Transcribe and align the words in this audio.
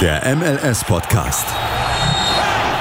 Der 0.00 0.22
MLS-Podcast. 0.36 1.44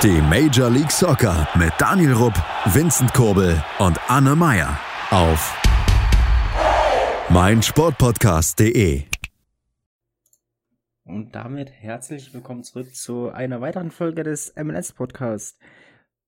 Die 0.04 0.22
Major 0.22 0.70
League 0.70 0.92
Soccer 0.92 1.48
mit 1.58 1.74
Daniel 1.80 2.14
Rupp, 2.14 2.36
Vincent 2.66 3.12
Kurbel 3.12 3.60
und 3.80 4.00
Anne 4.08 4.36
Meyer 4.36 4.80
auf 5.10 5.60
meinsportpodcast.de. 7.32 9.06
Und 11.06 11.34
damit 11.34 11.72
herzlich 11.72 12.36
willkommen 12.36 12.64
zurück 12.64 12.94
zu 12.94 13.32
einer 13.32 13.62
weiteren 13.62 13.90
Folge 13.90 14.22
des 14.22 14.54
MLS-Podcasts. 14.56 15.58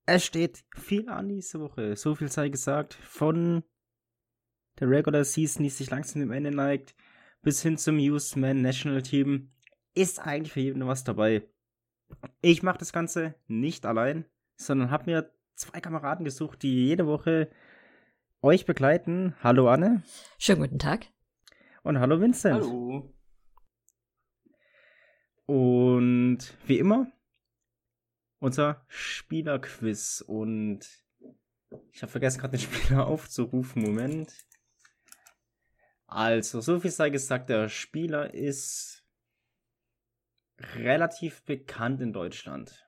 Es 0.07 0.25
steht 0.25 0.63
viel 0.75 1.07
an 1.07 1.29
diese 1.29 1.59
Woche. 1.59 1.95
So 1.97 2.15
viel 2.15 2.31
sei 2.31 2.49
gesagt. 2.49 2.95
Von 2.95 3.61
der 4.79 4.89
Regular 4.89 5.23
Season, 5.23 5.61
die 5.61 5.69
sich 5.69 5.91
langsam 5.91 6.21
dem 6.21 6.31
Ende 6.31 6.49
neigt, 6.49 6.95
bis 7.43 7.61
hin 7.61 7.77
zum 7.77 7.99
Used 7.99 8.37
Man 8.37 8.63
National 8.63 9.03
Team 9.03 9.51
ist 9.99 10.19
eigentlich 10.19 10.53
für 10.53 10.61
jeden 10.61 10.87
was 10.87 11.03
dabei. 11.03 11.43
Ich 12.41 12.63
mache 12.63 12.77
das 12.77 12.93
Ganze 12.93 13.35
nicht 13.47 13.85
allein, 13.85 14.23
sondern 14.55 14.91
habe 14.91 15.11
mir 15.11 15.33
zwei 15.55 15.81
Kameraden 15.81 16.23
gesucht, 16.23 16.63
die 16.63 16.87
jede 16.87 17.05
Woche 17.05 17.51
euch 18.41 18.65
begleiten. 18.65 19.35
Hallo 19.43 19.69
Anne. 19.69 20.03
Schönen 20.37 20.61
guten 20.61 20.79
Tag. 20.79 21.07
Und 21.83 21.99
hallo 21.99 22.21
Vincent. 22.21 22.63
Hallo. 22.63 23.13
Und 25.45 26.39
wie 26.65 26.79
immer 26.79 27.11
unser 28.39 28.85
Spielerquiz. 28.87 30.23
Und 30.25 30.79
ich 31.91 32.01
habe 32.01 32.11
vergessen, 32.11 32.39
gerade 32.39 32.57
den 32.57 32.61
Spieler 32.61 33.05
aufzurufen. 33.05 33.81
Moment. 33.81 34.33
Also, 36.07 36.61
so 36.61 36.79
viel 36.79 36.89
sei 36.89 37.09
gesagt, 37.09 37.49
der 37.49 37.67
Spieler 37.67 38.33
ist 38.33 38.98
relativ 40.75 41.43
bekannt 41.43 42.01
in 42.01 42.13
Deutschland. 42.13 42.87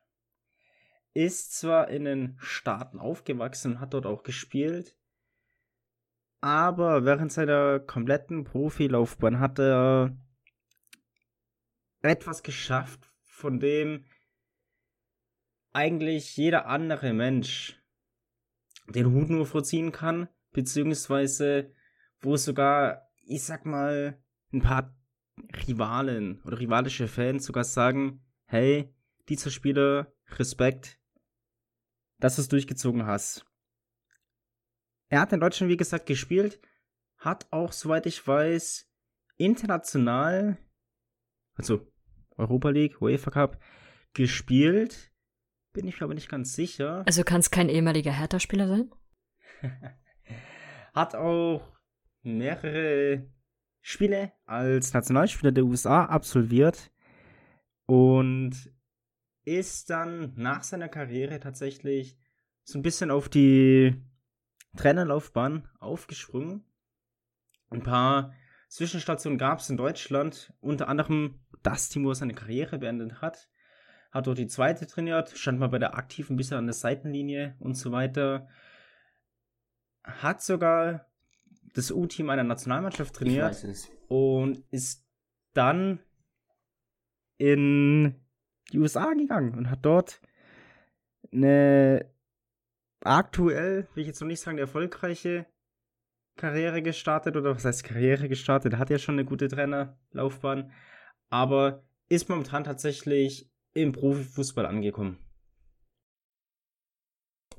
Ist 1.14 1.58
zwar 1.58 1.90
in 1.90 2.06
den 2.06 2.38
Staaten 2.40 3.00
aufgewachsen 3.00 3.74
und 3.74 3.80
hat 3.80 3.94
dort 3.94 4.06
auch 4.06 4.24
gespielt, 4.24 4.98
aber 6.40 7.06
während 7.06 7.32
seiner 7.32 7.80
kompletten 7.80 8.44
Profilaufbahn 8.44 9.40
hat 9.40 9.60
er 9.60 10.18
etwas 12.02 12.44
geschafft, 12.44 13.12
von 13.26 13.60
dem 13.60 14.06
eigentlich 15.74 16.36
jeder 16.38 16.66
andere 16.66 17.14
Mensch 17.14 17.80
den 18.88 19.14
Hut 19.14 19.30
nur 19.30 19.46
vorziehen 19.46 19.92
kann, 19.92 20.28
beziehungsweise 20.52 21.74
wo 22.22 22.38
sogar 22.38 23.12
ich 23.32 23.44
sag 23.44 23.66
mal, 23.66 24.22
ein 24.52 24.62
paar 24.62 24.94
Rivalen 25.68 26.42
oder 26.44 26.60
rivalische 26.60 27.08
Fans 27.08 27.46
sogar 27.46 27.64
sagen, 27.64 28.24
hey, 28.46 28.94
dieser 29.30 29.50
Spieler, 29.50 30.14
Respekt, 30.38 31.00
dass 32.20 32.36
du 32.36 32.42
es 32.42 32.48
durchgezogen 32.48 33.06
hast. 33.06 33.46
Er 35.10 35.22
hat 35.22 35.34
in 35.34 35.40
Deutschland, 35.40 35.72
wie 35.72 35.78
gesagt, 35.78 36.06
gespielt, 36.06 36.60
hat 37.18 37.52
auch, 37.52 37.72
soweit 37.74 38.06
ich 38.06 38.26
weiß, 38.26 38.90
international, 39.38 40.58
also 41.56 41.92
Europa 42.38 42.70
League, 42.70 43.02
UEFA 43.02 43.32
Cup, 43.32 43.60
gespielt. 44.14 45.12
Bin 45.74 45.88
ich 45.88 46.02
aber 46.02 46.14
nicht 46.14 46.30
ganz 46.30 46.54
sicher. 46.54 47.04
Also 47.06 47.24
kann 47.24 47.40
es 47.40 47.52
kein 47.52 47.70
ehemaliger 47.70 48.12
Hertha-Spieler 48.12 48.68
sein? 48.68 48.92
hat 50.94 51.16
auch 51.16 51.62
mehrere 52.24 53.30
Spiele 53.82 54.32
als 54.46 54.94
Nationalspieler 54.94 55.52
der 55.52 55.66
USA 55.66 56.06
absolviert 56.06 56.92
und 57.86 58.72
ist 59.44 59.90
dann 59.90 60.34
nach 60.36 60.64
seiner 60.64 60.88
Karriere 60.88 61.40
tatsächlich 61.40 62.18
so 62.64 62.78
ein 62.78 62.84
bisschen 62.84 63.12
auf 63.12 63.28
die 63.28 63.96
Trainerlaufbahn 64.78 65.68
aufgesprungen. 65.80 66.64
Ein 67.70 67.84
paar 67.84 68.34
Zwischenstationen 68.70 69.38
gab 69.38 69.60
es 69.60 69.70
in 69.70 69.78
Deutschland, 69.78 70.54
unter 70.62 70.88
anderem 70.88 71.42
das 71.64 71.90
Team, 71.90 72.06
wo 72.06 72.10
er 72.10 72.16
seine 72.16 72.34
Karriere 72.34 72.78
beendet 72.80 73.22
hat. 73.22 73.50
Hat 74.12 74.28
dort 74.28 74.38
die 74.38 74.48
zweite 74.48 74.88
trainiert, 74.88 75.38
stand 75.38 75.60
mal 75.60 75.70
bei 75.70 75.80
der 75.80 75.98
aktiven 75.98 76.36
bisschen 76.36 76.58
an 76.58 76.68
der 76.68 76.74
Seitenlinie 76.74 77.56
und 77.60 77.76
so 77.76 77.92
weiter. 77.92 78.48
Hat 80.04 80.42
sogar 80.42 81.11
das 81.74 81.92
U-Team 81.92 82.30
einer 82.30 82.44
Nationalmannschaft 82.44 83.16
trainiert 83.16 83.66
und 84.08 84.64
ist 84.72 85.06
dann 85.54 86.00
in 87.38 88.16
die 88.72 88.80
USA 88.80 89.14
gegangen 89.14 89.56
und 89.56 89.70
hat 89.70 89.86
dort 89.86 90.22
eine 91.32 92.12
aktuell, 93.02 93.88
will 93.94 94.02
ich 94.02 94.08
jetzt 94.08 94.22
noch 94.22 94.28
nicht 94.28 94.42
sagen, 94.42 94.56
eine 94.56 94.62
erfolgreiche 94.62 95.46
Karriere 96.38 96.82
gestartet 96.82 97.36
oder 97.36 97.56
was 97.56 97.66
heißt 97.66 97.84
Karriere 97.84 98.30
gestartet, 98.30 98.78
hat 98.78 98.90
ja 98.90 99.00
schon 99.00 99.16
eine 99.16 99.26
gute 99.26 99.48
Trainerlaufbahn, 99.48 100.72
aber 101.30 101.84
ist 102.10 102.30
momentan 102.30 102.64
tatsächlich 102.64 103.50
im 103.74 103.92
Profifußball 103.92 104.66
angekommen. 104.66 105.18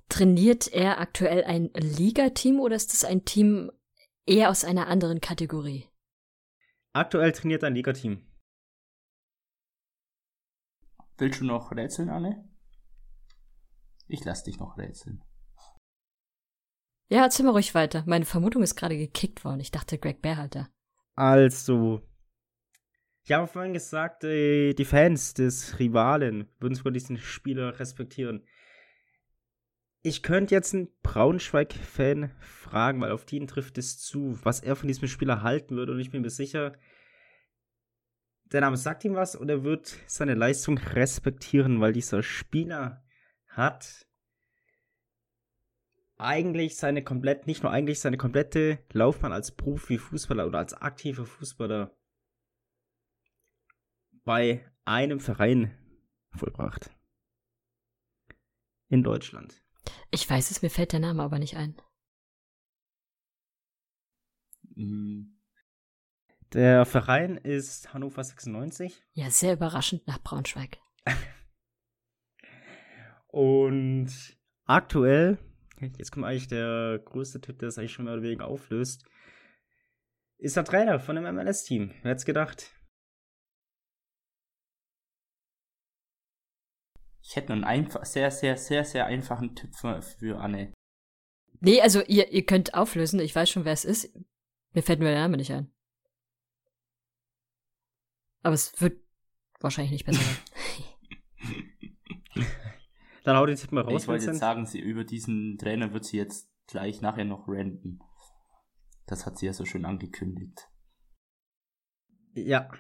Trainiert 0.09 0.69
er 0.69 1.01
aktuell 1.01 1.45
ein 1.45 1.71
Ligateam 1.75 2.61
oder 2.61 2.77
ist 2.77 2.93
das 2.93 3.05
ein 3.05 3.25
Team 3.25 3.73
eher 4.27 4.51
aus 4.51 4.65
einer 4.65 4.89
anderen 4.89 5.21
Kategorie. 5.21 5.89
Aktuell 6.93 7.33
trainiert 7.33 7.65
ein 7.65 7.75
Liga-Team. 7.75 8.27
Willst 11.19 11.41
du 11.41 11.45
noch 11.45 11.73
rätseln, 11.73 12.11
Anne? 12.11 12.49
Ich 14.09 14.25
lass 14.25 14.45
dich 14.45 14.59
noch 14.59 14.77
rätseln. 14.77 15.23
Ja, 17.09 17.25
erzähl 17.25 17.45
mal 17.45 17.53
ruhig 17.53 17.75
weiter. 17.75 18.05
Meine 18.07 18.25
Vermutung 18.25 18.63
ist 18.63 18.75
gerade 18.75 18.97
gekickt 18.97 19.45
worden. 19.45 19.61
Ich 19.61 19.71
dachte, 19.71 19.99
Greg 19.99 20.23
Bearhalter. 20.23 20.71
Also, 21.15 22.03
ich 23.25 23.33
habe 23.33 23.47
vorhin 23.47 23.73
gesagt, 23.73 24.25
äh, 24.25 24.75
die 24.75 24.85
Fans 24.85 25.35
des 25.35 25.79
Rivalen 25.79 26.49
würden 26.59 26.75
sogar 26.75 26.93
diesen 26.93 27.19
Spieler 27.19 27.79
respektieren. 27.79 28.45
Ich 30.05 30.25
könnte 30.25 30.55
jetzt 30.55 30.75
einen 30.75 30.89
Braunschweig-Fan 31.03 32.33
fragen, 32.41 33.01
weil 33.01 33.13
auf 33.13 33.25
den 33.25 33.47
trifft 33.47 33.79
es 33.79 33.99
zu, 33.99 34.37
was 34.43 34.61
er 34.61 34.75
von 34.75 34.89
diesem 34.89 35.07
Spieler 35.07 35.43
halten 35.43 35.77
würde. 35.77 35.93
Und 35.93 36.01
ich 36.01 36.11
bin 36.11 36.23
mir 36.23 36.31
sicher, 36.31 36.77
der 38.47 38.63
Name 38.63 38.77
sagt 38.77 39.05
ihm 39.05 39.15
was 39.15 39.37
und 39.37 39.49
er 39.49 39.63
wird 39.63 39.97
seine 40.09 40.35
Leistung 40.35 40.77
respektieren, 40.77 41.81
weil 41.81 41.93
dieser 41.93 42.25
Spieler 42.25 43.05
hat 43.47 44.07
eigentlich 46.17 46.77
seine 46.77 47.05
komplett, 47.05 47.47
nicht 47.47 47.63
nur 47.63 47.73
eigentlich 47.73 48.01
seine 48.01 48.17
komplette 48.17 48.79
Laufbahn 48.93 49.33
als 49.33 49.53
Profifußballer 49.53 50.47
oder 50.47 50.59
als 50.59 50.75
aktiver 50.75 51.27
Fußballer 51.27 51.97
bei 54.25 54.69
einem 54.85 55.21
Verein 55.21 55.77
vollbracht. 56.31 56.91
In 58.89 59.03
Deutschland. 59.03 59.62
Ich 60.11 60.29
weiß 60.29 60.51
es, 60.51 60.63
mir 60.63 60.71
fällt 60.71 60.93
der 60.93 61.01
Name 61.01 61.23
aber 61.23 61.39
nicht 61.39 61.57
ein. 61.57 61.77
Mhm. 64.75 65.39
Der 66.53 66.85
Verein 66.85 67.39
ist 67.39 67.95
Hannover 67.95 68.23
96. 68.23 69.03
Ja, 69.15 69.31
sehr 69.31 69.55
überraschend 69.55 70.07
nach 70.07 70.23
Braunschweig. 70.23 70.79
Und 73.29 74.11
aktuell, 74.67 75.39
jetzt 75.97 76.13
kommt 76.13 76.27
eigentlich 76.27 76.49
der 76.49 77.01
größte 77.03 77.41
Tipp, 77.41 77.59
der 77.59 77.69
es 77.69 77.79
eigentlich 77.79 77.93
schon 77.93 78.05
mehr 78.05 78.15
oder 78.15 78.23
weniger 78.23 78.47
auflöst, 78.47 79.07
ist 80.37 80.57
der 80.57 80.65
Trainer 80.65 81.01
von 81.01 81.17
dem 81.17 81.25
MLS-Team. 81.35 81.95
Wer 82.03 82.11
hätte 82.11 82.19
es 82.19 82.25
gedacht? 82.27 82.71
Ich 87.33 87.37
hätte 87.37 87.55
einen 87.55 87.65
einfach, 87.65 88.05
sehr, 88.05 88.31
sehr, 88.31 88.59
sehr, 88.59 88.85
sehr 88.85 89.07
einfachen 89.07 89.55
Tipp 89.55 89.75
für, 89.75 90.03
für 90.03 90.39
Anne. 90.39 90.75
Nee, 91.61 91.81
also 91.81 92.03
ihr, 92.03 92.31
ihr 92.31 92.45
könnt 92.45 92.75
auflösen. 92.75 93.21
Ich 93.21 93.35
weiß 93.35 93.49
schon, 93.49 93.65
wer 93.65 93.73
es 93.73 93.87
ist. 93.87 94.15
Mir 94.75 94.83
fällt 94.83 95.01
nur 95.01 95.09
der 95.09 95.21
Name 95.21 95.39
nicht 95.39 95.51
ein. 95.51 95.73
Aber 98.43 98.53
es 98.53 98.79
wird 98.83 99.03
wahrscheinlich 99.61 99.93
nicht 99.93 100.05
besser 100.05 100.21
werden. 100.21 100.43
Dann 103.25 103.39
hau 103.39 103.47
den 103.47 103.57
Tipp 103.57 103.73
mal 103.73 103.81
raus. 103.81 104.03
Ich 104.03 104.09
wollte 104.09 104.27
jetzt 104.27 104.39
sagen, 104.39 104.67
sie, 104.67 104.81
über 104.81 105.05
diesen 105.05 105.57
Trainer 105.57 105.95
wird 105.95 106.05
sie 106.05 106.19
jetzt 106.19 106.53
gleich 106.67 107.01
nachher 107.01 107.25
noch 107.25 107.49
renten. 107.49 108.01
Das 109.07 109.25
hat 109.25 109.39
sie 109.39 109.47
ja 109.47 109.55
so 109.55 109.65
schön 109.65 109.87
angekündigt. 109.87 110.69
Ja. 112.35 112.71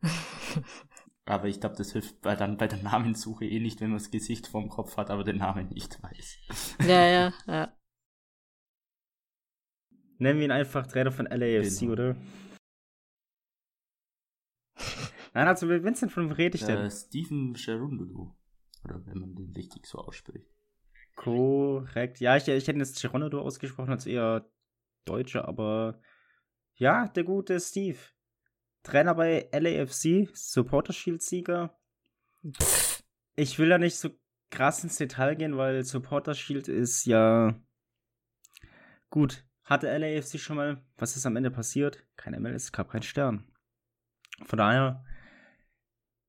Aber 1.28 1.46
ich 1.46 1.60
glaube, 1.60 1.76
das 1.76 1.92
hilft 1.92 2.22
bei, 2.22 2.34
dann 2.34 2.56
bei 2.56 2.66
der 2.66 2.82
Namenssuche 2.82 3.44
eh 3.44 3.60
nicht, 3.60 3.82
wenn 3.82 3.90
man 3.90 3.98
das 3.98 4.10
Gesicht 4.10 4.46
vorm 4.46 4.70
Kopf 4.70 4.96
hat, 4.96 5.10
aber 5.10 5.24
den 5.24 5.36
Namen 5.36 5.68
nicht 5.68 6.02
weiß. 6.02 6.38
Ja, 6.88 7.06
ja, 7.06 7.32
ja. 7.46 7.76
Nennen 10.16 10.38
wir 10.38 10.46
ihn 10.46 10.50
einfach 10.50 10.86
Trainer 10.86 11.12
von 11.12 11.26
LAFC, 11.26 11.80
genau. 11.80 11.92
oder? 11.92 12.16
Nein, 15.34 15.48
also 15.48 15.66
mit 15.66 15.84
Vincent, 15.84 16.12
von 16.12 16.24
wem 16.24 16.32
rede 16.32 16.56
ich 16.56 16.64
denn? 16.64 16.78
Äh, 16.78 16.90
Steven 16.90 17.54
Cherundolo. 17.54 18.34
Oder 18.84 19.04
wenn 19.04 19.18
man 19.18 19.34
den 19.34 19.52
richtig 19.52 19.86
so 19.86 19.98
ausspricht. 19.98 20.48
Korrekt. 21.14 22.20
Ja, 22.20 22.36
ich, 22.36 22.48
ich 22.48 22.66
hätte 22.66 22.78
jetzt 22.78 23.02
Geronimo 23.02 23.40
ausgesprochen 23.40 23.90
als 23.90 24.06
eher 24.06 24.50
Deutscher, 25.04 25.46
aber 25.46 26.00
ja, 26.74 27.06
der 27.08 27.24
gute 27.24 27.60
Steve. 27.60 27.98
Trainer 28.88 29.14
bei 29.14 29.50
LAFC, 29.52 30.30
Supporter 30.32 30.94
Shield 30.94 31.20
Sieger. 31.20 31.78
Ich 33.36 33.58
will 33.58 33.68
da 33.68 33.76
nicht 33.76 33.96
so 33.96 34.08
krass 34.50 34.82
ins 34.82 34.96
Detail 34.96 35.36
gehen, 35.36 35.58
weil 35.58 35.84
Supporter 35.84 36.32
Shield 36.32 36.68
ist 36.68 37.04
ja 37.04 37.54
gut. 39.10 39.44
Hatte 39.62 39.94
LAFC 39.94 40.38
schon 40.38 40.56
mal, 40.56 40.82
was 40.96 41.16
ist 41.16 41.26
am 41.26 41.36
Ende 41.36 41.50
passiert? 41.50 42.06
Kein 42.16 42.40
MLS, 42.40 42.64
es 42.64 42.72
gab 42.72 42.88
keinen 42.88 43.02
Stern. 43.02 43.44
Von 44.46 44.56
daher 44.56 45.04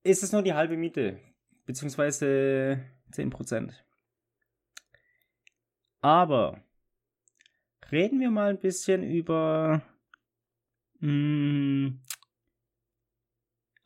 ist 0.03 0.21
es 0.21 0.33
nur 0.33 0.41
die 0.41 0.53
halbe 0.53 0.75
Miete, 0.75 1.17
beziehungsweise 1.65 2.83
10%. 3.13 3.71
Aber 6.01 6.61
reden 7.89 8.19
wir 8.19 8.31
mal 8.31 8.49
ein 8.49 8.59
bisschen 8.59 9.01
über. 9.03 9.81
Mh, 10.99 11.07
hm, 11.07 12.01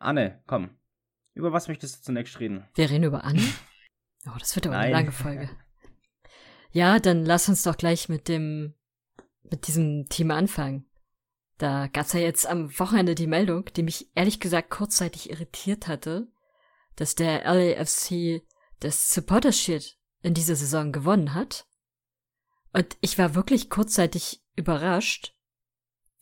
Anne, 0.04 0.42
komm. 0.48 0.70
Über 1.34 1.52
was 1.52 1.68
möchtest 1.68 1.98
du 1.98 2.02
zunächst 2.04 2.40
reden? 2.40 2.68
Wir 2.76 2.90
reden 2.90 3.06
über 3.06 3.24
Anne? 3.24 3.42
Oh, 4.26 4.38
das 4.40 4.56
wird 4.56 4.68
aber 4.68 4.78
Nein. 4.78 4.86
eine 4.86 4.94
lange 4.94 5.12
Folge. 5.12 5.50
Ja, 6.72 7.00
dann 7.00 7.26
lass 7.26 7.50
uns 7.50 7.64
doch 7.64 7.76
gleich 7.76 8.08
mit 8.08 8.30
dem, 8.30 8.74
mit 9.44 9.68
diesem 9.68 10.08
Team 10.08 10.32
anfangen. 10.32 10.86
Da 11.58 11.88
gab's 11.88 12.14
ja 12.14 12.22
jetzt 12.22 12.48
am 12.48 12.80
Wochenende 12.80 13.16
die 13.16 13.28
Meldung, 13.28 13.66
die 13.76 13.84
mich 13.84 14.10
ehrlich 14.16 14.40
gesagt 14.40 14.70
kurzzeitig 14.70 15.30
irritiert 15.30 15.90
hatte, 15.90 16.32
dass 16.96 17.16
der 17.16 17.44
LAFC 17.44 18.44
das 18.80 19.10
Supporter 19.10 19.52
Shield 19.52 19.98
in 20.22 20.34
dieser 20.34 20.56
Saison 20.56 20.94
gewonnen 20.94 21.34
hat. 21.34 21.68
Und 22.72 22.98
ich 23.02 23.18
war 23.18 23.36
wirklich 23.36 23.70
kurzzeitig 23.70 24.42
überrascht, 24.56 25.36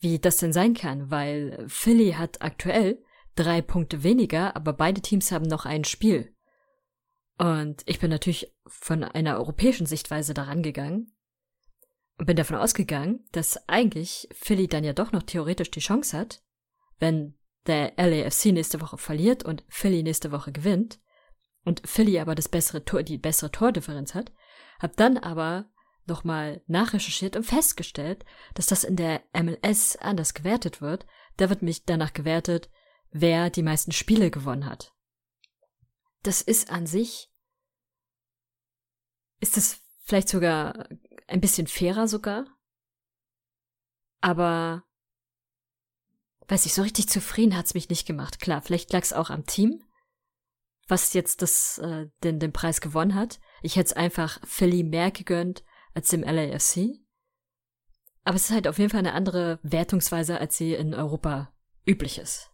wie 0.00 0.18
das 0.18 0.38
denn 0.38 0.52
sein 0.52 0.74
kann, 0.74 1.10
weil 1.10 1.64
Philly 1.68 2.12
hat 2.12 2.42
aktuell 2.42 3.02
drei 3.34 3.62
Punkte 3.62 4.02
weniger, 4.02 4.56
aber 4.56 4.72
beide 4.72 5.00
Teams 5.00 5.32
haben 5.32 5.46
noch 5.46 5.64
ein 5.66 5.84
Spiel. 5.84 6.34
Und 7.38 7.82
ich 7.86 7.98
bin 7.98 8.10
natürlich 8.10 8.54
von 8.66 9.04
einer 9.04 9.36
europäischen 9.38 9.86
Sichtweise 9.86 10.34
daran 10.34 10.62
gegangen 10.62 11.12
und 12.18 12.26
bin 12.26 12.36
davon 12.36 12.56
ausgegangen, 12.56 13.26
dass 13.32 13.68
eigentlich 13.68 14.28
Philly 14.32 14.68
dann 14.68 14.84
ja 14.84 14.92
doch 14.92 15.12
noch 15.12 15.22
theoretisch 15.22 15.70
die 15.70 15.80
Chance 15.80 16.16
hat, 16.16 16.42
wenn 16.98 17.38
der 17.66 17.94
LAFC 17.96 18.46
nächste 18.46 18.80
Woche 18.80 18.98
verliert 18.98 19.44
und 19.44 19.64
Philly 19.68 20.02
nächste 20.02 20.32
Woche 20.32 20.52
gewinnt 20.52 21.00
und 21.64 21.82
Philly 21.84 22.18
aber 22.18 22.34
das 22.34 22.48
bessere 22.48 22.84
Tor, 22.84 23.02
die 23.02 23.18
bessere 23.18 23.50
Tordifferenz 23.50 24.14
hat, 24.14 24.32
hab 24.80 24.96
dann 24.96 25.16
aber 25.16 25.66
nochmal 26.06 26.62
nachrecherchiert 26.66 27.36
und 27.36 27.44
festgestellt, 27.44 28.24
dass 28.54 28.66
das 28.66 28.84
in 28.84 28.96
der 28.96 29.22
MLS 29.32 29.96
anders 29.96 30.34
gewertet 30.34 30.80
wird. 30.80 31.06
Da 31.36 31.48
wird 31.48 31.62
mich 31.62 31.84
danach 31.84 32.12
gewertet, 32.12 32.68
wer 33.12 33.50
die 33.50 33.62
meisten 33.62 33.92
Spiele 33.92 34.30
gewonnen 34.30 34.66
hat. 34.66 34.92
Das 36.22 36.40
ist 36.42 36.70
an 36.70 36.86
sich, 36.86 37.30
ist 39.40 39.56
es 39.56 39.80
vielleicht 40.04 40.28
sogar 40.28 40.88
ein 41.26 41.40
bisschen 41.40 41.66
fairer 41.66 42.08
sogar. 42.08 42.46
Aber 44.20 44.84
weiß 46.48 46.66
ich, 46.66 46.74
so 46.74 46.82
richtig 46.82 47.08
zufrieden 47.08 47.56
hat's 47.56 47.74
mich 47.74 47.88
nicht 47.88 48.06
gemacht. 48.06 48.40
Klar, 48.40 48.62
vielleicht 48.62 48.92
lag's 48.92 49.12
auch 49.12 49.30
am 49.30 49.46
Team, 49.46 49.82
was 50.86 51.12
jetzt 51.12 51.42
das, 51.42 51.78
äh, 51.78 52.08
den, 52.22 52.38
den 52.38 52.52
Preis 52.52 52.80
gewonnen 52.80 53.14
hat. 53.14 53.40
Ich 53.62 53.76
hätte 53.76 53.86
es 53.86 53.92
einfach 53.92 54.38
Philly 54.46 54.84
mehr 54.84 55.10
gegönnt, 55.10 55.64
als 55.94 56.08
dem 56.08 56.22
LAFC. 56.22 57.00
Aber 58.24 58.36
es 58.36 58.44
ist 58.44 58.50
halt 58.52 58.68
auf 58.68 58.78
jeden 58.78 58.90
Fall 58.90 59.00
eine 59.00 59.14
andere 59.14 59.58
Wertungsweise, 59.62 60.38
als 60.38 60.56
sie 60.56 60.74
in 60.74 60.94
Europa 60.94 61.52
üblich 61.84 62.18
ist. 62.18 62.51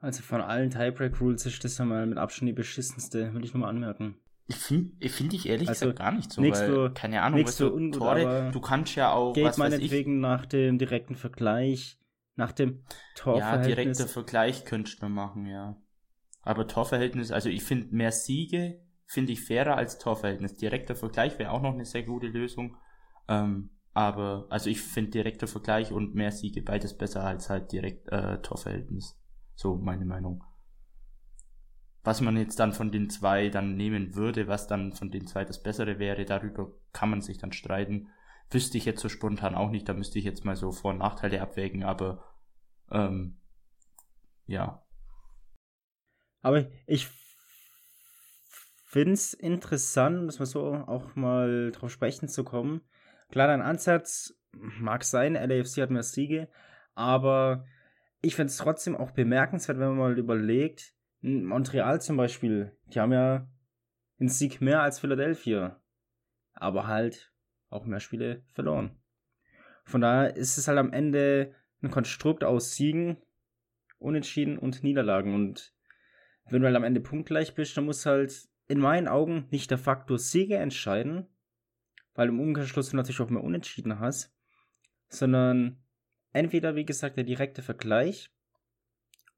Also 0.00 0.22
von 0.22 0.40
allen 0.40 0.70
Tiebreak-Rules 0.70 1.46
ist 1.46 1.64
das 1.64 1.78
ja 1.78 1.84
mal 1.84 2.06
mit 2.06 2.18
Abstand 2.18 2.48
die 2.48 2.52
beschissenste, 2.52 3.32
will 3.34 3.44
ich 3.44 3.54
nur 3.54 3.62
mal 3.62 3.68
anmerken. 3.68 4.16
Ich 4.48 4.56
finde 4.56 5.08
find 5.08 5.34
ich 5.34 5.48
ehrlich 5.48 5.68
also, 5.68 5.86
gesagt 5.86 5.98
gar 5.98 6.12
nicht 6.12 6.32
so, 6.32 6.40
weil, 6.40 6.52
für, 6.52 6.94
keine 6.94 7.22
Ahnung, 7.22 7.44
was 7.44 7.56
für 7.56 7.72
ungut, 7.72 7.98
Tore, 7.98 8.50
du 8.52 8.60
kannst 8.60 8.94
ja 8.94 9.12
auch, 9.12 9.32
geht 9.32 9.44
was 9.44 9.56
meinetwegen 9.56 10.20
nach 10.20 10.46
dem 10.46 10.78
direkten 10.78 11.16
Vergleich, 11.16 11.98
nach 12.36 12.52
dem 12.52 12.84
Torverhältnis. 13.16 13.68
Ja, 13.68 13.74
direkter 13.74 14.06
Vergleich 14.06 14.64
könntest 14.64 15.02
du 15.02 15.08
machen, 15.08 15.46
ja. 15.46 15.76
Aber 16.42 16.68
Torverhältnis, 16.68 17.32
also 17.32 17.48
ich 17.48 17.64
finde 17.64 17.88
mehr 17.94 18.12
Siege 18.12 18.80
finde 19.06 19.32
ich 19.32 19.44
fairer 19.44 19.76
als 19.76 19.98
Torverhältnis. 19.98 20.56
Direkter 20.56 20.94
Vergleich 20.94 21.38
wäre 21.38 21.52
auch 21.52 21.62
noch 21.62 21.72
eine 21.72 21.84
sehr 21.84 22.02
gute 22.02 22.26
Lösung. 22.26 22.76
Ähm, 23.28 23.70
aber, 23.94 24.46
also 24.50 24.68
ich 24.68 24.80
finde 24.80 25.12
direkter 25.12 25.46
Vergleich 25.46 25.90
und 25.90 26.14
mehr 26.14 26.32
Siege 26.32 26.62
beides 26.62 26.96
besser 26.96 27.24
als 27.24 27.48
halt 27.48 27.72
direkt 27.72 28.08
äh, 28.12 28.42
Torverhältnis. 28.42 29.18
So 29.56 29.76
meine 29.76 30.04
Meinung. 30.04 30.44
Was 32.04 32.20
man 32.20 32.36
jetzt 32.36 32.60
dann 32.60 32.72
von 32.72 32.92
den 32.92 33.10
zwei 33.10 33.48
dann 33.48 33.74
nehmen 33.76 34.14
würde, 34.14 34.46
was 34.46 34.68
dann 34.68 34.92
von 34.92 35.10
den 35.10 35.26
zwei 35.26 35.44
das 35.44 35.60
Bessere 35.60 35.98
wäre, 35.98 36.24
darüber 36.24 36.72
kann 36.92 37.10
man 37.10 37.20
sich 37.20 37.38
dann 37.38 37.52
streiten. 37.52 38.10
Wüsste 38.48 38.78
ich 38.78 38.84
jetzt 38.84 39.00
so 39.00 39.08
spontan 39.08 39.56
auch 39.56 39.70
nicht, 39.70 39.88
da 39.88 39.92
müsste 39.92 40.20
ich 40.20 40.24
jetzt 40.24 40.44
mal 40.44 40.54
so 40.54 40.70
Vor- 40.70 40.92
und 40.92 40.98
Nachteile 40.98 41.40
abwägen, 41.40 41.82
aber 41.82 42.22
ähm, 42.92 43.40
ja. 44.46 44.86
Aber 46.42 46.66
ich 46.86 47.08
finde 48.84 49.14
es 49.14 49.34
interessant, 49.34 50.28
dass 50.28 50.38
wir 50.38 50.46
so 50.46 50.74
auch 50.74 51.16
mal 51.16 51.72
drauf 51.72 51.90
sprechen 51.90 52.28
zu 52.28 52.44
kommen. 52.44 52.82
Klar, 53.30 53.48
dein 53.48 53.62
Ansatz 53.62 54.38
mag 54.52 55.02
sein, 55.02 55.34
LAFC 55.34 55.78
hat 55.78 55.90
mehr 55.90 56.04
Siege, 56.04 56.48
aber 56.94 57.66
ich 58.26 58.34
finde 58.34 58.50
es 58.50 58.56
trotzdem 58.56 58.96
auch 58.96 59.12
bemerkenswert, 59.12 59.78
wenn 59.78 59.88
man 59.88 59.98
mal 59.98 60.18
überlegt, 60.18 60.94
Montreal 61.20 62.00
zum 62.00 62.16
Beispiel, 62.16 62.76
die 62.86 63.00
haben 63.00 63.12
ja 63.12 63.48
einen 64.18 64.28
Sieg 64.28 64.60
mehr 64.60 64.82
als 64.82 64.98
Philadelphia, 64.98 65.80
aber 66.54 66.86
halt 66.86 67.32
auch 67.68 67.84
mehr 67.84 68.00
Spiele 68.00 68.42
verloren. 68.52 68.98
Von 69.84 70.00
daher 70.00 70.36
ist 70.36 70.58
es 70.58 70.66
halt 70.66 70.78
am 70.78 70.92
Ende 70.92 71.54
ein 71.82 71.90
Konstrukt 71.90 72.42
aus 72.42 72.74
Siegen, 72.74 73.18
Unentschieden 73.98 74.58
und 74.58 74.82
Niederlagen. 74.82 75.34
Und 75.34 75.72
wenn 76.50 76.60
du 76.60 76.66
halt 76.66 76.76
am 76.76 76.84
Ende 76.84 77.00
punktgleich 77.00 77.54
bist, 77.54 77.76
dann 77.76 77.84
muss 77.84 78.06
halt 78.06 78.48
in 78.68 78.78
meinen 78.78 79.08
Augen 79.08 79.46
nicht 79.50 79.70
der 79.70 79.78
Faktor 79.78 80.18
Siege 80.18 80.56
entscheiden, 80.56 81.26
weil 82.14 82.28
im 82.28 82.40
Umkehrschluss 82.40 82.90
du 82.90 82.96
natürlich 82.96 83.20
auch 83.20 83.30
mehr 83.30 83.44
Unentschieden 83.44 84.00
hast, 84.00 84.34
sondern 85.08 85.82
entweder, 86.32 86.76
wie 86.76 86.84
gesagt, 86.84 87.16
der 87.16 87.24
direkte 87.24 87.62
Vergleich 87.62 88.30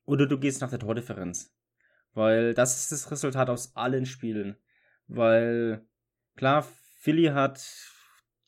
oder 0.04 0.26
du 0.26 0.38
gehst 0.38 0.60
nach 0.60 0.70
der 0.70 0.78
Tordifferenz. 0.78 1.54
Weil 2.14 2.54
das 2.54 2.78
ist 2.78 2.92
das 2.92 3.10
Resultat 3.10 3.50
aus 3.50 3.76
allen 3.76 4.06
Spielen. 4.06 4.56
Weil, 5.06 5.86
klar, 6.36 6.66
Philly 7.00 7.26
hat 7.26 7.58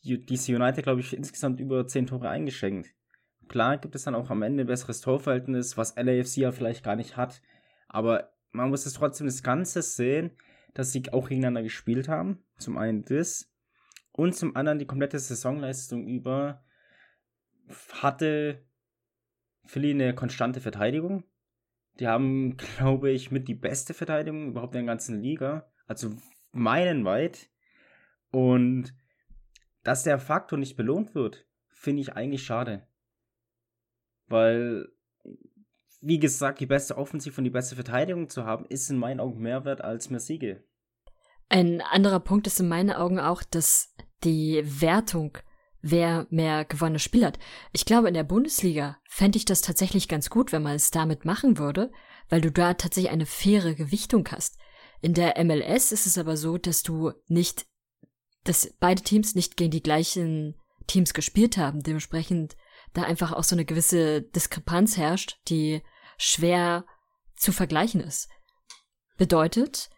DC 0.02 0.48
United, 0.48 0.82
glaube 0.82 1.00
ich, 1.00 1.14
insgesamt 1.14 1.60
über 1.60 1.86
10 1.86 2.06
Tore 2.06 2.28
eingeschenkt. 2.28 2.90
Klar 3.48 3.78
gibt 3.78 3.94
es 3.94 4.04
dann 4.04 4.14
auch 4.14 4.30
am 4.30 4.42
Ende 4.42 4.64
ein 4.64 4.66
besseres 4.66 5.00
Torverhältnis, 5.00 5.76
was 5.76 5.96
LAFC 5.96 6.38
ja 6.38 6.52
vielleicht 6.52 6.84
gar 6.84 6.96
nicht 6.96 7.16
hat. 7.16 7.42
Aber 7.88 8.32
man 8.52 8.70
muss 8.70 8.86
es 8.86 8.94
trotzdem 8.94 9.26
das 9.26 9.42
Ganze 9.42 9.82
sehen 9.82 10.32
dass 10.74 10.92
sie 10.92 11.12
auch 11.12 11.28
gegeneinander 11.28 11.62
gespielt 11.62 12.08
haben. 12.08 12.42
Zum 12.58 12.78
einen 12.78 13.04
das. 13.04 13.52
Und 14.12 14.34
zum 14.34 14.56
anderen 14.56 14.78
die 14.78 14.86
komplette 14.86 15.18
Saisonleistung 15.18 16.06
über 16.06 16.62
hatte 17.92 18.64
Philly 19.64 19.90
eine 19.90 20.14
konstante 20.14 20.60
Verteidigung. 20.60 21.24
Die 21.98 22.08
haben, 22.08 22.56
glaube 22.78 23.10
ich, 23.10 23.30
mit 23.30 23.48
die 23.48 23.54
beste 23.54 23.94
Verteidigung 23.94 24.48
überhaupt 24.48 24.74
in 24.74 24.86
der 24.86 24.92
ganzen 24.92 25.20
Liga. 25.20 25.70
Also 25.86 26.12
meilenweit. 26.52 27.48
Und 28.30 28.94
dass 29.82 30.02
der 30.02 30.18
Faktor 30.18 30.58
nicht 30.58 30.76
belohnt 30.76 31.14
wird, 31.14 31.46
finde 31.68 32.02
ich 32.02 32.14
eigentlich 32.14 32.44
schade. 32.44 32.86
Weil 34.26 34.88
wie 36.00 36.18
gesagt, 36.18 36.60
die 36.60 36.66
beste 36.66 36.96
Offensive 36.96 37.38
und 37.38 37.44
die 37.44 37.50
beste 37.50 37.74
Verteidigung 37.74 38.28
zu 38.28 38.44
haben, 38.44 38.64
ist 38.66 38.90
in 38.90 38.98
meinen 38.98 39.20
Augen 39.20 39.40
mehr 39.40 39.64
wert 39.64 39.82
als 39.82 40.10
mehr 40.10 40.20
Siege. 40.20 40.64
Ein 41.48 41.80
anderer 41.80 42.20
Punkt 42.20 42.46
ist 42.46 42.60
in 42.60 42.68
meinen 42.68 42.90
Augen 42.90 43.18
auch, 43.18 43.42
dass 43.42 43.94
die 44.24 44.62
Wertung, 44.64 45.36
wer 45.82 46.26
mehr 46.30 46.64
gewonnene 46.64 46.98
Spiel 46.98 47.24
hat. 47.24 47.38
Ich 47.72 47.84
glaube, 47.84 48.08
in 48.08 48.14
der 48.14 48.24
Bundesliga 48.24 48.98
fände 49.08 49.38
ich 49.38 49.44
das 49.44 49.62
tatsächlich 49.62 50.08
ganz 50.08 50.30
gut, 50.30 50.52
wenn 50.52 50.62
man 50.62 50.74
es 50.74 50.90
damit 50.90 51.24
machen 51.24 51.58
würde, 51.58 51.90
weil 52.28 52.40
du 52.40 52.50
da 52.50 52.74
tatsächlich 52.74 53.12
eine 53.12 53.26
faire 53.26 53.74
Gewichtung 53.74 54.28
hast. 54.30 54.58
In 55.00 55.14
der 55.14 55.42
MLS 55.42 55.92
ist 55.92 56.06
es 56.06 56.18
aber 56.18 56.36
so, 56.36 56.58
dass 56.58 56.82
du 56.82 57.12
nicht, 57.26 57.66
dass 58.44 58.74
beide 58.78 59.02
Teams 59.02 59.34
nicht 59.34 59.56
gegen 59.56 59.70
die 59.70 59.82
gleichen 59.82 60.56
Teams 60.86 61.14
gespielt 61.14 61.56
haben. 61.56 61.82
Dementsprechend 61.82 62.56
da 62.92 63.02
einfach 63.02 63.32
auch 63.32 63.44
so 63.44 63.54
eine 63.54 63.64
gewisse 63.64 64.22
Diskrepanz 64.22 64.96
herrscht, 64.96 65.38
die 65.48 65.82
schwer 66.18 66.84
zu 67.36 67.52
vergleichen 67.52 68.00
ist. 68.00 68.28
Bedeutet, 69.16 69.90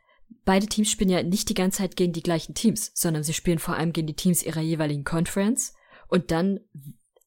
beide 0.45 0.67
Teams 0.67 0.91
spielen 0.91 1.11
ja 1.11 1.23
nicht 1.23 1.49
die 1.49 1.55
ganze 1.55 1.79
Zeit 1.79 1.97
gegen 1.97 2.13
die 2.13 2.23
gleichen 2.23 2.55
Teams, 2.55 2.93
sondern 2.95 3.23
sie 3.23 3.35
spielen 3.35 3.59
vor 3.59 3.77
allem 3.77 3.93
gegen 3.93 4.07
die 4.07 4.17
Teams 4.17 4.43
ihrer 4.43 4.61
jeweiligen 4.61 5.05
Conference 5.05 5.75
und 6.09 6.31
dann 6.31 6.61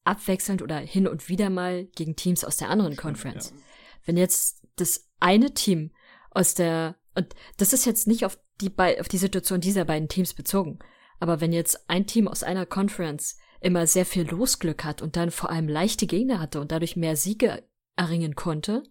abwechselnd 0.04 0.62
oder 0.62 0.78
hin 0.78 1.08
und 1.08 1.28
wieder 1.28 1.50
mal 1.50 1.86
gegen 1.96 2.16
Teams 2.16 2.44
aus 2.44 2.56
der 2.56 2.70
anderen 2.70 2.96
Conference. 2.96 3.50
Ja. 3.50 3.62
Wenn 4.04 4.16
jetzt 4.16 4.66
das 4.76 5.08
eine 5.20 5.52
Team 5.52 5.90
aus 6.30 6.54
der, 6.54 6.96
und 7.14 7.34
das 7.56 7.72
ist 7.72 7.86
jetzt 7.86 8.06
nicht 8.06 8.24
auf 8.24 8.38
die, 8.60 8.72
auf 9.00 9.08
die 9.08 9.18
Situation 9.18 9.60
dieser 9.60 9.84
beiden 9.84 10.08
Teams 10.08 10.34
bezogen, 10.34 10.78
aber 11.18 11.40
wenn 11.40 11.52
jetzt 11.52 11.88
ein 11.90 12.06
Team 12.06 12.28
aus 12.28 12.42
einer 12.42 12.66
Conference 12.66 13.36
immer 13.60 13.86
sehr 13.86 14.06
viel 14.06 14.28
Losglück 14.28 14.84
hat 14.84 15.02
und 15.02 15.16
dann 15.16 15.30
vor 15.30 15.50
allem 15.50 15.68
leichte 15.68 16.06
Gegner 16.06 16.38
hatte 16.38 16.60
und 16.60 16.72
dadurch 16.72 16.94
mehr 16.94 17.16
Siege 17.16 17.64
erringen 17.96 18.36
konnte, 18.36 18.82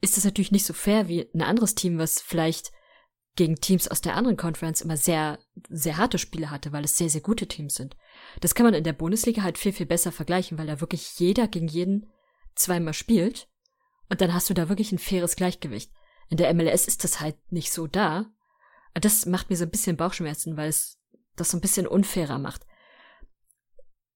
ist 0.00 0.16
das 0.16 0.24
natürlich 0.24 0.52
nicht 0.52 0.64
so 0.64 0.72
fair 0.72 1.08
wie 1.08 1.28
ein 1.34 1.42
anderes 1.42 1.74
Team, 1.74 1.98
was 1.98 2.20
vielleicht 2.20 2.72
gegen 3.40 3.56
Teams 3.56 3.88
aus 3.88 4.02
der 4.02 4.16
anderen 4.16 4.36
Conference 4.36 4.82
immer 4.82 4.98
sehr, 4.98 5.38
sehr 5.70 5.96
harte 5.96 6.18
Spiele 6.18 6.50
hatte, 6.50 6.72
weil 6.72 6.84
es 6.84 6.98
sehr, 6.98 7.08
sehr 7.08 7.22
gute 7.22 7.46
Teams 7.46 7.74
sind. 7.74 7.96
Das 8.42 8.54
kann 8.54 8.66
man 8.66 8.74
in 8.74 8.84
der 8.84 8.92
Bundesliga 8.92 9.42
halt 9.42 9.56
viel, 9.56 9.72
viel 9.72 9.86
besser 9.86 10.12
vergleichen, 10.12 10.58
weil 10.58 10.66
da 10.66 10.82
wirklich 10.82 11.18
jeder 11.18 11.48
gegen 11.48 11.66
jeden 11.66 12.10
zweimal 12.54 12.92
spielt 12.92 13.48
und 14.10 14.20
dann 14.20 14.34
hast 14.34 14.50
du 14.50 14.54
da 14.54 14.68
wirklich 14.68 14.92
ein 14.92 14.98
faires 14.98 15.36
Gleichgewicht. 15.36 15.90
In 16.28 16.36
der 16.36 16.52
MLS 16.52 16.86
ist 16.86 17.02
das 17.02 17.20
halt 17.20 17.36
nicht 17.50 17.72
so 17.72 17.86
da. 17.86 18.26
Das 18.92 19.24
macht 19.24 19.48
mir 19.48 19.56
so 19.56 19.64
ein 19.64 19.70
bisschen 19.70 19.96
Bauchschmerzen, 19.96 20.58
weil 20.58 20.68
es 20.68 20.98
das 21.34 21.50
so 21.50 21.56
ein 21.56 21.62
bisschen 21.62 21.86
unfairer 21.86 22.38
macht. 22.38 22.66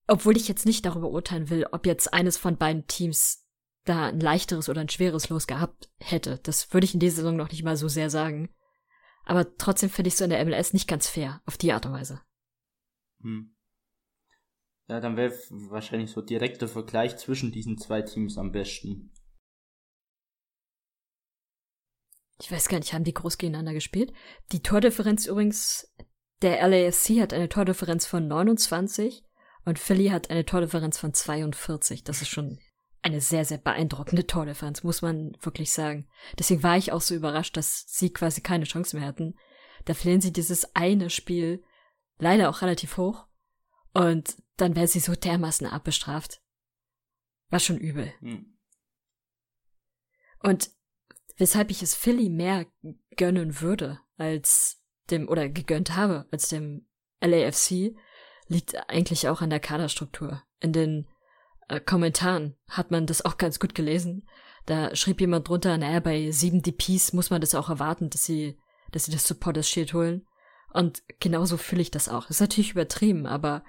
Obwohl 0.05 0.37
ich 0.37 0.47
jetzt 0.47 0.67
nicht 0.67 0.85
darüber 0.85 1.09
urteilen 1.09 1.49
will, 1.49 1.65
ob 1.71 1.87
jetzt 1.87 2.13
eines 2.13 2.37
von 2.37 2.57
beiden 2.57 2.85
Teams 2.85 3.43
da 3.85 4.09
ein 4.09 4.19
leichteres 4.19 4.69
oder 4.69 4.81
ein 4.81 4.89
schweres 4.89 5.29
Los 5.29 5.47
gehabt 5.47 5.89
hätte. 5.97 6.39
Das 6.43 6.71
würde 6.75 6.85
ich 6.85 6.93
in 6.93 6.99
dieser 6.99 7.15
Saison 7.15 7.35
noch 7.35 7.49
nicht 7.49 7.63
mal 7.63 7.75
so 7.75 7.87
sehr 7.87 8.11
sagen. 8.11 8.49
Aber 9.25 9.57
trotzdem 9.57 9.89
finde 9.89 10.09
ich 10.09 10.15
so 10.15 10.23
in 10.23 10.29
der 10.29 10.43
MLS 10.45 10.73
nicht 10.73 10.87
ganz 10.87 11.07
fair, 11.07 11.41
auf 11.45 11.57
die 11.57 11.73
Art 11.73 11.85
und 11.85 11.93
Weise. 11.93 12.21
Hm. 13.21 13.55
Ja, 14.87 14.99
dann 14.99 15.17
wäre 15.17 15.33
wahrscheinlich 15.49 16.11
so 16.11 16.21
direkter 16.21 16.67
Vergleich 16.67 17.17
zwischen 17.17 17.51
diesen 17.51 17.77
zwei 17.77 18.03
Teams 18.03 18.37
am 18.37 18.51
besten. 18.51 19.11
Ich 22.39 22.51
weiß 22.51 22.67
gar 22.67 22.77
nicht, 22.77 22.93
haben 22.93 23.03
die 23.03 23.13
groß 23.13 23.37
gegeneinander 23.37 23.73
gespielt? 23.73 24.13
Die 24.51 24.61
Tordifferenz 24.61 25.25
übrigens, 25.25 25.91
der 26.41 26.67
LAFC 26.67 27.21
hat 27.21 27.33
eine 27.33 27.49
Tordifferenz 27.49 28.05
von 28.05 28.27
29 28.27 29.23
und 29.63 29.79
Philly 29.79 30.09
hat 30.09 30.29
eine 30.29 30.45
Tordifferenz 30.45 30.99
von 30.99 31.13
42. 31.13 32.03
Das 32.03 32.21
ist 32.21 32.27
schon 32.27 32.59
eine 33.05 33.21
sehr, 33.21 33.45
sehr 33.45 33.59
beeindruckende 33.59 34.25
Tordifferenz, 34.25 34.81
muss 34.83 35.03
man 35.03 35.37
wirklich 35.39 35.71
sagen. 35.71 36.07
Deswegen 36.39 36.63
war 36.63 36.75
ich 36.75 36.91
auch 36.91 37.01
so 37.01 37.13
überrascht, 37.13 37.55
dass 37.55 37.85
sie 37.87 38.11
quasi 38.11 38.41
keine 38.41 38.65
Chance 38.65 38.97
mehr 38.97 39.07
hatten. 39.07 39.35
Da 39.85 39.93
verlieren 39.93 40.21
sie 40.21 40.33
dieses 40.33 40.75
eine 40.75 41.11
Spiel 41.11 41.63
leider 42.17 42.49
auch 42.49 42.63
relativ 42.63 42.97
hoch 42.97 43.27
und 43.93 44.35
dann 44.57 44.75
werden 44.75 44.87
sie 44.87 44.99
so 44.99 45.13
dermaßen 45.13 45.67
abbestraft. 45.67 46.41
War 47.49 47.59
schon 47.59 47.77
übel. 47.77 48.11
Hm. 48.21 48.57
Und 50.41 50.71
weshalb 51.37 51.69
ich 51.69 51.83
es 51.83 51.93
Philly 51.93 52.29
mehr 52.29 52.65
gönnen 53.17 53.61
würde 53.61 53.99
als 54.17 54.81
dem, 55.11 55.29
oder 55.29 55.47
gegönnt 55.47 55.95
habe 55.95 56.27
als 56.31 56.49
dem 56.49 56.87
LAFC, 57.21 57.95
liegt 58.47 58.89
eigentlich 58.89 59.27
auch 59.27 59.41
an 59.41 59.51
der 59.51 59.59
Kaderstruktur. 59.59 60.41
In 60.59 60.73
den 60.73 61.07
äh, 61.67 61.79
Kommentaren 61.79 62.55
hat 62.69 62.91
man 62.91 63.05
das 63.05 63.23
auch 63.23 63.37
ganz 63.37 63.59
gut 63.59 63.75
gelesen. 63.75 64.27
Da 64.65 64.95
schrieb 64.95 65.21
jemand 65.21 65.47
drunter, 65.47 65.77
naja, 65.77 65.99
bei 65.99 66.31
sieben 66.31 66.61
DPs 66.61 67.13
muss 67.13 67.29
man 67.29 67.41
das 67.41 67.55
auch 67.55 67.69
erwarten, 67.69 68.09
dass 68.09 68.23
sie, 68.23 68.57
dass 68.91 69.05
sie 69.05 69.11
das 69.11 69.27
Supporters 69.27 69.69
Shield 69.69 69.93
holen. 69.93 70.25
Und 70.73 71.03
genauso 71.19 71.57
fühle 71.57 71.81
ich 71.81 71.91
das 71.91 72.09
auch. 72.09 72.29
ist 72.29 72.41
natürlich 72.41 72.71
übertrieben, 72.71 73.25
aber 73.27 73.63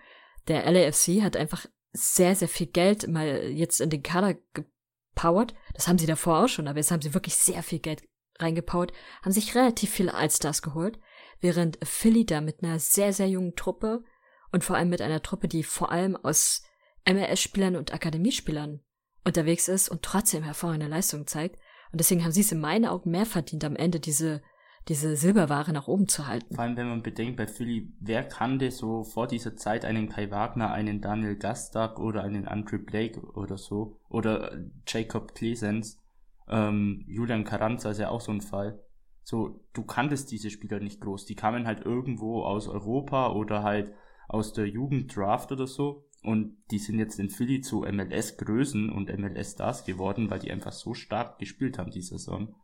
der 0.48 0.70
LAFC 0.70 1.22
hat 1.22 1.36
einfach 1.36 1.66
sehr, 1.92 2.34
sehr 2.34 2.48
viel 2.48 2.66
Geld 2.66 3.08
mal 3.08 3.44
jetzt 3.48 3.80
in 3.80 3.90
den 3.90 4.02
Kader 4.02 4.36
gepowert. 4.54 5.54
Das 5.74 5.88
haben 5.88 5.98
sie 5.98 6.06
davor 6.06 6.44
auch 6.44 6.48
schon, 6.48 6.68
aber 6.68 6.78
jetzt 6.78 6.90
haben 6.90 7.02
sie 7.02 7.14
wirklich 7.14 7.36
sehr 7.36 7.62
viel 7.62 7.78
Geld 7.78 8.02
reingepowert, 8.38 8.92
haben 9.22 9.32
sich 9.32 9.54
relativ 9.54 9.90
viele 9.90 10.14
Allstars 10.14 10.62
geholt, 10.62 10.98
während 11.40 11.78
Philly 11.82 12.26
da 12.26 12.40
mit 12.40 12.62
einer 12.62 12.78
sehr, 12.78 13.12
sehr 13.12 13.28
jungen 13.28 13.56
Truppe 13.56 14.04
und 14.52 14.64
vor 14.64 14.76
allem 14.76 14.90
mit 14.90 15.00
einer 15.00 15.22
Truppe, 15.22 15.48
die 15.48 15.62
vor 15.62 15.90
allem 15.90 16.16
aus 16.16 16.62
MLS-Spielern 17.08 17.76
und 17.76 17.94
Akademiespielern 17.94 18.80
unterwegs 19.24 19.68
ist 19.68 19.88
und 19.88 20.02
trotzdem 20.02 20.42
hervorragende 20.42 20.86
Leistung 20.88 21.26
zeigt. 21.26 21.56
Und 21.92 22.00
deswegen 22.00 22.24
haben 22.24 22.32
sie 22.32 22.40
es 22.40 22.52
in 22.52 22.60
meinen 22.60 22.86
Augen 22.86 23.10
mehr 23.10 23.26
verdient, 23.26 23.64
am 23.64 23.76
Ende 23.76 24.00
diese, 24.00 24.42
diese 24.88 25.16
Silberware 25.16 25.72
nach 25.72 25.88
oben 25.88 26.08
zu 26.08 26.26
halten. 26.26 26.54
Vor 26.54 26.64
allem, 26.64 26.76
wenn 26.76 26.88
man 26.88 27.02
bedenkt, 27.02 27.36
bei 27.36 27.46
Philly, 27.46 27.92
wer 28.00 28.24
kannte 28.24 28.70
so 28.70 29.02
vor 29.04 29.26
dieser 29.26 29.56
Zeit 29.56 29.84
einen 29.84 30.08
Kai 30.08 30.30
Wagner, 30.30 30.72
einen 30.72 31.00
Daniel 31.00 31.36
Gastak 31.36 31.98
oder 31.98 32.22
einen 32.22 32.46
Andre 32.46 32.78
Blake 32.78 33.20
oder 33.20 33.58
so, 33.58 34.00
oder 34.08 34.56
Jacob 34.86 35.34
Klesens, 35.34 36.00
ähm, 36.48 37.04
Julian 37.08 37.44
Carranza 37.44 37.90
ist 37.90 37.98
ja 37.98 38.10
auch 38.10 38.20
so 38.20 38.32
ein 38.32 38.40
Fall. 38.40 38.80
So, 39.22 39.64
du 39.72 39.84
kanntest 39.84 40.30
diese 40.30 40.50
Spieler 40.50 40.78
nicht 40.78 41.00
groß. 41.00 41.24
Die 41.26 41.34
kamen 41.34 41.66
halt 41.66 41.84
irgendwo 41.84 42.44
aus 42.44 42.68
Europa 42.68 43.32
oder 43.32 43.64
halt 43.64 43.92
aus 44.28 44.52
der 44.52 44.68
Jugenddraft 44.68 45.50
oder 45.50 45.66
so. 45.66 46.05
Und 46.26 46.56
die 46.72 46.80
sind 46.80 46.98
jetzt 46.98 47.20
in 47.20 47.30
Philly 47.30 47.60
zu 47.60 47.82
MLS-Größen 47.82 48.90
und 48.90 49.16
MLS-Stars 49.16 49.84
geworden, 49.84 50.28
weil 50.28 50.40
die 50.40 50.50
einfach 50.50 50.72
so 50.72 50.92
stark 50.92 51.38
gespielt 51.38 51.78
haben 51.78 51.92
diese 51.92 52.18
Saison. 52.18 52.56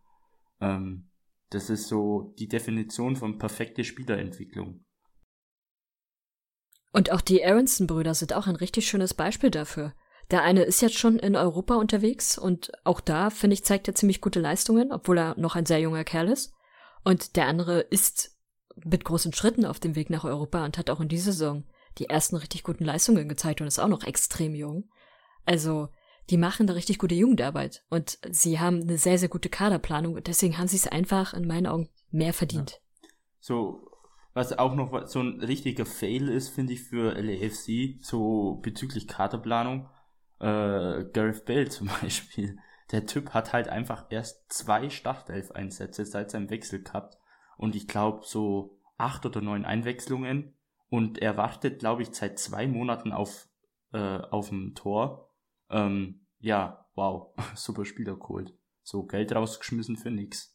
Ähm, 0.61 1.09
das 1.51 1.71
ist 1.71 1.87
so 1.87 2.35
die 2.41 2.49
Definition 2.49 3.15
von 3.15 3.39
perfekte 3.39 3.85
Spielerentwicklung. 3.85 4.85
Und 6.93 7.13
auch 7.13 7.21
die 7.21 7.45
Aronson-Brüder 7.45 8.15
sind 8.15 8.33
auch 8.33 8.49
ein 8.49 8.57
richtig 8.57 8.89
schönes 8.89 9.15
Beispiel 9.15 9.53
dafür. 9.53 9.95
Der 10.33 10.43
eine 10.43 10.65
ist 10.65 10.83
jetzt 10.83 10.99
schon 10.99 11.21
in 11.21 11.37
Europa 11.37 11.77
unterwegs 11.77 12.37
und 12.37 12.73
auch 12.83 13.01
da, 13.01 13.31
finde 13.31 13.55
ich, 13.55 13.65
zeigt 13.65 13.87
er 13.87 13.95
ziemlich 13.95 14.21
gute 14.21 14.41
Leistungen, 14.41 14.91
obwohl 14.91 15.19
er 15.19 15.39
noch 15.39 15.55
ein 15.55 15.67
sehr 15.67 15.79
junger 15.79 16.03
Kerl 16.03 16.29
ist. 16.29 16.53
Und 17.05 17.37
der 17.37 17.47
andere 17.47 17.79
ist 17.79 18.37
mit 18.75 19.05
großen 19.05 19.33
Schritten 19.33 19.65
auf 19.65 19.79
dem 19.79 19.95
Weg 19.95 20.11
nach 20.11 20.25
Europa 20.25 20.65
und 20.65 20.79
hat 20.79 20.91
auch 20.91 21.01
in 21.01 21.09
dieser 21.09 21.31
Saison 21.31 21.63
die 21.99 22.09
ersten 22.09 22.37
richtig 22.37 22.63
guten 22.63 22.85
Leistungen 22.85 23.29
gezeigt 23.29 23.61
und 23.61 23.67
ist 23.67 23.79
auch 23.79 23.89
noch 23.89 24.05
extrem 24.05 24.55
jung. 24.55 24.89
Also, 25.45 25.89
die 26.31 26.37
machen 26.37 26.67
da 26.67 26.75
richtig 26.75 26.99
gute 26.99 27.15
Jugendarbeit 27.15 27.85
und 27.91 28.19
sie 28.31 28.61
haben 28.61 28.83
eine 28.83 28.99
sehr, 28.99 29.19
sehr 29.19 29.29
gute 29.29 29.49
Kaderplanung 29.49 30.15
und 30.15 30.27
deswegen 30.27 30.57
haben 30.59 30.69
sie 30.69 30.77
es 30.77 30.87
einfach 30.87 31.35
in 31.35 31.47
meinen 31.47 31.67
Augen 31.67 31.89
mehr 32.11 32.33
verdient. 32.33 32.73
Ja. 32.73 33.09
So, 33.41 33.91
was 34.35 34.57
auch 34.57 34.75
noch 34.75 35.07
so 35.07 35.21
ein 35.21 35.41
richtiger 35.41 35.85
Fail 35.85 36.29
ist, 36.29 36.49
finde 36.49 36.73
ich, 36.73 36.83
für 36.83 37.13
LAFC, 37.21 38.03
so 38.03 38.61
bezüglich 38.63 39.09
Kaderplanung, 39.09 39.89
äh, 40.39 41.05
Gareth 41.13 41.45
Bale 41.45 41.69
zum 41.69 41.89
Beispiel. 42.01 42.57
Der 42.93 43.07
Typ 43.07 43.31
hat 43.31 43.53
halt 43.53 43.69
einfach 43.69 44.07
erst 44.11 44.53
zwei 44.53 44.91
Startelf-Einsätze 44.91 46.05
seit 46.05 46.31
seinem 46.31 46.51
Wechsel 46.51 46.83
gehabt 46.83 47.19
und 47.57 47.75
ich 47.75 47.89
glaube 47.89 48.21
so 48.25 48.79
acht 48.97 49.27
oder 49.27 49.41
neun 49.41 49.65
Einwechslungen 49.65 50.55
und 50.93 51.21
er 51.23 51.39
wartet, 51.39 51.79
glaube 51.79 52.03
ich, 52.03 52.11
seit 52.13 52.39
zwei 52.39 52.67
Monaten 52.67 53.13
auf, 53.13 53.49
äh, 53.95 54.19
auf 54.19 54.53
ein 54.53 54.75
Tor. 54.75 55.35
Ähm, 55.71 56.27
ja, 56.39 56.87
wow, 56.95 57.35
super 57.55 57.87
Spieler 57.87 58.17
geholt. 58.17 58.55
So 58.83 59.07
Geld 59.07 59.35
rausgeschmissen 59.35 59.97
für 59.97 60.11
nix. 60.11 60.55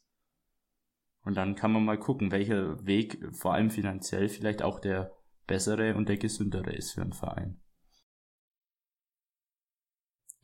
Und 1.24 1.34
dann 1.34 1.56
kann 1.56 1.72
man 1.72 1.84
mal 1.84 1.98
gucken, 1.98 2.30
welcher 2.30 2.86
Weg 2.86 3.20
vor 3.36 3.52
allem 3.52 3.68
finanziell 3.68 4.28
vielleicht 4.28 4.62
auch 4.62 4.78
der 4.78 5.12
bessere 5.48 5.96
und 5.96 6.08
der 6.08 6.18
gesündere 6.18 6.72
ist 6.72 6.92
für 6.92 7.02
einen 7.02 7.14
Verein. 7.14 7.60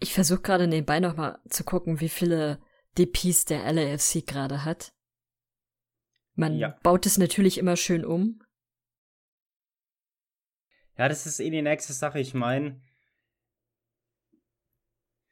Ich 0.00 0.12
versuche 0.12 0.42
gerade 0.42 0.66
nebenbei 0.66 0.98
nochmal 0.98 1.38
zu 1.48 1.62
gucken, 1.62 2.00
wie 2.00 2.08
viele 2.08 2.60
DPs 2.98 3.44
der 3.44 3.72
LAFC 3.72 4.26
gerade 4.26 4.64
hat. 4.64 4.92
Man 6.34 6.58
ja. 6.58 6.76
baut 6.82 7.06
es 7.06 7.16
natürlich 7.16 7.58
immer 7.58 7.76
schön 7.76 8.04
um, 8.04 8.40
ja, 10.96 11.08
das 11.08 11.26
ist 11.26 11.40
eh 11.40 11.50
die 11.50 11.62
nächste 11.62 11.92
Sache. 11.92 12.20
Ich 12.20 12.34
meine, 12.34 12.80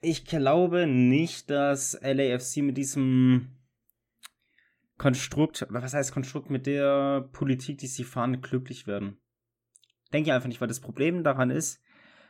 ich 0.01 0.25
glaube 0.25 0.87
nicht, 0.87 1.51
dass 1.51 1.99
LAFC 2.03 2.59
mit 2.59 2.77
diesem 2.77 3.57
Konstrukt, 4.99 5.67
was 5.71 5.95
heißt 5.95 6.13
Konstrukt, 6.13 6.51
mit 6.51 6.67
der 6.67 7.29
Politik, 7.33 7.79
die 7.79 7.87
sie 7.87 8.05
fahren, 8.05 8.41
glücklich 8.41 8.87
werden. 8.87 9.19
Denke 10.13 10.31
ich 10.31 10.33
einfach 10.33 10.49
nicht, 10.49 10.61
weil 10.61 10.69
das 10.69 10.81
Problem 10.81 11.25
daran 11.25 11.51
ist, 11.51 11.81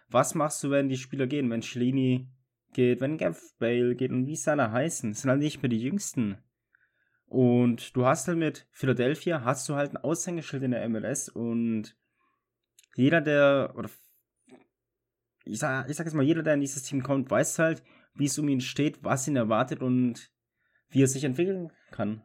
was 0.09 0.35
machst 0.35 0.63
du, 0.63 0.71
wenn 0.71 0.89
die 0.89 0.99
Spieler 0.99 1.27
gehen, 1.27 1.51
wenn 1.51 1.63
Schlini 1.63 2.29
geht, 2.73 3.01
wenn 3.01 3.19
Gav 3.19 3.41
Bale 3.59 3.95
geht 3.97 4.11
und 4.11 4.27
wie 4.27 4.35
es 4.35 4.47
alle 4.47 4.71
heißen, 4.71 5.11
das 5.11 5.23
sind 5.23 5.31
halt 5.31 5.41
nicht 5.41 5.63
mehr 5.63 5.71
die 5.71 5.81
Jüngsten. 5.81 6.39
Und 7.27 7.97
du 7.97 8.05
hast 8.05 8.29
halt 8.29 8.39
mit 8.39 8.67
Philadelphia, 8.71 9.43
hast 9.45 9.69
du 9.69 9.75
halt 9.75 9.93
ein 9.93 9.97
Aushängeschild 9.97 10.63
in 10.63 10.73
der 10.73 10.87
MLS 10.89 11.31
und 11.31 11.97
jeder, 12.95 13.21
der, 13.21 13.73
oder 13.77 13.91
ich 15.45 15.59
sag, 15.59 15.89
ich 15.89 15.97
sag 15.97 16.07
jetzt 16.07 16.15
mal, 16.15 16.25
jeder, 16.25 16.43
der 16.43 16.55
in 16.55 16.61
dieses 16.61 16.83
Team 16.83 17.03
kommt, 17.03 17.31
weiß 17.31 17.59
halt, 17.59 17.83
wie 18.15 18.27
es 18.27 18.39
um 18.39 18.49
ihn 18.49 18.61
steht, 18.61 19.03
was 19.03 19.27
ihn 19.27 19.37
erwartet 19.37 19.83
und 19.83 20.31
wie 20.91 21.03
er 21.03 21.09
sich 21.09 21.25
entwickeln 21.25 21.73
kann. 21.91 22.23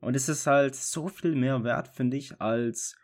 Und 0.00 0.14
es 0.14 0.28
ist 0.28 0.46
halt 0.46 0.76
so 0.76 1.08
viel 1.08 1.34
mehr 1.34 1.64
wert, 1.64 1.88
finde 1.88 2.16
ich, 2.16 2.40
als 2.40 2.96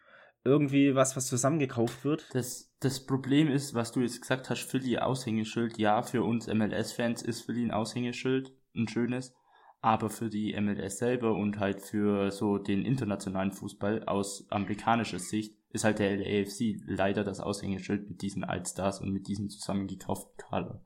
irgendwie 0.45 0.95
was, 0.95 1.17
was 1.17 1.27
zusammengekauft 1.27 2.05
wird. 2.05 2.27
Das, 2.33 2.73
das 2.81 3.05
Problem 3.05 3.51
ist, 3.51 3.75
was 3.75 3.93
du 3.93 4.01
jetzt 4.01 4.21
gesagt 4.21 4.51
hast, 4.51 4.71
Philly 4.71 4.99
Aushängeschild. 4.99 5.79
Ja, 5.79 6.03
für 6.03 6.23
uns 6.23 6.47
MLS-Fans 6.47 7.23
ist 7.23 7.43
Philly 7.43 7.65
ein 7.65 7.71
Aushängeschild, 7.71 8.53
ein 8.77 8.87
schönes. 8.87 9.35
Aber 9.81 10.09
für 10.09 10.29
die 10.29 10.59
MLS 10.61 10.99
selber 10.99 11.35
und 11.35 11.59
halt 11.59 11.81
für 11.83 12.31
so 12.31 12.59
den 12.59 12.85
internationalen 12.85 13.53
Fußball 13.53 14.05
aus 14.05 14.47
amerikanischer 14.51 15.19
Sicht 15.19 15.59
ist 15.75 15.85
halt 15.85 15.99
der 15.99 16.17
LAFC 16.17 16.81
leider 16.87 17.25
das 17.25 17.41
Aushängeschild 17.41 18.09
mit 18.09 18.23
diesen 18.23 18.45
Allstars 18.45 19.01
und 19.01 19.13
mit 19.13 19.27
diesem 19.27 19.51
zusammengekauften 19.51 20.37
Kader. 20.37 20.85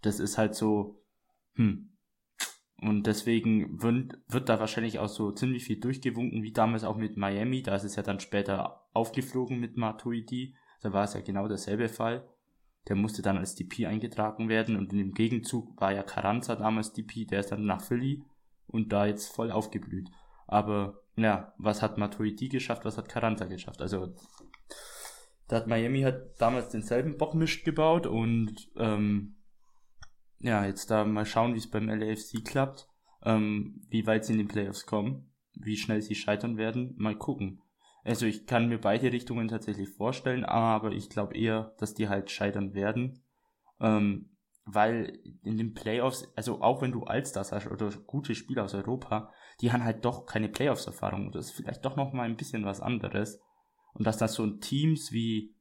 Das 0.00 0.20
ist 0.20 0.38
halt 0.38 0.54
so, 0.54 1.02
hm, 1.54 1.90
und 2.80 3.06
deswegen 3.06 3.82
wird, 3.82 4.18
wird 4.28 4.48
da 4.48 4.58
wahrscheinlich 4.58 4.98
auch 4.98 5.08
so 5.08 5.32
ziemlich 5.32 5.64
viel 5.64 5.78
durchgewunken, 5.78 6.42
wie 6.42 6.52
damals 6.52 6.84
auch 6.84 6.96
mit 6.96 7.16
Miami. 7.16 7.62
Da 7.62 7.74
ist 7.76 7.84
es 7.84 7.96
ja 7.96 8.02
dann 8.02 8.20
später 8.20 8.86
aufgeflogen 8.92 9.58
mit 9.58 9.76
Matuidi. 9.76 10.56
Da 10.80 10.92
war 10.92 11.04
es 11.04 11.14
ja 11.14 11.20
genau 11.20 11.46
derselbe 11.46 11.88
Fall. 11.88 12.28
Der 12.88 12.96
musste 12.96 13.22
dann 13.22 13.38
als 13.38 13.54
DP 13.54 13.86
eingetragen 13.86 14.48
werden 14.48 14.76
und 14.76 14.90
dem 14.90 15.14
Gegenzug 15.14 15.80
war 15.80 15.92
ja 15.92 16.02
Carranza 16.02 16.56
damals 16.56 16.92
DP, 16.92 17.26
der 17.26 17.40
ist 17.40 17.52
dann 17.52 17.64
nach 17.64 17.80
Philly 17.80 18.24
und 18.66 18.92
da 18.92 19.06
jetzt 19.06 19.32
voll 19.32 19.52
aufgeblüht. 19.52 20.10
Aber 20.48 21.01
ja, 21.16 21.52
was 21.58 21.82
hat 21.82 21.98
Matuidi 21.98 22.48
geschafft, 22.48 22.84
was 22.84 22.96
hat 22.96 23.08
Carranza 23.08 23.44
geschafft? 23.46 23.80
Also 23.80 24.14
da 25.48 25.56
hat 25.56 25.66
Miami 25.66 26.02
halt 26.02 26.40
damals 26.40 26.70
denselben 26.70 27.18
Bockmisch 27.18 27.64
gebaut 27.64 28.06
und 28.06 28.70
ähm, 28.76 29.36
ja, 30.38 30.64
jetzt 30.64 30.90
da 30.90 31.04
mal 31.04 31.26
schauen, 31.26 31.54
wie 31.54 31.58
es 31.58 31.70
beim 31.70 31.88
LAFC 31.88 32.44
klappt, 32.44 32.88
ähm, 33.24 33.86
wie 33.88 34.06
weit 34.06 34.24
sie 34.24 34.32
in 34.32 34.38
den 34.38 34.48
Playoffs 34.48 34.86
kommen, 34.86 35.30
wie 35.54 35.76
schnell 35.76 36.02
sie 36.02 36.14
scheitern 36.14 36.56
werden, 36.56 36.94
mal 36.96 37.16
gucken. 37.16 37.60
Also 38.04 38.26
ich 38.26 38.46
kann 38.46 38.68
mir 38.68 38.78
beide 38.78 39.12
Richtungen 39.12 39.48
tatsächlich 39.48 39.88
vorstellen, 39.90 40.44
aber 40.44 40.90
ich 40.92 41.08
glaube 41.08 41.36
eher, 41.36 41.74
dass 41.78 41.94
die 41.94 42.08
halt 42.08 42.30
scheitern 42.30 42.74
werden, 42.74 43.22
ähm, 43.80 44.30
weil 44.64 45.20
in 45.44 45.56
den 45.56 45.74
Playoffs, 45.74 46.32
also 46.34 46.62
auch 46.62 46.82
wenn 46.82 46.92
du 46.92 47.04
Allstars 47.04 47.52
hast 47.52 47.70
oder 47.70 47.90
gute 48.06 48.34
Spieler 48.34 48.64
aus 48.64 48.74
Europa, 48.74 49.32
die 49.60 49.72
haben 49.72 49.84
halt 49.84 50.04
doch 50.04 50.26
keine 50.26 50.48
Playoffs-Erfahrung. 50.48 51.32
Das 51.32 51.46
ist 51.46 51.52
vielleicht 51.52 51.84
doch 51.84 51.96
noch 51.96 52.12
mal 52.12 52.24
ein 52.24 52.36
bisschen 52.36 52.64
was 52.64 52.80
anderes. 52.80 53.40
Und 53.94 54.06
dass 54.06 54.18
das 54.18 54.34
so 54.34 54.46
Teams 54.46 55.12
wie 55.12 55.54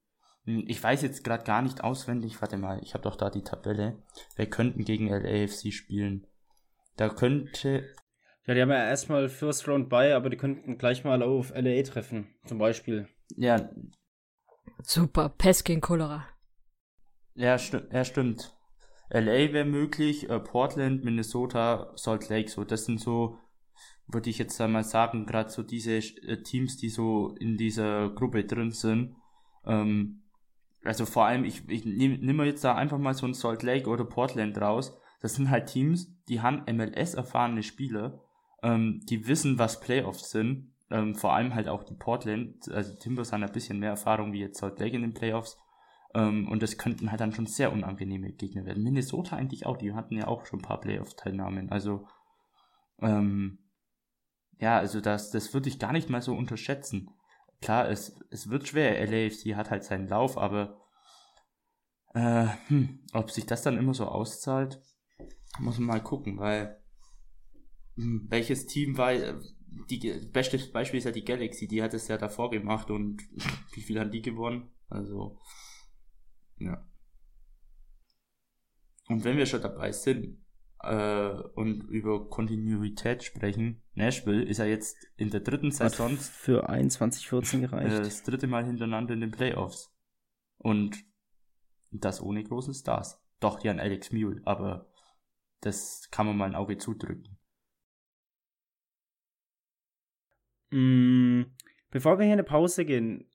hm, 0.45 0.63
ich 0.67 0.81
weiß 0.81 1.01
jetzt 1.01 1.23
gerade 1.23 1.43
gar 1.43 1.61
nicht 1.61 1.83
auswendig, 1.83 2.41
warte 2.41 2.57
mal, 2.57 2.81
ich 2.83 2.93
habe 2.93 3.03
doch 3.03 3.15
da 3.15 3.29
die 3.29 3.43
Tabelle. 3.43 4.01
Wer 4.35 4.47
könnten 4.47 4.83
gegen 4.83 5.07
LAFC 5.07 5.71
spielen? 5.71 6.27
Da 6.97 7.09
könnte. 7.09 7.85
Ja, 8.45 8.55
die 8.55 8.61
haben 8.61 8.71
ja 8.71 8.87
erstmal 8.87 9.29
First 9.29 9.67
Round 9.67 9.89
bei, 9.89 10.15
aber 10.15 10.29
die 10.29 10.37
könnten 10.37 10.77
gleich 10.77 11.03
mal 11.03 11.21
auf 11.21 11.51
LA 11.55 11.83
treffen, 11.83 12.33
zum 12.45 12.57
Beispiel. 12.57 13.07
Ja. 13.35 13.69
Super, 14.83 15.29
Pest 15.29 15.65
gegen 15.65 15.81
Cholera. 15.81 16.27
Ja, 17.35 17.57
sti 17.57 17.81
ja 17.91 18.03
stimmt. 18.03 18.57
LA 19.09 19.53
wäre 19.53 19.65
möglich, 19.65 20.29
äh, 20.29 20.39
Portland, 20.39 21.03
Minnesota, 21.03 21.91
Salt 21.95 22.29
Lake, 22.29 22.49
so, 22.49 22.63
das 22.63 22.85
sind 22.85 22.99
so, 22.99 23.37
würde 24.13 24.29
ich 24.29 24.37
jetzt 24.37 24.59
einmal 24.61 24.83
sagen, 24.83 25.25
gerade 25.25 25.49
so 25.49 25.63
diese 25.63 25.97
äh, 25.97 26.41
Teams, 26.43 26.77
die 26.77 26.89
so 26.89 27.35
in 27.39 27.57
dieser 27.57 28.09
Gruppe 28.09 28.43
drin 28.43 28.71
sind. 28.71 29.15
Ähm, 29.65 30.21
also 30.83 31.05
vor 31.05 31.25
allem, 31.25 31.43
ich, 31.45 31.67
ich 31.69 31.85
nehme 31.85 32.17
nehm 32.17 32.41
jetzt 32.41 32.63
da 32.63 32.75
einfach 32.75 32.97
mal 32.97 33.13
so 33.13 33.25
ein 33.25 33.33
Salt 33.33 33.63
Lake 33.63 33.87
oder 33.89 34.05
Portland 34.05 34.59
raus. 34.59 34.97
Das 35.21 35.35
sind 35.35 35.49
halt 35.49 35.67
Teams, 35.67 36.15
die 36.27 36.41
haben 36.41 36.63
MLS-erfahrene 36.65 37.61
Spieler, 37.61 38.21
ähm, 38.63 39.01
die 39.07 39.27
wissen, 39.27 39.59
was 39.59 39.79
Playoffs 39.79 40.31
sind. 40.31 40.71
Ähm, 40.89 41.15
vor 41.15 41.33
allem 41.33 41.55
halt 41.55 41.69
auch 41.69 41.83
die 41.83 41.93
Portland, 41.93 42.69
also 42.69 42.93
Timbers 42.95 43.31
haben 43.31 43.43
ein 43.43 43.51
bisschen 43.51 43.79
mehr 43.79 43.91
Erfahrung 43.91 44.33
wie 44.33 44.41
jetzt 44.41 44.59
Salt 44.59 44.79
Lake 44.79 44.95
in 44.95 45.03
den 45.03 45.13
Playoffs. 45.13 45.57
Ähm, 46.13 46.49
und 46.49 46.61
das 46.61 46.77
könnten 46.77 47.11
halt 47.11 47.21
dann 47.21 47.31
schon 47.31 47.45
sehr 47.45 47.71
unangenehme 47.71 48.31
Gegner 48.31 48.65
werden. 48.65 48.83
Minnesota 48.83 49.35
eigentlich 49.35 49.65
auch, 49.65 49.77
die 49.77 49.93
hatten 49.93 50.17
ja 50.17 50.27
auch 50.27 50.45
schon 50.45 50.59
ein 50.59 50.63
paar 50.63 50.81
Playoff-Teilnahmen. 50.81 51.71
Also, 51.71 52.07
ähm, 52.99 53.59
ja, 54.61 54.77
also 54.77 55.01
das, 55.01 55.31
das 55.31 55.53
würde 55.53 55.67
ich 55.67 55.79
gar 55.79 55.91
nicht 55.91 56.09
mal 56.09 56.21
so 56.21 56.33
unterschätzen 56.33 57.09
klar, 57.61 57.89
es, 57.89 58.19
es 58.29 58.49
wird 58.49 58.67
schwer. 58.67 59.05
LAFC 59.05 59.55
hat 59.55 59.71
halt 59.71 59.83
seinen 59.83 60.07
Lauf, 60.07 60.37
aber 60.37 60.81
äh, 62.13 62.47
hm, 62.67 63.05
ob 63.13 63.31
sich 63.31 63.45
das 63.45 63.61
dann 63.61 63.77
immer 63.77 63.93
so 63.93 64.05
auszahlt, 64.05 64.81
muss 65.59 65.77
man 65.77 65.87
mal 65.87 66.03
gucken, 66.03 66.37
weil 66.39 66.81
hm, 67.95 68.27
welches 68.29 68.65
Team 68.65 68.97
war, 68.97 69.13
die 69.89 70.29
beste 70.33 70.57
Beispiel 70.71 70.97
ist 70.97 71.05
ja 71.05 71.11
die 71.11 71.23
Galaxy, 71.23 71.67
die 71.67 71.81
hat 71.81 71.93
es 71.93 72.07
ja 72.07 72.17
davor 72.17 72.49
gemacht 72.49 72.89
und 72.89 73.21
wie 73.73 73.81
viel 73.81 73.99
haben 73.99 74.11
die 74.11 74.21
gewonnen? 74.21 74.71
Also, 74.89 75.39
ja. 76.57 76.85
Und 79.07 79.23
wenn 79.23 79.37
wir 79.37 79.45
schon 79.45 79.61
dabei 79.61 79.91
sind, 79.91 80.40
äh, 80.83 81.31
und 81.55 81.83
über 81.89 82.29
Kontinuität 82.29 83.23
sprechen. 83.23 83.81
Nashville 83.93 84.43
ist 84.43 84.57
ja 84.57 84.65
jetzt 84.65 84.97
in 85.15 85.29
der 85.29 85.41
dritten 85.41 85.71
Saison 85.71 86.17
für 86.17 86.69
21-14 86.69 87.61
gereicht. 87.61 87.93
Äh, 87.93 88.03
das 88.03 88.23
dritte 88.23 88.47
Mal 88.47 88.65
hintereinander 88.65 89.13
in 89.13 89.21
den 89.21 89.31
Playoffs. 89.31 89.93
Und 90.57 90.97
das 91.91 92.21
ohne 92.21 92.43
große 92.43 92.73
Stars. 92.73 93.21
Doch, 93.39 93.59
die 93.59 93.69
an 93.69 93.79
Alex 93.79 94.11
Mule, 94.11 94.41
aber 94.45 94.91
das 95.61 96.07
kann 96.11 96.25
man 96.25 96.37
mal 96.37 96.45
ein 96.45 96.55
Auge 96.55 96.77
zudrücken. 96.77 97.37
Mm, 100.71 101.43
bevor 101.89 102.17
wir 102.17 102.25
hier 102.25 102.33
eine 102.33 102.43
Pause 102.43 102.85
gehen, 102.85 103.29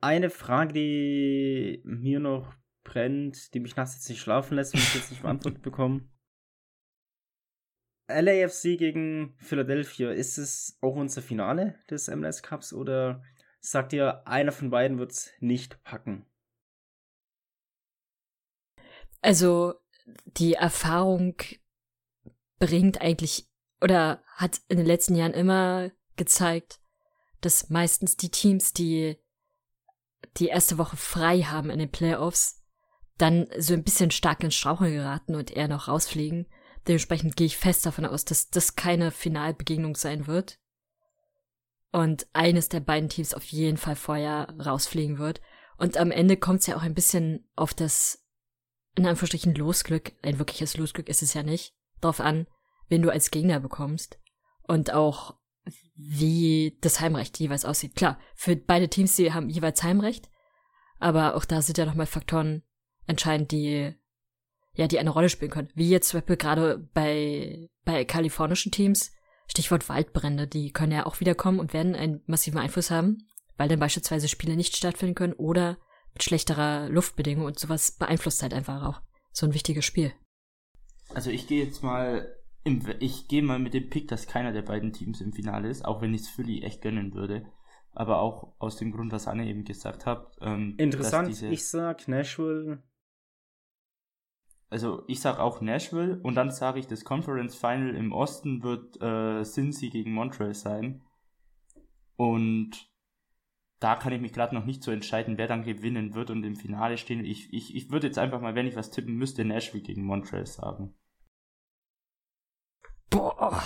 eine 0.00 0.30
Frage, 0.30 0.72
die 0.72 1.82
mir 1.84 2.20
noch 2.20 2.54
brennt, 2.84 3.54
die 3.54 3.60
mich 3.60 3.76
nachts 3.76 3.94
jetzt 3.94 4.08
nicht 4.08 4.20
schlafen 4.20 4.54
lässt 4.54 4.74
und 4.74 4.80
ich 4.80 4.94
jetzt 4.94 5.10
nicht 5.10 5.22
beantwortet 5.22 5.62
bekomme. 5.62 6.08
LAFC 8.08 8.78
gegen 8.78 9.34
Philadelphia, 9.38 10.10
ist 10.10 10.38
es 10.38 10.78
auch 10.80 10.96
unser 10.96 11.22
Finale 11.22 11.78
des 11.90 12.08
MLS 12.08 12.42
Cups 12.42 12.72
oder 12.72 13.22
sagt 13.60 13.92
ihr, 13.92 14.26
einer 14.26 14.52
von 14.52 14.70
beiden 14.70 14.98
wird 14.98 15.12
es 15.12 15.30
nicht 15.40 15.82
packen? 15.84 16.24
Also, 19.20 19.74
die 20.24 20.54
Erfahrung 20.54 21.36
bringt 22.58 23.00
eigentlich 23.00 23.46
oder 23.80 24.22
hat 24.36 24.62
in 24.68 24.78
den 24.78 24.86
letzten 24.86 25.14
Jahren 25.14 25.34
immer 25.34 25.90
gezeigt, 26.16 26.80
dass 27.40 27.68
meistens 27.68 28.16
die 28.16 28.30
Teams, 28.30 28.72
die 28.72 29.16
die 30.36 30.48
erste 30.48 30.78
Woche 30.78 30.96
frei 30.96 31.42
haben 31.42 31.70
in 31.70 31.78
den 31.78 31.90
Playoffs, 31.90 32.64
dann 33.18 33.48
so 33.58 33.74
ein 33.74 33.84
bisschen 33.84 34.10
stark 34.10 34.42
ins 34.42 34.54
Straucheln 34.54 34.92
geraten 34.92 35.34
und 35.34 35.50
eher 35.50 35.68
noch 35.68 35.88
rausfliegen 35.88 36.46
Dementsprechend 36.86 37.36
gehe 37.36 37.46
ich 37.46 37.56
fest 37.56 37.84
davon 37.84 38.06
aus, 38.06 38.24
dass 38.24 38.50
das 38.50 38.76
keine 38.76 39.10
Finalbegegnung 39.10 39.96
sein 39.96 40.26
wird. 40.26 40.58
Und 41.90 42.26
eines 42.32 42.68
der 42.68 42.80
beiden 42.80 43.08
Teams 43.08 43.34
auf 43.34 43.44
jeden 43.44 43.78
Fall 43.78 43.96
vorher 43.96 44.54
rausfliegen 44.58 45.18
wird. 45.18 45.40
Und 45.78 45.96
am 45.96 46.10
Ende 46.10 46.36
kommt 46.36 46.60
es 46.60 46.66
ja 46.66 46.76
auch 46.76 46.82
ein 46.82 46.94
bisschen 46.94 47.48
auf 47.56 47.72
das, 47.72 48.24
in 48.94 49.06
Anführungsstrichen, 49.06 49.54
Losglück, 49.54 50.12
ein 50.22 50.38
wirkliches 50.38 50.76
Losglück 50.76 51.08
ist 51.08 51.22
es 51.22 51.34
ja 51.34 51.42
nicht, 51.42 51.74
drauf 52.00 52.20
an, 52.20 52.46
wen 52.88 53.02
du 53.02 53.10
als 53.10 53.30
Gegner 53.30 53.60
bekommst. 53.60 54.18
Und 54.62 54.92
auch, 54.92 55.36
wie 55.94 56.76
das 56.80 57.00
Heimrecht 57.00 57.38
jeweils 57.38 57.64
aussieht. 57.64 57.96
Klar, 57.96 58.18
für 58.34 58.54
beide 58.54 58.88
Teams, 58.88 59.16
die 59.16 59.32
haben 59.32 59.48
jeweils 59.48 59.82
Heimrecht. 59.82 60.28
Aber 60.98 61.36
auch 61.36 61.44
da 61.44 61.62
sind 61.62 61.78
ja 61.78 61.86
nochmal 61.86 62.06
Faktoren 62.06 62.62
entscheidend, 63.06 63.50
die 63.52 63.94
ja, 64.78 64.86
die 64.86 65.00
eine 65.00 65.10
Rolle 65.10 65.28
spielen 65.28 65.50
können. 65.50 65.68
Wie 65.74 65.90
jetzt 65.90 66.08
zum 66.08 66.20
Beispiel 66.20 66.36
gerade 66.36 66.78
bei, 66.94 67.68
bei 67.84 68.04
kalifornischen 68.04 68.70
Teams, 68.70 69.12
Stichwort 69.48 69.88
Waldbrände, 69.88 70.46
die 70.46 70.70
können 70.72 70.92
ja 70.92 71.04
auch 71.04 71.18
wiederkommen 71.18 71.58
und 71.58 71.72
werden 71.72 71.96
einen 71.96 72.22
massiven 72.26 72.60
Einfluss 72.60 72.92
haben, 72.92 73.26
weil 73.56 73.68
dann 73.68 73.80
beispielsweise 73.80 74.28
Spiele 74.28 74.54
nicht 74.54 74.76
stattfinden 74.76 75.16
können 75.16 75.32
oder 75.32 75.78
mit 76.12 76.22
schlechterer 76.22 76.88
Luftbedingung 76.90 77.44
und 77.44 77.58
sowas 77.58 77.96
beeinflusst 77.98 78.40
halt 78.42 78.54
einfach 78.54 78.84
auch 78.84 79.00
so 79.32 79.46
ein 79.46 79.54
wichtiges 79.54 79.84
Spiel. 79.84 80.12
Also 81.12 81.30
ich 81.30 81.48
gehe 81.48 81.64
jetzt 81.64 81.82
mal 81.82 82.36
im, 82.62 82.82
ich 83.00 83.26
gehe 83.26 83.42
mal 83.42 83.58
mit 83.58 83.74
dem 83.74 83.90
Pick, 83.90 84.06
dass 84.06 84.28
keiner 84.28 84.52
der 84.52 84.62
beiden 84.62 84.92
Teams 84.92 85.20
im 85.20 85.32
Finale 85.32 85.68
ist, 85.68 85.84
auch 85.84 86.02
wenn 86.02 86.14
ich 86.14 86.20
es 86.20 86.28
Philly 86.28 86.62
echt 86.62 86.82
gönnen 86.82 87.14
würde. 87.14 87.46
Aber 87.94 88.20
auch 88.20 88.54
aus 88.60 88.76
dem 88.76 88.92
Grund, 88.92 89.10
was 89.10 89.26
Anne 89.26 89.48
eben 89.48 89.64
gesagt 89.64 90.06
hat. 90.06 90.36
Ähm, 90.40 90.74
Interessant, 90.78 91.42
ich 91.42 91.66
sag 91.66 92.06
Nashville 92.06 92.80
also 94.70 95.02
ich 95.06 95.20
sag 95.20 95.38
auch 95.38 95.60
Nashville 95.60 96.20
und 96.22 96.34
dann 96.34 96.50
sage 96.50 96.78
ich, 96.78 96.86
das 96.86 97.04
Conference 97.04 97.54
Final 97.54 97.94
im 97.94 98.12
Osten 98.12 98.62
wird 98.62 99.00
äh, 99.00 99.42
Cincy 99.42 99.88
gegen 99.88 100.12
Montreal 100.12 100.54
sein. 100.54 101.02
Und 102.16 102.92
da 103.80 103.94
kann 103.96 104.12
ich 104.12 104.20
mich 104.20 104.32
gerade 104.32 104.54
noch 104.54 104.64
nicht 104.64 104.82
so 104.82 104.90
entscheiden, 104.90 105.38
wer 105.38 105.46
dann 105.46 105.62
gewinnen 105.62 106.14
wird 106.14 106.30
und 106.30 106.44
im 106.44 106.56
Finale 106.56 106.98
stehen. 106.98 107.24
Ich, 107.24 107.52
ich, 107.52 107.74
ich 107.74 107.90
würde 107.90 108.08
jetzt 108.08 108.18
einfach 108.18 108.40
mal, 108.40 108.54
wenn 108.54 108.66
ich 108.66 108.76
was 108.76 108.90
tippen 108.90 109.14
müsste, 109.14 109.44
Nashville 109.44 109.82
gegen 109.82 110.04
Montreal 110.04 110.46
sagen. 110.46 110.94
Boah. 113.08 113.62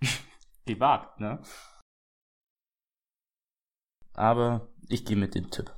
Gewagt, 0.66 1.20
ne? 1.20 1.42
Aber 4.14 4.68
ich 4.88 5.04
gehe 5.04 5.16
mit 5.16 5.34
dem 5.34 5.50
Tipp. 5.50 5.72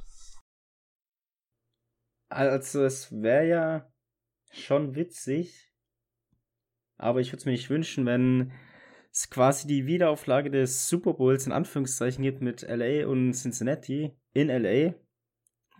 Also 2.31 2.85
es 2.85 3.13
wäre 3.13 3.47
ja 3.47 3.94
schon 4.57 4.95
witzig, 4.95 5.73
aber 6.97 7.21
ich 7.21 7.29
würde 7.29 7.39
es 7.39 7.45
mir 7.45 7.53
nicht 7.53 7.71
wünschen, 7.71 8.07
wenn 8.07 8.53
es 9.13 9.31
quasi 9.31 9.67
die 9.67 9.87
Wiederauflage 9.87 10.51
des 10.51 10.89
Super 10.89 11.15
Bowls 11.15 11.47
in 11.47 11.53
Anführungszeichen 11.53 12.23
gibt 12.23 12.41
mit 12.41 12.63
LA 12.63 13.07
und 13.07 13.33
Cincinnati 13.33 14.17
in 14.33 14.49
LA, 14.49 14.95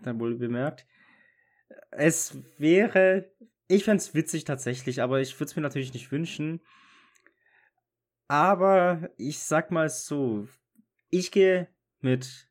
dann 0.03 0.19
wohl 0.19 0.35
bemerkt. 0.35 0.85
Es 1.91 2.37
wäre, 2.57 3.31
ich 3.67 3.83
fände 3.83 4.01
es 4.01 4.13
witzig 4.13 4.43
tatsächlich, 4.43 5.01
aber 5.01 5.19
ich 5.19 5.37
würde 5.39 5.49
es 5.49 5.55
mir 5.55 5.61
natürlich 5.61 5.93
nicht 5.93 6.11
wünschen. 6.11 6.61
Aber 8.27 9.09
ich 9.17 9.39
sag 9.39 9.71
mal 9.71 9.89
so, 9.89 10.47
ich 11.09 11.31
gehe 11.31 11.67
mit 11.99 12.49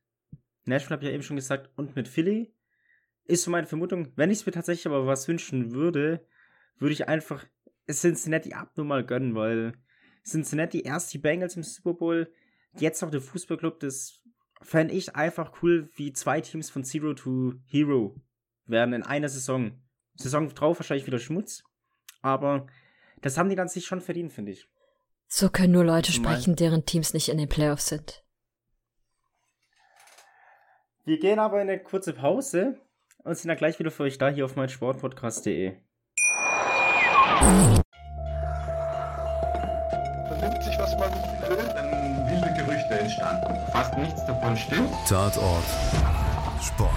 Nashville, 0.64 0.96
habe 0.96 1.04
ich 1.04 1.08
ja 1.08 1.14
eben 1.14 1.22
schon 1.22 1.36
gesagt, 1.36 1.70
und 1.76 1.96
mit 1.96 2.08
Philly. 2.08 2.53
Ist 3.26 3.44
so 3.44 3.50
meine 3.50 3.66
Vermutung. 3.66 4.12
Wenn 4.16 4.30
ich 4.30 4.40
es 4.40 4.46
mir 4.46 4.52
tatsächlich 4.52 4.86
aber 4.86 5.06
was 5.06 5.26
wünschen 5.28 5.72
würde, 5.72 6.26
würde 6.78 6.92
ich 6.92 7.08
einfach 7.08 7.44
Cincinnati 7.90 8.52
ab 8.52 8.72
nur 8.76 8.86
mal 8.86 9.04
gönnen, 9.04 9.34
weil 9.34 9.74
Cincinnati 10.24 10.80
erst 10.80 11.12
die 11.12 11.18
Bengals 11.18 11.56
im 11.56 11.62
Super 11.62 11.94
Bowl, 11.94 12.32
jetzt 12.78 13.02
noch 13.02 13.10
der 13.10 13.20
Fußballclub, 13.20 13.80
das 13.80 14.20
fände 14.62 14.94
ich 14.94 15.14
einfach 15.14 15.62
cool, 15.62 15.88
wie 15.96 16.12
zwei 16.12 16.40
Teams 16.40 16.70
von 16.70 16.84
Zero 16.84 17.14
to 17.14 17.54
Hero 17.66 18.16
werden 18.66 18.94
in 18.94 19.02
einer 19.02 19.28
Saison. 19.28 19.80
Saison 20.16 20.48
drauf 20.54 20.78
wahrscheinlich 20.78 21.06
wieder 21.06 21.18
Schmutz, 21.18 21.64
aber 22.22 22.66
das 23.20 23.36
haben 23.36 23.48
die 23.48 23.56
dann 23.56 23.68
sich 23.68 23.84
schon 23.84 24.00
verdient, 24.00 24.32
finde 24.32 24.52
ich. 24.52 24.68
So 25.26 25.48
können 25.48 25.72
nur 25.72 25.84
Leute 25.84 26.12
sprechen, 26.12 26.56
deren 26.56 26.86
Teams 26.86 27.14
nicht 27.14 27.28
in 27.28 27.38
den 27.38 27.48
Playoffs 27.48 27.88
sind. 27.88 28.24
Wir 31.04 31.18
gehen 31.18 31.38
aber 31.38 31.60
in 31.60 31.68
eine 31.68 31.82
kurze 31.82 32.12
Pause 32.12 32.80
und 33.24 33.36
sind 33.36 33.48
dann 33.48 33.56
gleich 33.56 33.78
wieder 33.78 33.90
für 33.90 34.04
euch 34.04 34.18
da 34.18 34.28
hier 34.28 34.44
auf 34.44 34.54
meinsportpodcast.de. 34.54 35.72
Vernimmt 40.28 40.62
sich, 40.62 40.78
was 40.78 40.96
man 40.98 41.10
will, 41.48 41.56
dann 41.56 42.26
wilde 42.30 42.54
Gerüchte 42.56 42.98
entstanden. 43.00 43.56
Fast 43.72 43.98
nichts 43.98 44.24
davon 44.26 44.56
stimmt. 44.56 44.90
Tatort 45.08 45.64
Sport. 46.62 46.90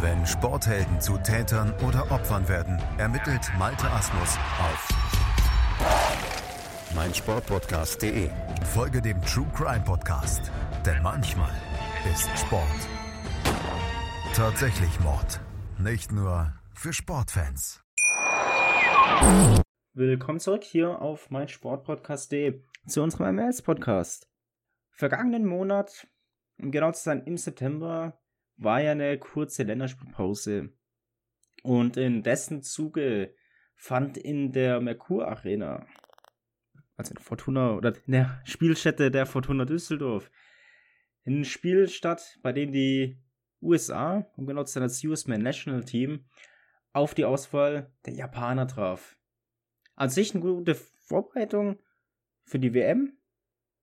Wenn 0.00 0.24
Sporthelden 0.26 1.00
zu 1.00 1.18
Tätern 1.18 1.74
oder 1.86 2.10
Opfern 2.10 2.48
werden, 2.48 2.80
ermittelt 2.98 3.50
Malte 3.58 3.90
Asmus 3.90 4.38
auf 4.60 4.88
meinsportpodcast.de. 6.94 8.30
Folge 8.72 9.02
dem 9.02 9.20
True 9.22 9.46
Crime 9.54 9.82
Podcast, 9.84 10.52
denn 10.86 11.02
manchmal 11.02 11.50
ist 12.10 12.28
Sport 12.38 12.64
tatsächlich 14.38 15.00
Mord. 15.00 15.40
Nicht 15.80 16.12
nur 16.12 16.54
für 16.72 16.92
Sportfans. 16.92 17.82
Willkommen 19.94 20.38
zurück 20.38 20.62
hier 20.62 21.02
auf 21.02 21.28
meinsportpodcast.de 21.30 22.62
zu 22.86 23.02
unserem 23.02 23.34
MLS-Podcast. 23.34 24.30
Vergangenen 24.90 25.44
Monat, 25.44 26.06
um 26.56 26.70
genau 26.70 26.92
zu 26.92 27.02
sein 27.02 27.24
im 27.24 27.36
September, 27.36 28.22
war 28.56 28.80
ja 28.80 28.92
eine 28.92 29.18
kurze 29.18 29.64
Länderspielpause. 29.64 30.72
Und 31.64 31.96
in 31.96 32.22
dessen 32.22 32.62
Zuge 32.62 33.34
fand 33.74 34.16
in 34.18 34.52
der 34.52 34.80
Merkur 34.80 35.26
Arena, 35.26 35.84
also 36.96 37.10
in 37.10 37.20
Fortuna 37.20 37.72
oder 37.72 37.92
in 38.06 38.12
der 38.12 38.40
Spielstätte 38.44 39.10
der 39.10 39.26
Fortuna 39.26 39.64
Düsseldorf, 39.64 40.30
ein 41.26 41.44
Spiel 41.44 41.88
statt, 41.88 42.38
bei 42.44 42.52
dem 42.52 42.70
die 42.70 43.20
USA, 43.60 44.26
um 44.36 44.46
genau 44.46 44.64
zu 44.64 44.74
sein, 44.74 44.82
das 44.82 45.02
US-Man 45.02 45.42
National 45.42 45.84
Team, 45.84 46.24
auf 46.92 47.14
die 47.14 47.24
Auswahl 47.24 47.92
der 48.06 48.14
Japaner 48.14 48.66
traf. 48.66 49.16
An 49.94 50.10
sich 50.10 50.34
eine 50.34 50.42
gute 50.42 50.74
Vorbereitung 50.74 51.78
für 52.44 52.58
die 52.58 52.74
WM. 52.74 53.18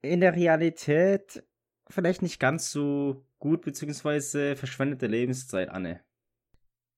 In 0.01 0.21
der 0.21 0.35
Realität 0.35 1.43
vielleicht 1.89 2.21
nicht 2.21 2.39
ganz 2.39 2.71
so 2.71 3.25
gut, 3.39 3.61
beziehungsweise 3.63 4.55
verschwendete 4.55 5.07
Lebenszeit, 5.07 5.69
Anne. 5.69 6.03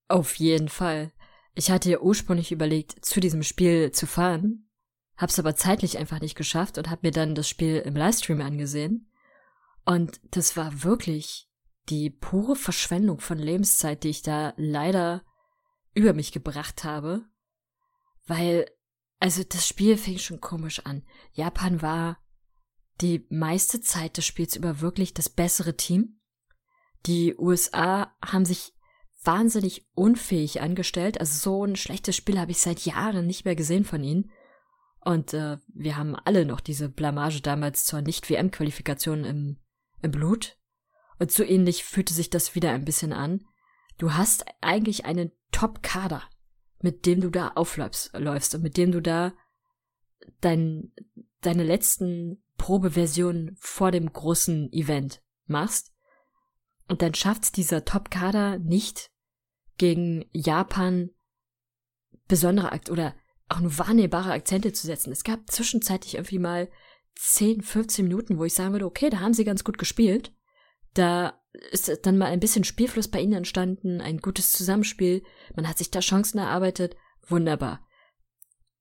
Auf 0.08 0.36
jeden 0.36 0.70
Fall. 0.70 1.12
Ich 1.56 1.72
hatte 1.72 1.90
ja 1.90 2.00
ursprünglich 2.00 2.52
überlegt, 2.52 3.04
zu 3.04 3.20
diesem 3.20 3.44
Spiel 3.44 3.92
zu 3.92 4.06
fahren, 4.06 4.70
hab's 5.18 5.40
aber 5.40 5.56
zeitlich 5.56 5.98
einfach 5.98 6.22
nicht 6.22 6.36
geschafft 6.36 6.78
und 6.78 6.90
hab 6.90 7.04
mir 7.04 7.12
dann 7.12 7.36
das 7.36 7.50
Spiel 7.50 7.78
im 7.80 7.96
Livestream 7.96 8.42
angesehen. 8.42 9.12
Und 9.84 10.22
das 10.36 10.56
war 10.56 10.84
wirklich 10.84 11.47
die 11.90 12.10
pure 12.10 12.56
Verschwendung 12.56 13.20
von 13.20 13.38
Lebenszeit, 13.38 14.04
die 14.04 14.10
ich 14.10 14.22
da 14.22 14.54
leider 14.58 15.24
über 15.94 16.14
mich 16.14 16.32
gebracht 16.32 16.84
habe. 16.84 17.26
Weil, 18.26 18.70
also 19.20 19.44
das 19.44 19.68
Spiel 19.68 19.98
fing 19.98 20.18
schon 20.18 20.42
komisch 20.42 20.86
an. 20.86 21.04
Japan 21.34 21.82
war 21.82 22.18
die 23.02 23.26
meiste 23.30 23.82
Zeit 23.82 24.18
des 24.18 24.26
Spiels 24.26 24.56
über 24.56 24.82
wirklich 24.82 25.14
das 25.14 25.30
bessere 25.30 25.78
Team. 25.78 26.20
Die 27.06 27.36
USA 27.38 28.16
haben 28.24 28.46
sich 28.46 28.74
wahnsinnig 29.24 29.88
unfähig 29.94 30.62
angestellt. 30.62 31.20
Also 31.20 31.38
so 31.38 31.66
ein 31.66 31.76
schlechtes 31.76 32.16
Spiel 32.16 32.40
habe 32.40 32.52
ich 32.52 32.60
seit 32.60 32.86
Jahren 32.86 33.28
nicht 33.28 33.46
mehr 33.46 33.56
gesehen 33.56 33.86
von 33.86 34.04
ihnen. 34.04 34.32
Und 35.02 35.34
äh, 35.34 35.58
wir 35.74 35.96
haben 35.96 36.16
alle 36.16 36.46
noch 36.46 36.60
diese 36.60 36.90
Blamage 36.90 37.42
damals 37.42 37.86
zur 37.86 38.02
Nicht-WM-Qualifikation 38.02 39.24
im, 39.24 39.58
im 40.02 40.12
Blut. 40.12 40.58
Und 41.20 41.32
so 41.32 41.44
ähnlich 41.44 41.84
fühlte 41.84 42.14
sich 42.14 42.30
das 42.30 42.56
wieder 42.56 42.72
ein 42.72 42.86
bisschen 42.86 43.14
an. 43.14 43.46
Du 43.98 44.14
hast 44.14 44.46
eigentlich 44.62 45.06
einen 45.06 45.32
Top-Kader, 45.52 46.24
mit 46.80 47.06
dem 47.06 47.22
du 47.22 47.30
da 47.30 47.50
aufläufst 47.50 48.14
läufst 48.14 48.54
und 48.54 48.62
mit 48.62 48.78
dem 48.78 48.92
du 48.92 49.02
da 49.02 49.34
dein, 50.42 50.92
deine 51.42 51.64
letzten 51.64 52.44
Probeversionen 52.58 53.56
vor 53.60 53.92
dem 53.92 54.12
großen 54.12 54.72
Event 54.72 55.22
machst. 55.46 55.94
Und 56.88 57.02
dann 57.02 57.14
schafft 57.14 57.58
dieser 57.58 57.86
Top-Kader 57.86 58.60
nicht 58.60 59.12
gegen 59.78 60.26
Japan 60.32 61.10
besondere 62.28 62.72
Akt 62.72 62.90
oder 62.90 63.16
auch 63.50 63.60
nur 63.60 63.78
wahrnehmbare 63.78 64.32
Akzente 64.32 64.74
zu 64.74 64.86
setzen. 64.86 65.12
Es 65.12 65.24
gab 65.24 65.50
zwischenzeitlich 65.50 66.16
irgendwie 66.16 66.40
mal 66.40 66.70
10, 67.16 67.62
15 67.62 68.06
Minuten, 68.06 68.38
wo 68.38 68.46
ich 68.46 68.54
sagen 68.54 68.74
würde, 68.74 68.86
okay, 68.86 69.10
da 69.10 69.20
haben 69.20 69.34
sie 69.34 69.46
ganz 69.46 69.64
gut 69.64 69.78
gespielt. 69.78 70.34
Da 70.98 71.40
ist 71.72 71.92
dann 72.08 72.18
mal 72.18 72.32
ein 72.32 72.40
bisschen 72.40 72.64
Spielfluss 72.64 73.08
bei 73.08 73.22
ihnen 73.22 73.34
entstanden, 73.34 74.02
ein 74.02 74.18
gutes 74.18 74.52
Zusammenspiel, 74.52 75.24
man 75.56 75.68
hat 75.68 75.78
sich 75.78 75.92
da 75.92 76.00
Chancen 76.00 76.40
erarbeitet, 76.40 76.96
wunderbar. 77.28 77.86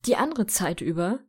Die 0.06 0.16
andere 0.16 0.46
Zeit 0.46 0.80
über 0.80 1.20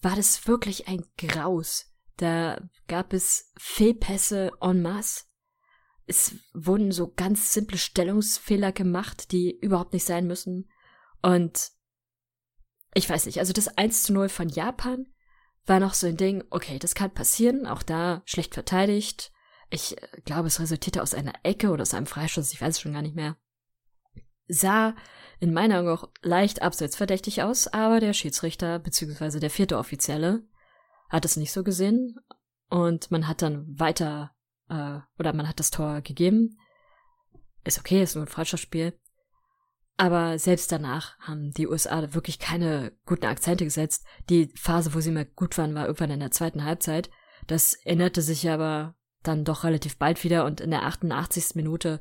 war 0.00 0.16
das 0.16 0.48
wirklich 0.48 0.88
ein 0.88 1.04
Graus. 1.16 1.94
Da 2.16 2.60
gab 2.88 3.12
es 3.12 3.52
Fehlpässe 3.58 4.50
en 4.60 4.82
masse. 4.82 5.26
Es 6.06 6.34
wurden 6.52 6.90
so 6.90 7.12
ganz 7.12 7.52
simple 7.52 7.78
Stellungsfehler 7.78 8.72
gemacht, 8.72 9.30
die 9.30 9.56
überhaupt 9.60 9.92
nicht 9.92 10.04
sein 10.04 10.26
müssen. 10.26 10.68
Und 11.22 11.70
ich 12.92 13.08
weiß 13.08 13.26
nicht, 13.26 13.38
also 13.38 13.52
das 13.52 13.68
1 13.68 14.02
zu 14.02 14.14
0 14.14 14.30
von 14.30 14.48
Japan 14.48 15.06
war 15.64 15.78
noch 15.78 15.94
so 15.94 16.08
ein 16.08 16.16
Ding, 16.16 16.42
okay, 16.50 16.80
das 16.80 16.96
kann 16.96 17.14
passieren, 17.14 17.68
auch 17.68 17.84
da 17.84 18.22
schlecht 18.24 18.54
verteidigt, 18.54 19.30
ich 19.70 20.00
äh, 20.00 20.20
glaube, 20.24 20.48
es 20.48 20.60
resultierte 20.60 21.02
aus 21.02 21.14
einer 21.14 21.34
Ecke 21.42 21.70
oder 21.70 21.82
aus 21.82 21.94
einem 21.94 22.06
Freischuss, 22.06 22.52
ich 22.52 22.60
weiß 22.60 22.76
es 22.76 22.80
schon 22.80 22.92
gar 22.92 23.02
nicht 23.02 23.16
mehr. 23.16 23.36
Sah 24.48 24.94
in 25.40 25.52
meiner 25.52 25.80
Augen 25.80 25.88
auch 25.88 26.08
leicht 26.22 26.62
abseitsverdächtig 26.62 27.42
aus, 27.42 27.68
aber 27.68 28.00
der 28.00 28.12
Schiedsrichter 28.12 28.78
bzw. 28.78 29.38
der 29.40 29.50
vierte 29.50 29.78
Offizielle 29.78 30.42
hat 31.10 31.24
es 31.24 31.36
nicht 31.36 31.52
so 31.52 31.62
gesehen 31.62 32.16
und 32.68 33.10
man 33.10 33.28
hat 33.28 33.42
dann 33.42 33.78
weiter 33.78 34.34
äh, 34.68 34.98
oder 35.18 35.32
man 35.32 35.48
hat 35.48 35.60
das 35.60 35.70
Tor 35.70 36.00
gegeben. 36.00 36.58
Ist 37.64 37.78
okay, 37.78 38.02
ist 38.02 38.14
nur 38.14 38.24
ein 38.24 38.28
Freundschaftsspiel. 38.28 38.98
Aber 39.96 40.38
selbst 40.38 40.70
danach 40.70 41.18
haben 41.18 41.50
die 41.50 41.66
USA 41.66 42.14
wirklich 42.14 42.38
keine 42.38 42.92
guten 43.04 43.26
Akzente 43.26 43.64
gesetzt. 43.64 44.06
Die 44.30 44.52
Phase, 44.54 44.94
wo 44.94 45.00
sie 45.00 45.10
mal 45.10 45.26
gut 45.26 45.58
waren, 45.58 45.74
war 45.74 45.86
irgendwann 45.86 46.12
in 46.12 46.20
der 46.20 46.30
zweiten 46.30 46.64
Halbzeit. 46.64 47.10
Das 47.48 47.74
änderte 47.74 48.22
sich 48.22 48.48
aber 48.48 48.94
dann 49.28 49.44
doch 49.44 49.62
relativ 49.62 49.96
bald 49.98 50.24
wieder 50.24 50.44
und 50.44 50.60
in 50.60 50.70
der 50.70 50.82
88. 50.84 51.54
Minute 51.54 52.00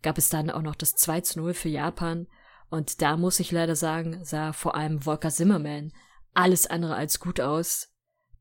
gab 0.00 0.16
es 0.16 0.30
dann 0.30 0.50
auch 0.50 0.62
noch 0.62 0.74
das 0.76 0.94
2 0.96 1.20
zu 1.20 1.40
0 1.40 1.52
für 1.52 1.68
Japan 1.68 2.26
und 2.70 3.02
da 3.02 3.16
muss 3.16 3.40
ich 3.40 3.50
leider 3.52 3.76
sagen, 3.76 4.24
sah 4.24 4.52
vor 4.52 4.74
allem 4.74 5.02
Volker 5.02 5.30
Zimmerman 5.30 5.92
alles 6.34 6.66
andere 6.66 6.94
als 6.94 7.20
gut 7.20 7.40
aus. 7.40 7.88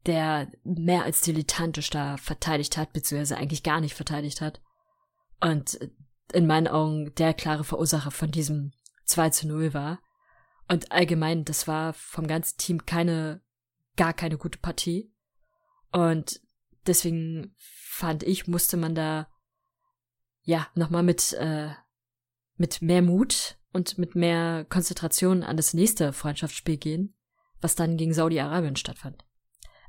der 0.07 0.49
mehr 0.63 1.03
als 1.03 1.21
dilettantisch 1.21 1.89
da 1.89 2.17
verteidigt 2.17 2.77
hat, 2.77 2.93
beziehungsweise 2.93 3.37
eigentlich 3.37 3.61
gar 3.61 3.81
nicht 3.81 3.93
verteidigt 3.93 4.41
hat. 4.41 4.61
Und 5.41 5.77
in 6.33 6.47
meinen 6.47 6.67
Augen 6.67 7.13
der 7.15 7.33
klare 7.33 7.63
Verursacher 7.63 8.11
von 8.11 8.31
diesem 8.31 8.71
2 9.05 9.29
zu 9.31 9.47
0 9.47 9.73
war. 9.73 9.99
Und 10.69 10.91
allgemein, 10.91 11.45
das 11.45 11.67
war 11.67 11.93
vom 11.93 12.27
ganzen 12.27 12.57
Team 12.57 12.85
keine, 12.85 13.41
gar 13.95 14.13
keine 14.13 14.37
gute 14.37 14.59
Partie. 14.59 15.13
Und 15.91 16.41
deswegen 16.85 17.55
fand 17.97 18.23
ich, 18.23 18.47
musste 18.47 18.77
man 18.77 18.93
da, 18.93 19.27
ja, 20.43 20.67
nochmal 20.75 21.03
mit, 21.03 21.33
äh, 21.33 21.71
mit 22.55 22.81
mehr 22.81 23.01
Mut 23.01 23.57
und 23.73 23.97
mit 23.97 24.15
mehr 24.15 24.65
Konzentration 24.69 25.43
an 25.43 25.57
das 25.57 25.73
nächste 25.73 26.13
Freundschaftsspiel 26.13 26.77
gehen, 26.77 27.15
was 27.59 27.75
dann 27.75 27.97
gegen 27.97 28.13
Saudi-Arabien 28.13 28.75
stattfand. 28.75 29.25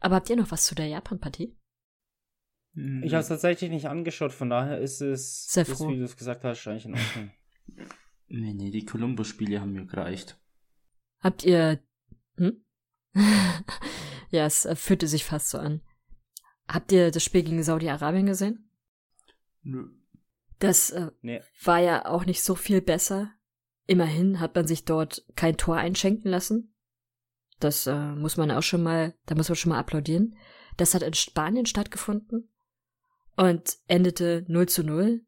Aber 0.00 0.16
habt 0.16 0.30
ihr 0.30 0.36
noch 0.36 0.50
was 0.50 0.64
zu 0.64 0.74
der 0.74 0.86
Japan-Partie? 0.86 1.54
Hm. 2.74 3.02
Ich 3.04 3.12
habe 3.12 3.20
es 3.20 3.28
tatsächlich 3.28 3.70
nicht 3.70 3.88
angeschaut, 3.88 4.32
von 4.32 4.48
daher 4.48 4.80
ist 4.80 5.02
es, 5.02 5.46
Sehr 5.46 5.66
froh. 5.66 5.84
Ist, 5.84 5.90
wie 5.90 5.98
du 5.98 6.04
es 6.04 6.16
gesagt 6.16 6.44
hast, 6.44 6.66
eigentlich 6.66 6.86
in 6.86 6.94
Ordnung. 6.94 7.30
nee, 8.28 8.54
nee, 8.54 8.70
die 8.70 8.86
Columbus-Spiele 8.86 9.60
haben 9.60 9.72
mir 9.72 9.86
gereicht. 9.86 10.40
Habt 11.20 11.44
ihr. 11.44 11.82
Hm? 12.36 12.64
ja, 14.30 14.46
es 14.46 14.66
fühlte 14.74 15.08
sich 15.08 15.24
fast 15.24 15.50
so 15.50 15.58
an. 15.58 15.82
Habt 16.68 16.92
ihr 16.92 17.10
das 17.10 17.24
Spiel 17.24 17.42
gegen 17.42 17.62
Saudi-Arabien 17.62 18.26
gesehen? 18.26 18.70
Nö. 19.62 19.88
Das 20.58 20.90
äh, 20.90 21.10
nee. 21.22 21.40
war 21.64 21.78
ja 21.78 22.06
auch 22.06 22.26
nicht 22.26 22.42
so 22.42 22.54
viel 22.54 22.82
besser. 22.82 23.32
Immerhin 23.86 24.38
hat 24.38 24.54
man 24.54 24.66
sich 24.66 24.84
dort 24.84 25.24
kein 25.34 25.56
Tor 25.56 25.76
einschenken 25.76 26.30
lassen. 26.30 26.74
Das 27.58 27.86
äh, 27.86 28.12
muss 28.12 28.36
man 28.36 28.50
auch 28.50 28.62
schon 28.62 28.82
mal, 28.82 29.14
da 29.26 29.34
muss 29.34 29.48
man 29.48 29.56
schon 29.56 29.70
mal 29.70 29.78
applaudieren. 29.78 30.36
Das 30.76 30.94
hat 30.94 31.02
in 31.02 31.14
Spanien 31.14 31.66
stattgefunden 31.66 32.52
und 33.36 33.78
endete 33.86 34.44
0 34.48 34.68
zu 34.68 34.84
0. 34.84 35.24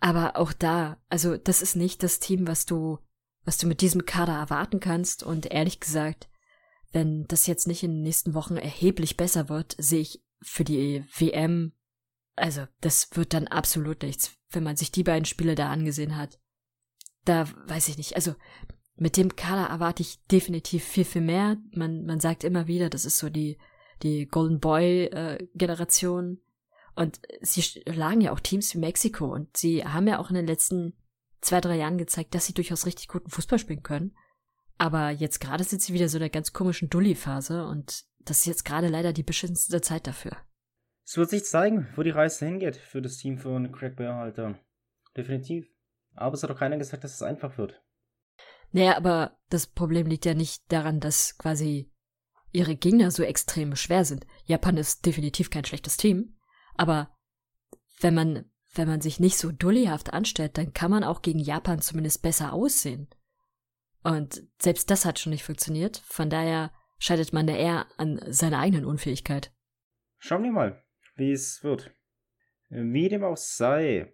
Aber 0.00 0.36
auch 0.36 0.52
da, 0.52 1.00
also 1.08 1.36
das 1.36 1.62
ist 1.62 1.76
nicht 1.76 2.02
das 2.02 2.20
Team, 2.20 2.46
was 2.46 2.66
du, 2.66 2.98
was 3.44 3.58
du 3.58 3.66
mit 3.66 3.80
diesem 3.80 4.06
Kader 4.06 4.34
erwarten 4.34 4.80
kannst. 4.80 5.22
Und 5.22 5.46
ehrlich 5.46 5.80
gesagt, 5.80 6.28
wenn 6.92 7.26
das 7.26 7.46
jetzt 7.46 7.66
nicht 7.66 7.82
in 7.82 7.92
den 7.92 8.02
nächsten 8.02 8.34
Wochen 8.34 8.56
erheblich 8.56 9.16
besser 9.16 9.48
wird, 9.48 9.76
sehe 9.78 10.00
ich 10.00 10.22
für 10.40 10.64
die 10.64 11.04
WM, 11.16 11.72
also 12.36 12.66
das 12.80 13.10
wird 13.14 13.34
dann 13.34 13.48
absolut 13.48 14.02
nichts, 14.02 14.36
wenn 14.50 14.62
man 14.62 14.76
sich 14.76 14.92
die 14.92 15.04
beiden 15.04 15.24
Spiele 15.24 15.54
da 15.54 15.70
angesehen 15.70 16.16
hat. 16.16 16.38
Da 17.24 17.48
weiß 17.66 17.88
ich 17.88 17.98
nicht, 17.98 18.14
also 18.16 18.34
mit 18.96 19.16
dem 19.16 19.36
Kader 19.36 19.66
erwarte 19.68 20.02
ich 20.02 20.24
definitiv 20.26 20.84
viel, 20.84 21.04
viel 21.04 21.22
mehr. 21.22 21.56
Man, 21.72 22.04
man 22.04 22.20
sagt 22.20 22.44
immer 22.44 22.66
wieder, 22.66 22.90
das 22.90 23.04
ist 23.04 23.18
so 23.18 23.28
die, 23.28 23.58
die 24.02 24.26
Golden 24.26 24.60
Boy 24.60 25.04
äh, 25.04 25.46
Generation. 25.54 26.40
Und 26.96 27.20
sie 27.40 27.62
schlagen 27.62 28.20
ja 28.20 28.32
auch 28.32 28.40
Teams 28.40 28.74
wie 28.74 28.78
Mexiko 28.78 29.32
und 29.32 29.56
sie 29.56 29.84
haben 29.84 30.08
ja 30.08 30.18
auch 30.18 30.30
in 30.30 30.34
den 30.34 30.48
letzten 30.48 30.94
zwei, 31.40 31.60
drei 31.60 31.76
Jahren 31.76 31.98
gezeigt, 31.98 32.34
dass 32.34 32.46
sie 32.46 32.54
durchaus 32.54 32.86
richtig 32.86 33.06
guten 33.06 33.30
Fußball 33.30 33.60
spielen 33.60 33.84
können. 33.84 34.16
Aber 34.78 35.10
jetzt 35.10 35.40
gerade 35.40 35.62
sind 35.62 35.80
sie 35.80 35.92
wieder 35.92 36.08
so 36.08 36.16
in 36.16 36.22
der 36.22 36.30
ganz 36.30 36.52
komischen 36.52 36.90
Dulli-Phase 36.90 37.66
und 37.66 38.04
das 38.28 38.40
ist 38.40 38.46
jetzt 38.46 38.64
gerade 38.64 38.88
leider 38.88 39.12
die 39.12 39.22
beschissenste 39.22 39.80
Zeit 39.80 40.06
dafür. 40.06 40.36
Es 41.04 41.16
wird 41.16 41.30
sich 41.30 41.44
zeigen, 41.44 41.88
wo 41.96 42.02
die 42.02 42.10
Reise 42.10 42.44
hingeht 42.44 42.76
für 42.76 43.00
das 43.00 43.16
Team 43.16 43.38
von 43.38 43.72
Craig 43.72 43.96
Bearhalter. 43.96 44.58
Definitiv. 45.16 45.66
Aber 46.14 46.34
es 46.34 46.42
hat 46.42 46.50
auch 46.50 46.58
keiner 46.58 46.76
gesagt, 46.76 47.04
dass 47.04 47.14
es 47.14 47.22
einfach 47.22 47.56
wird. 47.56 47.80
Naja, 48.72 48.96
aber 48.96 49.38
das 49.48 49.66
Problem 49.66 50.06
liegt 50.06 50.26
ja 50.26 50.34
nicht 50.34 50.70
daran, 50.70 51.00
dass 51.00 51.38
quasi 51.38 51.90
ihre 52.52 52.76
Gegner 52.76 53.10
so 53.10 53.22
extrem 53.22 53.74
schwer 53.76 54.04
sind. 54.04 54.26
Japan 54.44 54.76
ist 54.76 55.06
definitiv 55.06 55.50
kein 55.50 55.64
schlechtes 55.64 55.96
Team, 55.96 56.36
aber 56.74 57.16
wenn 58.00 58.14
man, 58.14 58.50
wenn 58.74 58.88
man 58.88 59.00
sich 59.00 59.20
nicht 59.20 59.38
so 59.38 59.50
dullihaft 59.50 60.12
anstellt, 60.12 60.58
dann 60.58 60.72
kann 60.72 60.90
man 60.90 61.04
auch 61.04 61.22
gegen 61.22 61.40
Japan 61.40 61.80
zumindest 61.80 62.22
besser 62.22 62.52
aussehen. 62.52 63.08
Und 64.02 64.42
selbst 64.60 64.90
das 64.90 65.04
hat 65.04 65.18
schon 65.18 65.30
nicht 65.30 65.44
funktioniert, 65.44 66.02
von 66.06 66.30
daher 66.30 66.70
scheitert 66.98 67.32
man 67.32 67.46
da 67.46 67.54
eher 67.54 67.86
an 67.96 68.20
seiner 68.26 68.58
eigenen 68.58 68.84
Unfähigkeit. 68.84 69.52
Schauen 70.18 70.42
wir 70.42 70.52
mal, 70.52 70.84
wie 71.16 71.32
es 71.32 71.62
wird. 71.62 71.92
Wie 72.70 73.08
dem 73.08 73.24
auch 73.24 73.36
sei, 73.36 74.12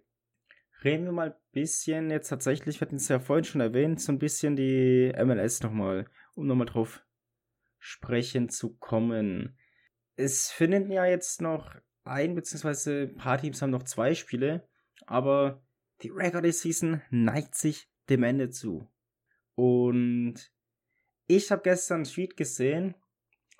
reden 0.83 1.05
wir 1.05 1.11
mal 1.11 1.31
ein 1.31 1.39
bisschen, 1.51 2.09
jetzt 2.09 2.29
tatsächlich, 2.29 2.79
wir 2.79 2.85
hatten 2.85 2.95
es 2.95 3.07
ja 3.07 3.19
vorhin 3.19 3.43
schon 3.43 3.61
erwähnt, 3.61 3.99
so 3.99 4.11
ein 4.11 4.19
bisschen 4.19 4.55
die 4.55 5.13
MLS 5.17 5.61
nochmal, 5.61 6.05
um 6.35 6.47
nochmal 6.47 6.67
drauf 6.67 7.03
sprechen 7.79 8.49
zu 8.49 8.77
kommen. 8.77 9.57
Es 10.15 10.51
finden 10.51 10.91
ja 10.91 11.05
jetzt 11.05 11.41
noch 11.41 11.75
ein, 12.03 12.35
beziehungsweise 12.35 13.09
ein 13.11 13.15
paar 13.15 13.39
Teams 13.39 13.61
haben 13.61 13.71
noch 13.71 13.83
zwei 13.83 14.13
Spiele, 14.13 14.67
aber 15.05 15.63
die 16.01 16.09
Regular 16.09 16.51
Season 16.51 17.01
neigt 17.09 17.55
sich 17.55 17.89
dem 18.09 18.23
Ende 18.23 18.49
zu. 18.49 18.87
Und 19.55 20.51
ich 21.27 21.51
habe 21.51 21.61
gestern 21.63 21.97
einen 21.97 22.05
Tweet 22.05 22.37
gesehen, 22.37 22.95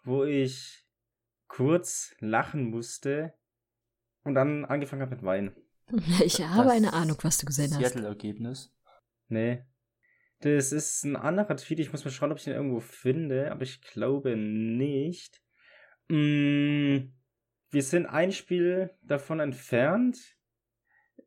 wo 0.04 0.23
ich 0.23 0.86
kurz 1.47 2.15
lachen 2.19 2.69
musste 2.69 3.34
und 4.23 4.36
dann 4.36 4.65
angefangen 4.65 5.01
habe 5.01 5.15
mit 5.15 5.23
Weinen. 5.23 5.56
Ich 6.25 6.41
habe 6.41 6.71
eine 6.71 6.93
Ahnung, 6.93 7.17
was 7.21 7.38
du 7.38 7.45
gesehen 7.45 7.71
hast. 7.71 7.80
Seattle-Ergebnis? 7.80 8.73
Nee. 9.28 9.63
Das 10.39 10.71
ist 10.71 11.04
ein 11.04 11.15
anderer 11.15 11.56
Tweet. 11.58 11.80
Ich 11.80 11.91
muss 11.91 12.04
mal 12.04 12.12
schauen, 12.12 12.32
ob 12.32 12.38
ich 12.38 12.43
den 12.43 12.54
irgendwo 12.54 12.80
finde, 12.80 13.51
aber 13.51 13.62
ich 13.62 13.82
glaube 13.82 14.36
nicht. 14.36 15.41
Mm, 16.08 17.13
wir 17.69 17.84
sind 17.84 18.06
ein 18.06 18.32
Spiel 18.32 18.91
davon 19.01 19.39
entfernt, 19.39 20.17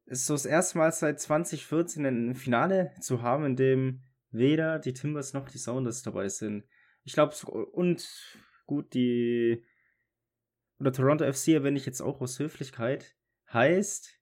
so 0.07 0.35
das 0.35 0.46
erste 0.46 0.79
Mal 0.79 0.92
seit 0.92 1.20
2014 1.20 2.05
ein 2.05 2.35
Finale 2.35 2.92
zu 3.01 3.22
haben, 3.22 3.44
in 3.44 3.57
dem 3.57 4.03
weder 4.30 4.78
die 4.78 4.92
Timbers 4.92 5.32
noch 5.32 5.48
die 5.48 5.58
Sounders 5.58 6.02
dabei 6.02 6.28
sind. 6.28 6.64
Ich 7.04 7.14
glaube, 7.14 7.34
und 7.72 8.06
gut, 8.66 8.92
die 8.94 9.64
oder 10.78 10.92
Toronto 10.92 11.30
FC 11.30 11.48
erwähne 11.48 11.78
ich 11.78 11.86
jetzt 11.86 12.00
auch 12.00 12.20
aus 12.20 12.38
Höflichkeit. 12.38 13.16
Heißt, 13.52 14.18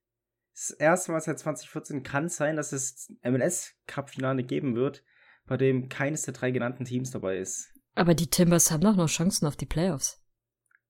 das 0.55 0.71
erste 0.71 1.13
Mal 1.13 1.21
seit 1.21 1.39
2014 1.39 2.03
kann 2.03 2.29
sein, 2.29 2.57
dass 2.57 2.73
es 2.73 3.13
MLS-Cup-Finale 3.23 4.43
geben 4.43 4.75
wird, 4.75 5.05
bei 5.45 5.57
dem 5.57 5.89
keines 5.89 6.23
der 6.23 6.35
drei 6.35 6.51
genannten 6.51 6.85
Teams 6.85 7.11
dabei 7.11 7.39
ist. 7.39 7.69
Aber 7.95 8.15
die 8.15 8.31
Timbers 8.31 8.71
haben 8.71 8.83
doch 8.83 8.97
noch 8.97 9.09
Chancen 9.09 9.47
auf 9.47 9.57
die 9.57 9.67
Playoffs. 9.67 10.23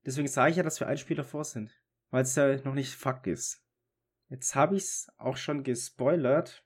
Deswegen 0.04 0.28
sage 0.28 0.52
ich 0.52 0.56
ja, 0.56 0.62
dass 0.62 0.78
wir 0.78 0.86
ein 0.86 0.98
Spiel 0.98 1.16
davor 1.16 1.44
sind, 1.44 1.72
weil 2.10 2.22
es 2.22 2.36
ja 2.36 2.56
noch 2.62 2.74
nicht 2.74 2.94
Fakt 2.94 3.26
ist. 3.26 3.60
Jetzt 4.28 4.54
habe 4.54 4.76
ich 4.76 4.84
es 4.84 5.08
auch 5.16 5.36
schon 5.36 5.64
gespoilert. 5.64 6.64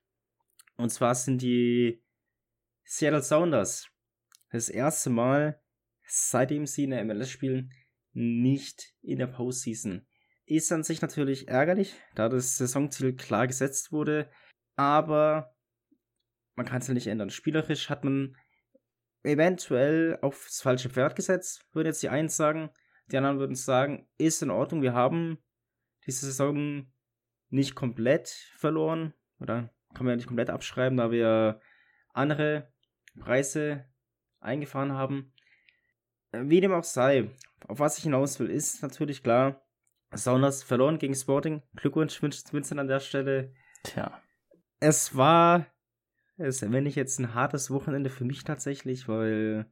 Und 0.76 0.90
zwar 0.90 1.14
sind 1.14 1.40
die 1.42 2.02
Seattle 2.92 3.22
Sounders 3.22 3.88
das 4.50 4.68
erste 4.68 5.10
Mal, 5.10 5.62
seitdem 6.08 6.66
sie 6.66 6.82
in 6.82 6.90
der 6.90 7.04
MLS 7.04 7.30
spielen, 7.30 7.72
nicht 8.12 8.96
in 9.00 9.20
der 9.20 9.28
Postseason. 9.28 10.08
Ist 10.44 10.72
an 10.72 10.82
sich 10.82 11.00
natürlich 11.00 11.46
ärgerlich, 11.46 11.94
da 12.16 12.28
das 12.28 12.56
Saisonziel 12.56 13.14
klar 13.14 13.46
gesetzt 13.46 13.92
wurde, 13.92 14.28
aber 14.74 15.54
man 16.56 16.66
kann 16.66 16.80
es 16.80 16.88
ja 16.88 16.94
nicht 16.94 17.06
ändern. 17.06 17.30
Spielerisch 17.30 17.90
hat 17.90 18.02
man 18.02 18.36
eventuell 19.22 20.18
aufs 20.20 20.60
falsche 20.60 20.90
Pferd 20.90 21.14
gesetzt, 21.14 21.64
würden 21.72 21.86
jetzt 21.86 22.02
die 22.02 22.08
einen 22.08 22.28
sagen. 22.28 22.70
Die 23.06 23.16
anderen 23.16 23.38
würden 23.38 23.54
sagen, 23.54 24.08
ist 24.18 24.42
in 24.42 24.50
Ordnung, 24.50 24.82
wir 24.82 24.94
haben 24.94 25.38
diese 26.06 26.26
Saison 26.26 26.92
nicht 27.50 27.76
komplett 27.76 28.30
verloren, 28.56 29.14
oder 29.38 29.72
kann 29.94 30.06
man 30.06 30.08
ja 30.08 30.16
nicht 30.16 30.26
komplett 30.26 30.50
abschreiben, 30.50 30.98
da 30.98 31.12
wir 31.12 31.60
andere 32.12 32.72
Preise 33.18 33.84
eingefahren 34.40 34.92
haben. 34.92 35.32
Wie 36.32 36.60
dem 36.60 36.72
auch 36.72 36.84
sei, 36.84 37.30
auf 37.66 37.78
was 37.78 37.98
ich 37.98 38.04
hinaus 38.04 38.38
will, 38.38 38.50
ist 38.50 38.82
natürlich 38.82 39.22
klar, 39.22 39.60
Saunders 40.12 40.62
verloren 40.62 40.98
gegen 40.98 41.14
Sporting. 41.14 41.62
Glückwunsch 41.76 42.22
Vincent 42.22 42.80
an 42.80 42.88
der 42.88 43.00
Stelle. 43.00 43.52
Tja. 43.84 44.20
Es 44.80 45.16
war, 45.16 45.66
es, 46.36 46.62
wenn 46.62 46.86
ich 46.86 46.96
jetzt 46.96 47.18
ein 47.18 47.34
hartes 47.34 47.70
Wochenende 47.70 48.10
für 48.10 48.24
mich 48.24 48.44
tatsächlich, 48.44 49.08
weil 49.08 49.70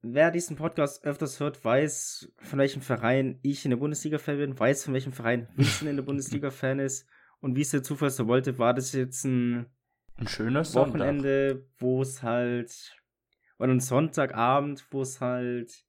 wer 0.00 0.30
diesen 0.30 0.56
Podcast 0.56 1.04
öfters 1.04 1.40
hört, 1.40 1.64
weiß, 1.64 2.32
von 2.38 2.58
welchem 2.58 2.82
Verein 2.82 3.38
ich 3.42 3.64
in 3.64 3.70
der 3.70 3.78
Bundesliga 3.78 4.18
Fan 4.18 4.38
bin, 4.38 4.58
weiß, 4.58 4.84
von 4.84 4.94
welchem 4.94 5.12
Verein 5.12 5.48
Vincent 5.54 5.90
in 5.90 5.96
der 5.96 6.02
Bundesliga 6.04 6.50
Fan 6.50 6.78
ist. 6.78 7.06
Und 7.40 7.56
wie 7.56 7.62
es 7.62 7.70
der 7.70 7.82
Zufall 7.82 8.10
so 8.10 8.26
wollte, 8.26 8.58
war 8.58 8.74
das 8.74 8.92
jetzt 8.92 9.24
ein, 9.24 9.66
ein 10.16 10.28
schönes 10.28 10.74
Wochenende, 10.74 11.66
wo 11.78 12.02
es 12.02 12.22
halt, 12.22 12.96
oder 13.58 13.72
ein 13.72 13.80
Sonntagabend, 13.80 14.86
wo 14.90 15.02
es 15.02 15.20
halt, 15.20 15.84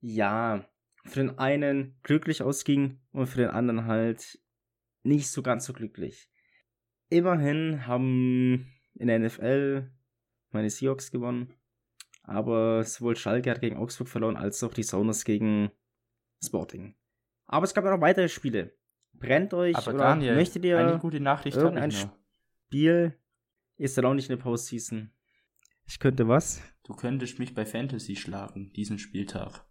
ja, 0.00 0.66
für 1.04 1.20
den 1.20 1.38
einen 1.38 1.98
glücklich 2.02 2.42
ausging 2.42 3.00
und 3.12 3.26
für 3.26 3.38
den 3.38 3.50
anderen 3.50 3.86
halt 3.86 4.40
nicht 5.02 5.28
so 5.30 5.42
ganz 5.42 5.64
so 5.64 5.72
glücklich. 5.72 6.30
Immerhin 7.08 7.86
haben 7.86 8.72
in 8.94 9.08
der 9.08 9.18
NFL 9.18 9.90
meine 10.50 10.70
Seahawks 10.70 11.10
gewonnen, 11.10 11.54
aber 12.22 12.84
sowohl 12.84 13.16
Schalke 13.16 13.50
hat 13.50 13.60
gegen 13.60 13.76
Augsburg 13.76 14.08
verloren, 14.08 14.36
als 14.36 14.62
auch 14.62 14.72
die 14.72 14.82
Sounders 14.82 15.24
gegen 15.24 15.70
Sporting. 16.42 16.94
Aber 17.46 17.64
es 17.64 17.74
gab 17.74 17.84
ja 17.84 17.90
noch 17.90 18.00
weitere 18.00 18.28
Spiele. 18.28 18.76
Brennt 19.12 19.52
euch 19.54 19.76
Aber 19.76 19.88
oder 19.88 19.98
Daniel, 19.98 20.36
möchtet 20.36 20.64
ihr 20.64 20.78
eine 20.78 20.98
gute 20.98 21.20
Nachricht 21.20 21.56
irgendein. 21.56 21.92
Spiel? 21.92 23.18
Ist 23.82 23.98
dann 23.98 24.04
auch 24.04 24.14
nicht 24.14 24.30
eine 24.30 24.36
Postseason. 24.38 25.10
Ich 25.88 25.98
könnte 25.98 26.28
was? 26.28 26.60
Du 26.84 26.94
könntest 26.94 27.40
mich 27.40 27.52
bei 27.52 27.66
Fantasy 27.66 28.14
schlagen, 28.14 28.72
diesen 28.74 29.00
Spieltag. 29.00 29.64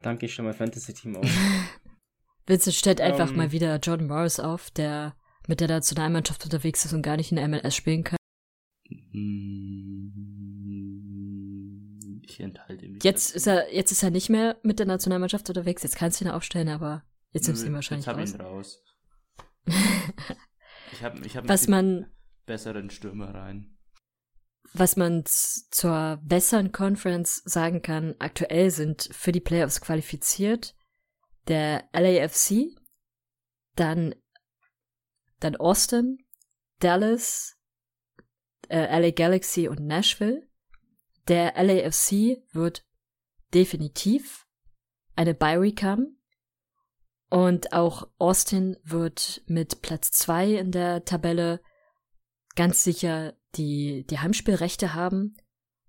Danke, 0.00 0.24
ich 0.26 0.32
stelle 0.32 0.48
mein 0.48 0.56
Fantasy-Team 0.56 1.16
auf. 1.16 1.26
Vincent 2.46 2.74
stellt 2.74 3.02
einfach 3.02 3.28
Ähm. 3.30 3.36
mal 3.36 3.52
wieder 3.52 3.76
Jordan 3.76 4.06
Morris 4.08 4.40
auf, 4.40 4.70
der 4.70 5.14
mit 5.46 5.60
der 5.60 5.68
Nationalmannschaft 5.68 6.42
unterwegs 6.44 6.86
ist 6.86 6.94
und 6.94 7.02
gar 7.02 7.18
nicht 7.18 7.32
in 7.32 7.36
der 7.36 7.48
MLS 7.48 7.76
spielen 7.76 8.02
kann. 8.04 8.16
Hm, 10.80 12.20
Ich 12.24 12.40
enthalte 12.40 12.88
mich. 12.88 13.04
Jetzt 13.04 13.34
ist 13.34 13.46
er, 13.46 13.72
jetzt 13.74 13.92
ist 13.92 14.02
er 14.02 14.10
nicht 14.10 14.30
mehr 14.30 14.58
mit 14.62 14.78
der 14.78 14.86
Nationalmannschaft 14.86 15.48
unterwegs. 15.50 15.82
Jetzt 15.82 15.96
kannst 15.96 16.20
du 16.20 16.24
ihn 16.24 16.30
aufstellen, 16.30 16.68
aber 16.70 17.04
jetzt 17.32 17.46
nimmst 17.46 17.62
du 17.62 17.66
ihn 17.66 17.74
wahrscheinlich 17.74 18.06
jetzt 18.06 18.14
hab 18.14 18.20
raus. 18.22 18.34
ihn 18.34 18.40
raus. 18.40 18.82
Ich 20.92 21.04
habe 21.04 21.24
ich 21.24 21.36
hab 21.36 21.48
Was 21.48 21.68
man, 21.68 22.06
besseren 22.50 22.90
Stürmer 22.90 23.32
rein. 23.32 23.76
was 24.72 24.96
man 24.96 25.24
zur 25.24 26.20
besseren 26.22 26.72
Conference 26.72 27.42
sagen 27.44 27.80
kann, 27.82 28.14
aktuell 28.18 28.70
sind 28.70 29.08
für 29.12 29.32
die 29.32 29.40
Playoffs 29.40 29.80
qualifiziert 29.80 30.74
der 31.48 31.88
LAFC, 31.92 32.76
dann, 33.74 34.14
dann 35.40 35.56
Austin, 35.56 36.18
Dallas, 36.78 37.56
äh, 38.68 39.00
LA 39.00 39.10
Galaxy 39.10 39.68
und 39.68 39.80
Nashville. 39.80 40.48
Der 41.28 41.54
LAFC 41.62 42.42
wird 42.52 42.84
definitiv 43.52 44.46
eine 45.16 45.34
Bye 45.34 45.60
Week 45.60 45.82
haben. 45.82 46.20
Und 47.28 47.72
auch 47.72 48.08
Austin 48.18 48.76
wird 48.82 49.42
mit 49.46 49.82
Platz 49.82 50.10
zwei 50.10 50.54
in 50.54 50.72
der 50.72 51.04
Tabelle 51.04 51.60
ganz 52.56 52.84
sicher 52.84 53.34
die, 53.56 54.06
die 54.06 54.18
Heimspielrechte 54.18 54.94
haben 54.94 55.36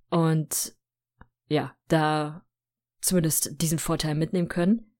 und 0.10 0.76
ja, 1.48 1.76
da 1.88 2.46
zumindest 3.02 3.62
diesen 3.62 3.80
Vorteil 3.80 4.16
mitnehmen 4.16 4.48
können. 4.48 4.96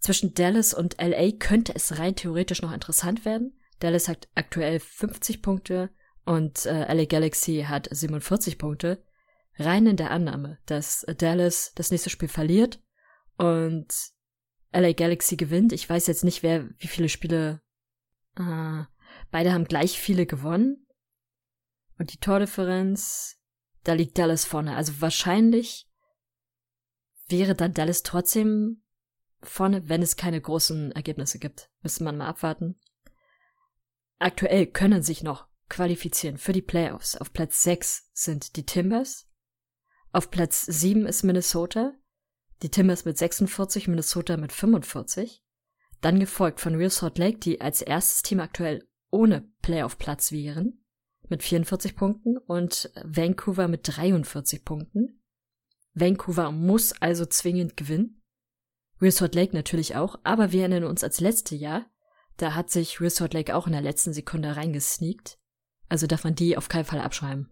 Zwischen 0.00 0.34
Dallas 0.34 0.74
und 0.74 1.00
LA 1.00 1.32
könnte 1.38 1.74
es 1.74 1.98
rein 1.98 2.14
theoretisch 2.14 2.62
noch 2.62 2.72
interessant 2.72 3.24
werden. 3.24 3.58
Dallas 3.80 4.08
hat 4.08 4.28
aktuell 4.34 4.80
50 4.80 5.42
Punkte 5.42 5.90
und 6.24 6.66
äh, 6.66 6.92
LA 6.92 7.04
Galaxy 7.06 7.64
hat 7.68 7.88
47 7.90 8.58
Punkte. 8.58 9.02
Rein 9.56 9.86
in 9.86 9.96
der 9.96 10.12
Annahme, 10.12 10.58
dass 10.66 11.04
Dallas 11.16 11.72
das 11.74 11.90
nächste 11.90 12.10
Spiel 12.10 12.28
verliert 12.28 12.80
und 13.38 13.88
LA 14.72 14.92
Galaxy 14.92 15.36
gewinnt. 15.36 15.72
Ich 15.72 15.88
weiß 15.88 16.06
jetzt 16.06 16.24
nicht, 16.24 16.42
wer 16.42 16.68
wie 16.78 16.86
viele 16.86 17.08
Spiele. 17.08 17.60
Äh, 18.36 18.84
beide 19.30 19.52
haben 19.52 19.64
gleich 19.64 19.98
viele 19.98 20.26
gewonnen. 20.26 20.86
Und 21.98 22.12
die 22.12 22.18
Tordifferenz, 22.18 23.38
da 23.84 23.92
liegt 23.92 24.18
Dallas 24.18 24.44
vorne. 24.44 24.76
Also 24.76 25.00
wahrscheinlich 25.00 25.88
wäre 27.28 27.54
dann 27.54 27.74
Dallas 27.74 28.02
trotzdem 28.02 28.82
vorne, 29.42 29.88
wenn 29.88 30.02
es 30.02 30.16
keine 30.16 30.40
großen 30.40 30.92
Ergebnisse 30.92 31.38
gibt. 31.38 31.70
Müsste 31.82 32.04
man 32.04 32.16
mal 32.16 32.28
abwarten. 32.28 32.78
Aktuell 34.18 34.66
können 34.66 35.02
sich 35.02 35.22
noch 35.22 35.46
qualifizieren 35.68 36.38
für 36.38 36.52
die 36.52 36.62
Playoffs. 36.62 37.16
Auf 37.16 37.32
Platz 37.32 37.62
6 37.62 38.10
sind 38.12 38.56
die 38.56 38.64
Timbers. 38.64 39.28
Auf 40.12 40.30
Platz 40.30 40.64
7 40.64 41.06
ist 41.06 41.22
Minnesota. 41.22 41.92
Die 42.62 42.70
Timbers 42.70 43.04
mit 43.04 43.18
46, 43.18 43.86
Minnesota 43.86 44.36
mit 44.36 44.52
45. 44.52 45.44
Dann 46.00 46.18
gefolgt 46.18 46.60
von 46.60 46.74
Real 46.74 46.90
Salt 46.90 47.18
Lake, 47.18 47.38
die 47.38 47.60
als 47.60 47.82
erstes 47.82 48.22
Team 48.22 48.40
aktuell 48.40 48.88
ohne 49.10 49.48
Playoff-Platz 49.62 50.32
wären, 50.32 50.84
mit 51.30 51.42
44 51.42 51.96
Punkten 51.96 52.38
und 52.38 52.90
Vancouver 53.04 53.68
mit 53.68 53.80
43 53.84 54.64
Punkten. 54.64 55.22
Vancouver 55.94 56.52
muss 56.52 56.92
also 57.00 57.26
zwingend 57.26 57.76
gewinnen. 57.76 58.22
Real 59.00 59.12
Salt 59.12 59.34
Lake 59.34 59.54
natürlich 59.54 59.96
auch, 59.96 60.18
aber 60.24 60.52
wir 60.52 60.60
erinnern 60.62 60.84
uns 60.84 61.04
als 61.04 61.20
letzte 61.20 61.54
Jahr, 61.54 61.86
da 62.36 62.54
hat 62.54 62.70
sich 62.70 63.00
Real 63.00 63.10
Salt 63.10 63.34
Lake 63.34 63.54
auch 63.54 63.66
in 63.66 63.72
der 63.72 63.82
letzten 63.82 64.12
Sekunde 64.12 64.56
reingesneakt. 64.56 65.38
Also 65.88 66.06
darf 66.06 66.24
man 66.24 66.34
die 66.34 66.56
auf 66.56 66.68
keinen 66.68 66.84
Fall 66.84 67.00
abschreiben. 67.00 67.50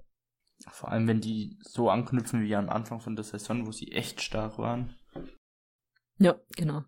Vor 0.70 0.90
allem, 0.90 1.06
wenn 1.06 1.20
die 1.20 1.58
so 1.62 1.90
anknüpfen 1.90 2.42
wie 2.42 2.54
am 2.56 2.68
Anfang 2.68 3.00
von 3.00 3.14
der 3.14 3.24
Saison, 3.24 3.66
wo 3.66 3.72
sie 3.72 3.92
echt 3.92 4.22
stark 4.22 4.58
waren. 4.58 4.94
Ja, 6.18 6.40
genau. 6.56 6.82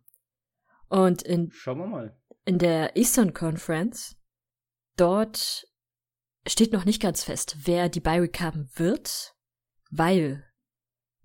Und 0.88 1.22
in 1.22 1.50
Schauen 1.52 1.78
wir 1.78 1.86
mal. 1.86 2.20
in 2.44 2.58
der 2.58 2.96
Eastern 2.96 3.34
Conference, 3.34 4.16
dort 4.96 5.66
steht 6.48 6.72
noch 6.72 6.84
nicht 6.84 7.02
ganz 7.02 7.24
fest, 7.24 7.56
wer 7.64 7.88
die 7.88 8.00
Bye 8.00 8.22
Week 8.22 8.40
haben 8.40 8.68
wird, 8.74 9.34
weil 9.90 10.44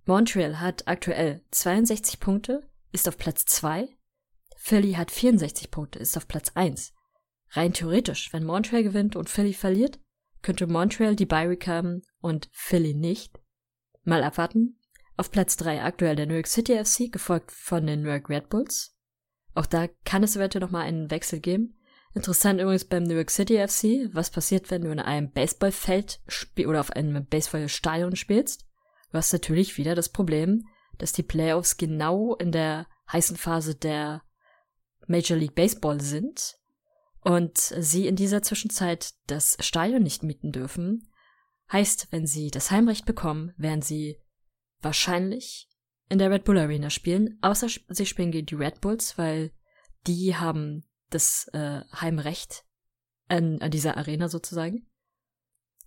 Montreal 0.05 0.59
hat 0.59 0.87
aktuell 0.87 1.43
62 1.51 2.19
Punkte, 2.19 2.69
ist 2.91 3.07
auf 3.07 3.17
Platz 3.17 3.45
2, 3.45 3.87
Philly 4.57 4.93
hat 4.93 5.11
64 5.11 5.71
Punkte, 5.71 5.99
ist 5.99 6.15
auf 6.17 6.27
Platz 6.27 6.51
1. 6.55 6.93
Rein 7.51 7.73
theoretisch, 7.73 8.31
wenn 8.33 8.45
Montreal 8.45 8.83
gewinnt 8.83 9.15
und 9.15 9.29
Philly 9.29 9.53
verliert, 9.53 9.99
könnte 10.41 10.67
Montreal 10.67 11.15
die 11.15 11.25
Bye 11.25 11.49
Week 11.49 11.67
haben 11.67 12.01
und 12.19 12.49
Philly 12.51 12.93
nicht. 12.93 13.39
Mal 14.03 14.23
abwarten. 14.23 14.79
Auf 15.15 15.31
Platz 15.31 15.57
3 15.57 15.83
aktuell 15.83 16.15
der 16.15 16.25
New 16.25 16.33
York 16.33 16.47
City 16.47 16.83
FC, 16.83 17.11
gefolgt 17.11 17.51
von 17.51 17.85
den 17.85 18.01
New 18.01 18.09
York 18.09 18.29
Red 18.29 18.49
Bulls. 18.49 18.97
Auch 19.53 19.67
da 19.67 19.87
kann 20.05 20.23
es 20.23 20.35
eventuell 20.35 20.61
nochmal 20.61 20.87
einen 20.87 21.11
Wechsel 21.11 21.39
geben. 21.39 21.77
Interessant 22.15 22.61
übrigens 22.61 22.85
beim 22.85 23.03
New 23.03 23.15
York 23.15 23.31
City 23.31 23.55
FC, 23.55 24.13
was 24.13 24.29
passiert, 24.29 24.69
wenn 24.69 24.83
du 24.83 24.91
in 24.91 24.99
einem 24.99 25.31
Baseballfeld 25.31 26.19
oder 26.59 26.79
auf 26.79 26.91
einem 26.91 27.25
Baseballstadion 27.25 28.15
spielst. 28.15 28.67
Du 29.11 29.17
hast 29.17 29.33
natürlich 29.33 29.77
wieder 29.77 29.95
das 29.95 30.09
Problem, 30.09 30.67
dass 30.99 31.11
die 31.11 31.23
Playoffs 31.23 31.77
genau 31.77 32.35
in 32.35 32.51
der 32.51 32.87
heißen 33.11 33.35
Phase 33.35 33.75
der 33.75 34.21
Major 35.07 35.37
League 35.37 35.55
Baseball 35.55 35.99
sind 36.01 36.57
und 37.21 37.57
sie 37.57 38.07
in 38.07 38.15
dieser 38.15 38.43
Zwischenzeit 38.43 39.13
das 39.27 39.57
Stadion 39.59 40.03
nicht 40.03 40.23
mieten 40.23 40.51
dürfen. 40.51 41.09
Heißt, 41.71 42.09
wenn 42.11 42.27
sie 42.27 42.51
das 42.51 42.69
Heimrecht 42.69 43.05
bekommen, 43.05 43.53
werden 43.57 43.81
sie 43.81 44.17
wahrscheinlich 44.81 45.67
in 46.09 46.19
der 46.19 46.29
Red 46.29 46.43
Bull 46.43 46.59
Arena 46.59 46.89
spielen, 46.89 47.39
außer 47.41 47.67
sie 47.87 48.05
spielen 48.05 48.31
gegen 48.31 48.45
die 48.45 48.55
Red 48.55 48.81
Bulls, 48.81 49.17
weil 49.17 49.51
die 50.05 50.35
haben 50.35 50.83
das 51.13 51.47
äh, 51.53 51.81
Heimrecht 51.93 52.65
an, 53.27 53.61
an 53.61 53.71
dieser 53.71 53.97
Arena 53.97 54.29
sozusagen. 54.29 54.87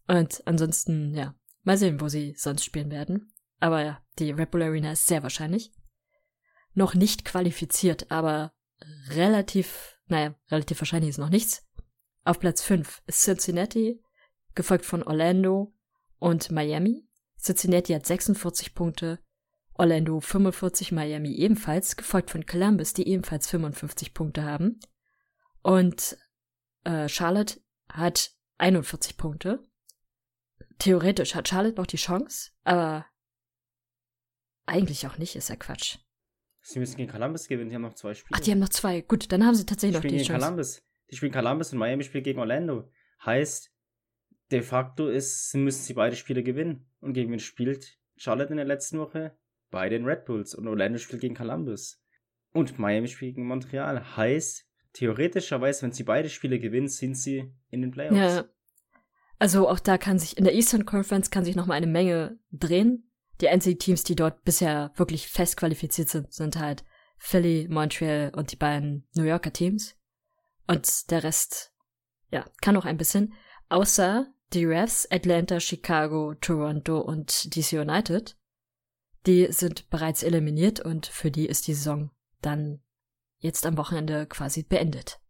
Und 0.06 0.42
ansonsten, 0.46 1.14
ja, 1.14 1.34
mal 1.62 1.76
sehen, 1.76 2.00
wo 2.00 2.08
sie 2.08 2.34
sonst 2.36 2.64
spielen 2.64 2.90
werden. 2.90 3.32
Aber 3.58 3.82
ja, 3.82 4.02
die 4.18 4.30
Red 4.30 4.50
Bull 4.50 4.62
Arena 4.62 4.92
ist 4.92 5.06
sehr 5.06 5.22
wahrscheinlich. 5.22 5.72
Noch 6.74 6.94
nicht 6.94 7.24
qualifiziert, 7.24 8.10
aber 8.10 8.52
relativ, 9.08 9.98
naja, 10.06 10.34
relativ 10.50 10.80
wahrscheinlich 10.80 11.10
ist 11.10 11.18
noch 11.18 11.30
nichts. 11.30 11.66
Auf 12.24 12.38
Platz 12.38 12.62
5 12.62 13.02
ist 13.06 13.22
Cincinnati, 13.22 14.02
gefolgt 14.54 14.84
von 14.84 15.02
Orlando 15.02 15.74
und 16.18 16.50
Miami. 16.50 17.06
Cincinnati 17.38 17.92
hat 17.92 18.06
46 18.06 18.74
Punkte, 18.74 19.20
Orlando 19.74 20.20
45, 20.20 20.92
Miami 20.92 21.34
ebenfalls, 21.34 21.96
gefolgt 21.96 22.30
von 22.30 22.46
Columbus, 22.46 22.94
die 22.94 23.08
ebenfalls 23.08 23.48
55 23.48 24.14
Punkte 24.14 24.44
haben. 24.44 24.80
Und 25.66 26.16
äh, 26.84 27.08
Charlotte 27.08 27.60
hat 27.88 28.30
41 28.58 29.16
Punkte. 29.16 29.64
Theoretisch 30.78 31.34
hat 31.34 31.48
Charlotte 31.48 31.74
noch 31.74 31.88
die 31.88 31.96
Chance, 31.96 32.52
aber 32.62 33.04
eigentlich 34.64 35.08
auch 35.08 35.18
nicht, 35.18 35.34
ist 35.34 35.48
ja 35.48 35.56
Quatsch. 35.56 35.98
Sie 36.60 36.78
müssen 36.78 36.96
gegen 36.96 37.10
Columbus 37.10 37.48
gewinnen, 37.48 37.70
die 37.70 37.74
haben 37.74 37.82
noch 37.82 37.94
zwei 37.94 38.14
Spiele. 38.14 38.38
Ach, 38.38 38.44
die 38.44 38.52
haben 38.52 38.60
noch 38.60 38.68
zwei. 38.68 39.00
Gut, 39.00 39.32
dann 39.32 39.44
haben 39.44 39.56
sie 39.56 39.66
tatsächlich 39.66 40.00
die 40.02 40.06
noch 40.06 40.18
die 40.18 40.24
Chance. 40.24 40.40
Columbus. 40.46 40.82
Die 41.10 41.16
spielen 41.16 41.32
Columbus 41.32 41.72
und 41.72 41.80
Miami 41.80 42.04
spielt 42.04 42.22
gegen 42.22 42.38
Orlando. 42.38 42.88
Heißt, 43.24 43.72
de 44.52 44.62
facto 44.62 45.08
ist, 45.08 45.52
müssen 45.56 45.82
sie 45.82 45.94
beide 45.94 46.14
Spiele 46.14 46.44
gewinnen. 46.44 46.88
Und 47.00 47.14
gegen 47.14 47.32
wen 47.32 47.40
spielt 47.40 47.98
Charlotte 48.16 48.52
in 48.52 48.58
der 48.58 48.66
letzten 48.66 49.00
Woche? 49.00 49.36
Bei 49.70 49.88
den 49.88 50.04
Red 50.04 50.26
Bulls. 50.26 50.54
Und 50.54 50.68
Orlando 50.68 50.98
spielt 50.98 51.22
gegen 51.22 51.34
Columbus. 51.34 52.00
Und 52.52 52.78
Miami 52.78 53.08
spielt 53.08 53.34
gegen 53.34 53.48
Montreal. 53.48 54.16
Heißt, 54.16 54.64
theoretischerweise, 54.96 55.82
wenn 55.82 55.92
sie 55.92 56.04
beide 56.04 56.28
Spiele 56.28 56.58
gewinnen, 56.58 56.88
sind 56.88 57.16
sie 57.16 57.52
in 57.70 57.82
den 57.82 57.90
Playoffs. 57.90 58.16
Ja. 58.16 58.44
Also 59.38 59.68
auch 59.68 59.78
da 59.78 59.98
kann 59.98 60.18
sich 60.18 60.38
in 60.38 60.44
der 60.44 60.54
Eastern 60.54 60.86
Conference 60.86 61.30
kann 61.30 61.44
sich 61.44 61.56
noch 61.56 61.66
mal 61.66 61.74
eine 61.74 61.86
Menge 61.86 62.38
drehen. 62.52 63.10
Die 63.40 63.48
einzigen 63.48 63.78
Teams, 63.78 64.02
die 64.02 64.16
dort 64.16 64.44
bisher 64.44 64.92
wirklich 64.96 65.28
fest 65.28 65.58
qualifiziert 65.58 66.08
sind, 66.08 66.32
sind 66.32 66.58
halt 66.58 66.84
Philly, 67.18 67.66
Montreal 67.68 68.32
und 68.34 68.52
die 68.52 68.56
beiden 68.56 69.06
New 69.14 69.24
Yorker 69.24 69.52
Teams. 69.52 69.94
Und 70.66 71.10
der 71.10 71.22
Rest, 71.22 71.72
ja, 72.30 72.46
kann 72.62 72.74
noch 72.74 72.86
ein 72.86 72.96
bisschen. 72.96 73.34
Außer 73.68 74.32
die 74.52 74.64
Refs, 74.64 75.06
Atlanta, 75.10 75.60
Chicago, 75.60 76.34
Toronto 76.40 77.00
und 77.00 77.54
DC 77.54 77.72
United. 77.72 78.36
Die 79.26 79.48
sind 79.50 79.90
bereits 79.90 80.22
eliminiert 80.22 80.80
und 80.80 81.06
für 81.06 81.30
die 81.30 81.46
ist 81.46 81.66
die 81.66 81.74
Saison 81.74 82.10
dann 82.40 82.80
jetzt 83.38 83.66
am 83.66 83.76
Wochenende 83.76 84.26
quasi 84.26 84.62
beendet. 84.62 85.20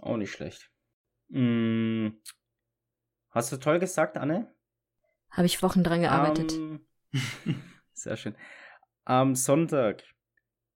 Auch 0.00 0.16
nicht 0.16 0.32
schlecht. 0.32 0.70
Hm. 1.30 2.20
Hast 3.30 3.52
du 3.52 3.56
toll 3.56 3.78
gesagt, 3.78 4.16
Anne? 4.16 4.52
Habe 5.30 5.46
ich 5.46 5.62
Wochen 5.62 5.84
dran 5.84 6.00
gearbeitet. 6.00 6.52
Um, 6.52 6.84
sehr 7.92 8.16
schön. 8.16 8.34
Am 9.04 9.34
Sonntag 9.34 10.02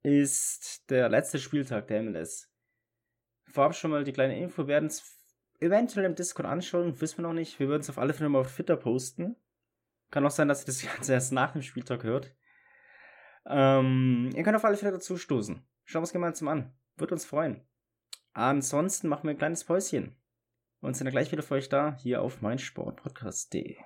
ist 0.02 0.88
der 0.90 1.08
letzte 1.08 1.38
Spieltag 1.38 1.88
der 1.88 2.02
MLS. 2.02 2.50
Vorab 3.46 3.74
schon 3.74 3.90
mal 3.90 4.04
die 4.04 4.12
kleine 4.12 4.38
Info, 4.38 4.62
wir 4.62 4.68
werden 4.68 4.86
es 4.86 5.18
eventuell 5.60 6.06
im 6.06 6.14
Discord 6.14 6.46
anschauen, 6.46 7.00
wissen 7.00 7.18
wir 7.18 7.22
noch 7.22 7.32
nicht. 7.32 7.58
Wir 7.58 7.68
würden 7.68 7.82
es 7.82 7.90
auf 7.90 7.98
alle 7.98 8.12
Fälle 8.12 8.28
mal 8.28 8.40
auf 8.40 8.54
Twitter 8.54 8.76
posten. 8.76 9.36
Kann 10.10 10.26
auch 10.26 10.30
sein, 10.30 10.48
dass 10.48 10.62
ihr 10.62 10.66
das 10.66 10.82
Ganze 10.94 11.12
erst 11.12 11.32
nach 11.32 11.52
dem 11.52 11.62
Spieltag 11.62 12.04
hört. 12.04 12.34
Ähm, 13.46 14.30
ihr 14.34 14.42
könnt 14.42 14.56
auf 14.56 14.64
alle 14.64 14.76
Fälle 14.76 14.92
dazu 14.92 15.16
stoßen. 15.16 15.66
Schauen 15.84 16.02
wir 16.02 16.04
es 16.04 16.12
gemeinsam 16.12 16.48
an. 16.48 16.72
Würde 16.96 17.14
uns 17.14 17.24
freuen. 17.24 17.60
Ansonsten 18.32 19.08
machen 19.08 19.24
wir 19.24 19.30
ein 19.30 19.38
kleines 19.38 19.64
Päuschen. 19.64 20.16
Und 20.80 20.96
sind 20.96 21.06
dann 21.06 21.12
gleich 21.12 21.32
wieder 21.32 21.42
für 21.42 21.54
euch 21.54 21.68
da, 21.68 21.96
hier 22.02 22.20
auf 22.20 22.42
meinsportpodcast.de. 22.42 23.76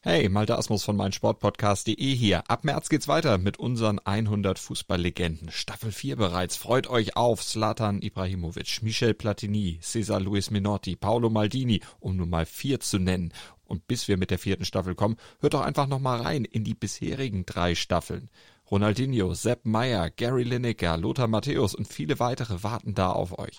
Hey, 0.00 0.28
Malte 0.28 0.56
Asmus 0.56 0.84
von 0.84 0.96
meinsportpodcast.de 0.96 2.14
hier. 2.14 2.48
Ab 2.50 2.64
März 2.64 2.88
geht's 2.88 3.08
weiter 3.08 3.38
mit 3.38 3.58
unseren 3.58 3.98
100 3.98 4.58
Fußballlegenden. 4.58 5.50
Staffel 5.50 5.92
4 5.92 6.16
bereits. 6.16 6.56
Freut 6.56 6.88
euch 6.88 7.16
auf 7.16 7.44
Zlatan 7.44 8.02
Ibrahimovic, 8.02 8.82
Michel 8.82 9.14
Platini, 9.14 9.78
Cesar 9.82 10.20
Luis 10.20 10.50
Minotti, 10.50 10.96
Paolo 10.96 11.30
Maldini, 11.30 11.80
um 12.00 12.16
nur 12.16 12.26
mal 12.26 12.46
vier 12.46 12.80
zu 12.80 12.98
nennen. 12.98 13.32
Und 13.64 13.86
bis 13.86 14.08
wir 14.08 14.16
mit 14.16 14.30
der 14.30 14.38
vierten 14.38 14.64
Staffel 14.64 14.94
kommen, 14.94 15.16
hört 15.40 15.54
doch 15.54 15.62
einfach 15.62 15.86
noch 15.86 16.00
mal 16.00 16.20
rein 16.20 16.44
in 16.44 16.64
die 16.64 16.74
bisherigen 16.74 17.44
drei 17.44 17.74
Staffeln. 17.74 18.30
Ronaldinho, 18.70 19.32
Sepp 19.32 19.64
Meyer, 19.64 20.10
Gary 20.10 20.42
Lineker, 20.42 20.98
Lothar 20.98 21.26
Matthäus 21.26 21.74
und 21.74 21.88
viele 21.88 22.20
weitere 22.20 22.62
warten 22.62 22.94
da 22.94 23.10
auf 23.12 23.38
euch. 23.38 23.58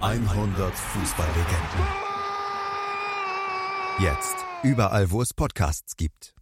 100 0.00 0.74
Fußballlegenden. 0.74 1.86
Jetzt. 4.00 4.36
Überall, 4.62 5.10
wo 5.10 5.22
es 5.22 5.32
Podcasts 5.32 5.96
gibt. 5.96 6.34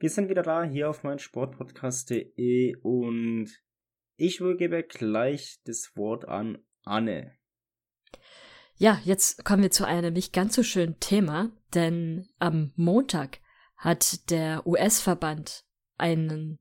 Wir 0.00 0.10
sind 0.10 0.28
wieder 0.28 0.42
da, 0.42 0.64
hier 0.64 0.90
auf 0.90 1.04
mein 1.04 1.20
Sportpodcast.de 1.20 2.74
und 2.82 3.48
ich 4.16 4.40
übergebe 4.40 4.82
gleich 4.82 5.60
das 5.64 5.92
Wort 5.94 6.26
an 6.26 6.58
Anne. 6.84 7.36
Ja, 8.76 8.98
jetzt 9.04 9.44
kommen 9.44 9.62
wir 9.62 9.70
zu 9.70 9.86
einem 9.86 10.14
nicht 10.14 10.32
ganz 10.32 10.54
so 10.54 10.62
schönen 10.62 10.98
Thema, 10.98 11.50
denn 11.74 12.28
am 12.38 12.72
Montag 12.76 13.40
hat 13.76 14.30
der 14.30 14.66
US-Verband 14.66 15.64
einen, 15.98 16.58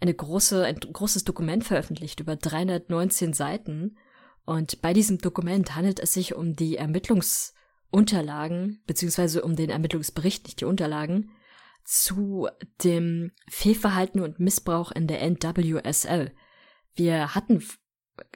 eine 0.00 0.14
große, 0.14 0.64
ein 0.64 0.78
großes 0.80 1.24
Dokument 1.24 1.64
veröffentlicht 1.64 2.20
über 2.20 2.36
319 2.36 3.32
Seiten 3.32 3.96
und 4.44 4.82
bei 4.82 4.92
diesem 4.92 5.18
Dokument 5.18 5.76
handelt 5.76 6.00
es 6.00 6.12
sich 6.12 6.34
um 6.34 6.56
die 6.56 6.76
Ermittlungsunterlagen, 6.76 8.82
beziehungsweise 8.86 9.42
um 9.42 9.56
den 9.56 9.70
Ermittlungsbericht, 9.70 10.44
nicht 10.44 10.60
die 10.60 10.64
Unterlagen, 10.64 11.30
zu 11.84 12.48
dem 12.84 13.32
Fehlverhalten 13.48 14.20
und 14.20 14.38
Missbrauch 14.38 14.92
in 14.92 15.06
der 15.06 15.22
NWSL. 15.22 16.32
Wir 16.94 17.34
hatten 17.34 17.64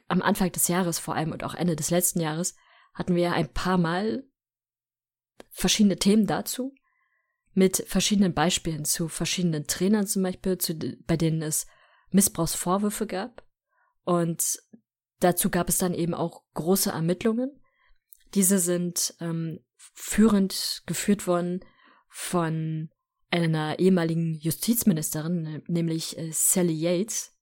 am 0.09 0.23
Anfang 0.23 0.51
des 0.53 0.69
Jahres 0.69 0.99
vor 0.99 1.15
allem 1.15 1.33
und 1.33 1.45
auch 1.45 1.55
Ende 1.55 1.77
des 1.77 1.91
letzten 1.91 2.21
Jahres 2.21 2.55
hatten 2.95 3.15
wir 3.15 3.33
ein 3.33 3.53
paar 3.53 3.79
Mal 3.79 4.25
verschiedene 5.51 5.97
Themen 5.97 6.27
dazu 6.27 6.75
mit 7.53 7.85
verschiedenen 7.87 8.35
Beispielen 8.35 8.85
zu 8.85 9.09
verschiedenen 9.09 9.67
Trainern 9.67 10.07
zum 10.07 10.23
Beispiel, 10.23 10.59
zu, 10.59 10.75
bei 11.07 11.17
denen 11.17 11.43
es 11.43 11.67
Missbrauchsvorwürfe 12.11 13.07
gab. 13.07 13.45
Und 14.05 14.59
Dazu 15.25 15.49
gab 15.49 15.71
es 15.71 15.79
dann 15.79 15.95
eben 15.95 16.13
auch 16.13 16.43
große 16.53 16.91
Ermittlungen. 16.91 17.51
Diese 18.35 18.59
sind 18.59 19.15
ähm, 19.21 19.61
führend 19.95 20.83
geführt 20.85 21.27
worden 21.27 21.61
von 22.11 22.91
einer 23.31 23.79
ehemaligen 23.79 24.35
Justizministerin, 24.35 25.63
nämlich 25.67 26.19
äh, 26.19 26.31
Sally 26.31 26.75
Yates, 26.75 27.35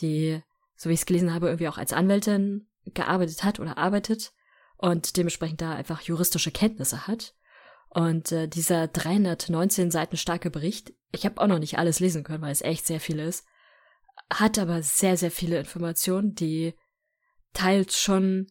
die, 0.00 0.42
so 0.74 0.88
wie 0.88 0.94
ich 0.94 1.00
es 1.00 1.06
gelesen 1.06 1.32
habe, 1.32 1.46
irgendwie 1.46 1.68
auch 1.68 1.78
als 1.78 1.92
Anwältin 1.92 2.68
gearbeitet 2.86 3.44
hat 3.44 3.60
oder 3.60 3.78
arbeitet 3.78 4.32
und 4.78 5.16
dementsprechend 5.16 5.60
da 5.60 5.74
einfach 5.74 6.00
juristische 6.00 6.50
Kenntnisse 6.50 7.06
hat. 7.06 7.34
Und 7.90 8.32
äh, 8.32 8.48
dieser 8.48 8.86
319 8.86 9.90
Seiten 9.90 10.16
starke 10.16 10.50
Bericht, 10.50 10.94
ich 11.12 11.24
habe 11.24 11.40
auch 11.40 11.46
noch 11.46 11.58
nicht 11.58 11.78
alles 11.78 12.00
lesen 12.00 12.22
können, 12.22 12.42
weil 12.42 12.52
es 12.52 12.62
echt 12.62 12.86
sehr 12.86 13.00
viel 13.00 13.18
ist, 13.18 13.44
hat 14.30 14.58
aber 14.58 14.82
sehr, 14.82 15.16
sehr 15.16 15.30
viele 15.30 15.58
Informationen, 15.58 16.34
die 16.34 16.74
teils 17.54 17.98
schon, 17.98 18.46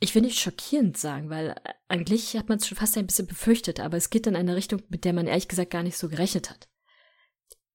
ich 0.00 0.14
will 0.14 0.22
nicht 0.22 0.40
schockierend 0.40 0.98
sagen, 0.98 1.30
weil 1.30 1.54
eigentlich 1.88 2.36
hat 2.36 2.48
man 2.48 2.58
es 2.58 2.66
schon 2.66 2.76
fast 2.76 2.98
ein 2.98 3.06
bisschen 3.06 3.26
befürchtet, 3.26 3.80
aber 3.80 3.96
es 3.96 4.10
geht 4.10 4.26
in 4.26 4.36
eine 4.36 4.56
Richtung, 4.56 4.82
mit 4.88 5.04
der 5.04 5.12
man 5.12 5.26
ehrlich 5.26 5.48
gesagt 5.48 5.70
gar 5.70 5.82
nicht 5.82 5.96
so 5.96 6.08
gerechnet 6.08 6.50
hat. 6.50 6.68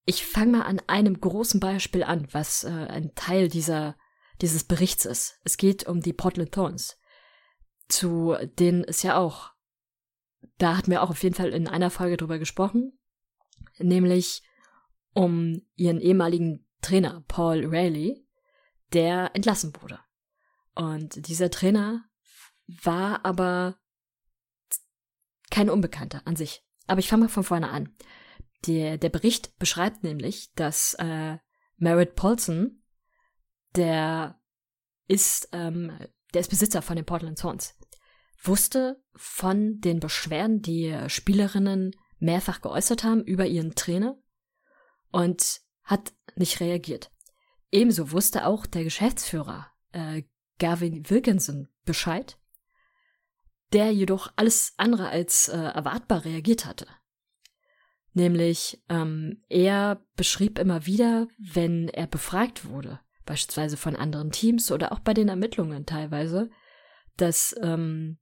Ich 0.05 0.25
fange 0.25 0.57
mal 0.57 0.63
an 0.63 0.81
einem 0.87 1.19
großen 1.19 1.59
Beispiel 1.59 2.03
an, 2.03 2.27
was 2.31 2.65
äh, 2.65 2.69
ein 2.69 3.15
Teil 3.15 3.47
dieser, 3.47 3.95
dieses 4.41 4.63
Berichts 4.63 5.05
ist. 5.05 5.39
Es 5.43 5.57
geht 5.57 5.87
um 5.87 6.01
die 6.01 6.13
Portland 6.13 6.51
Thorns, 6.51 6.97
zu 7.87 8.35
denen 8.59 8.83
es 8.83 9.03
ja 9.03 9.17
auch, 9.17 9.51
da 10.57 10.77
hatten 10.77 10.91
wir 10.91 11.03
auch 11.03 11.09
auf 11.09 11.23
jeden 11.23 11.35
Fall 11.35 11.49
in 11.49 11.67
einer 11.67 11.89
Folge 11.89 12.17
drüber 12.17 12.39
gesprochen, 12.39 12.97
nämlich 13.79 14.43
um 15.13 15.61
ihren 15.75 15.99
ehemaligen 15.99 16.67
Trainer 16.81 17.23
Paul 17.27 17.65
Rayleigh, 17.65 18.23
der 18.93 19.35
entlassen 19.35 19.73
wurde. 19.81 19.99
Und 20.75 21.27
dieser 21.27 21.49
Trainer 21.49 22.05
war 22.67 23.25
aber 23.25 23.79
kein 25.49 25.69
Unbekannter 25.69 26.21
an 26.25 26.35
sich. 26.35 26.63
Aber 26.85 26.99
ich 26.99 27.09
fange 27.09 27.23
mal 27.23 27.29
von 27.29 27.43
vorne 27.43 27.69
an. 27.69 27.95
Der, 28.65 28.97
der 28.97 29.09
Bericht 29.09 29.57
beschreibt 29.59 30.03
nämlich, 30.03 30.53
dass 30.53 30.93
äh, 30.95 31.37
Merritt 31.77 32.15
Paulson, 32.15 32.83
der 33.75 34.39
ist, 35.07 35.49
ähm, 35.51 35.91
der 36.37 36.41
ist 36.41 36.49
Besitzer 36.51 36.83
von 36.83 36.95
den 36.95 37.05
Portland 37.05 37.39
Thorns, 37.39 37.73
wusste 38.43 39.01
von 39.15 39.81
den 39.81 39.99
Beschwerden, 39.99 40.61
die 40.61 40.95
Spielerinnen 41.07 41.95
mehrfach 42.19 42.61
geäußert 42.61 43.03
haben 43.03 43.23
über 43.23 43.47
ihren 43.47 43.73
Trainer 43.73 44.19
und 45.11 45.61
hat 45.81 46.13
nicht 46.35 46.59
reagiert. 46.59 47.11
Ebenso 47.71 48.11
wusste 48.11 48.45
auch 48.45 48.67
der 48.67 48.83
Geschäftsführer 48.83 49.71
äh, 49.93 50.25
Gavin 50.59 51.09
Wilkinson 51.09 51.69
Bescheid, 51.85 52.37
der 53.73 53.91
jedoch 53.91 54.31
alles 54.35 54.75
andere 54.77 55.09
als 55.09 55.47
äh, 55.47 55.57
erwartbar 55.57 56.23
reagiert 56.23 56.67
hatte. 56.67 56.85
Nämlich, 58.13 58.79
ähm, 58.89 59.43
er 59.49 60.05
beschrieb 60.15 60.59
immer 60.59 60.85
wieder, 60.85 61.29
wenn 61.39 61.87
er 61.87 62.05
befragt 62.05 62.65
wurde, 62.65 62.99
beispielsweise 63.27 63.77
von 63.77 63.95
anderen 63.95 64.31
Teams 64.31 64.71
oder 64.71 64.91
auch 64.91 64.99
bei 64.99 65.13
den 65.13 65.29
Ermittlungen 65.29 65.85
teilweise, 65.85 66.49
dass, 67.17 67.55
ähm, 67.61 68.17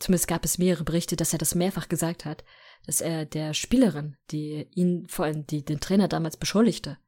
zumindest 0.00 0.26
gab 0.26 0.44
es 0.44 0.58
mehrere 0.58 0.82
Berichte, 0.82 1.14
dass 1.14 1.32
er 1.32 1.38
das 1.38 1.54
mehrfach 1.54 1.88
gesagt 1.88 2.24
hat, 2.24 2.42
dass 2.86 3.00
er 3.00 3.24
der 3.24 3.54
Spielerin, 3.54 4.16
die 4.32 4.66
ihn, 4.74 5.06
vor 5.08 5.26
allem 5.26 5.46
die 5.46 5.64
den 5.64 5.78
Trainer 5.78 6.08
damals 6.08 6.36
beschuldigte, 6.36 6.98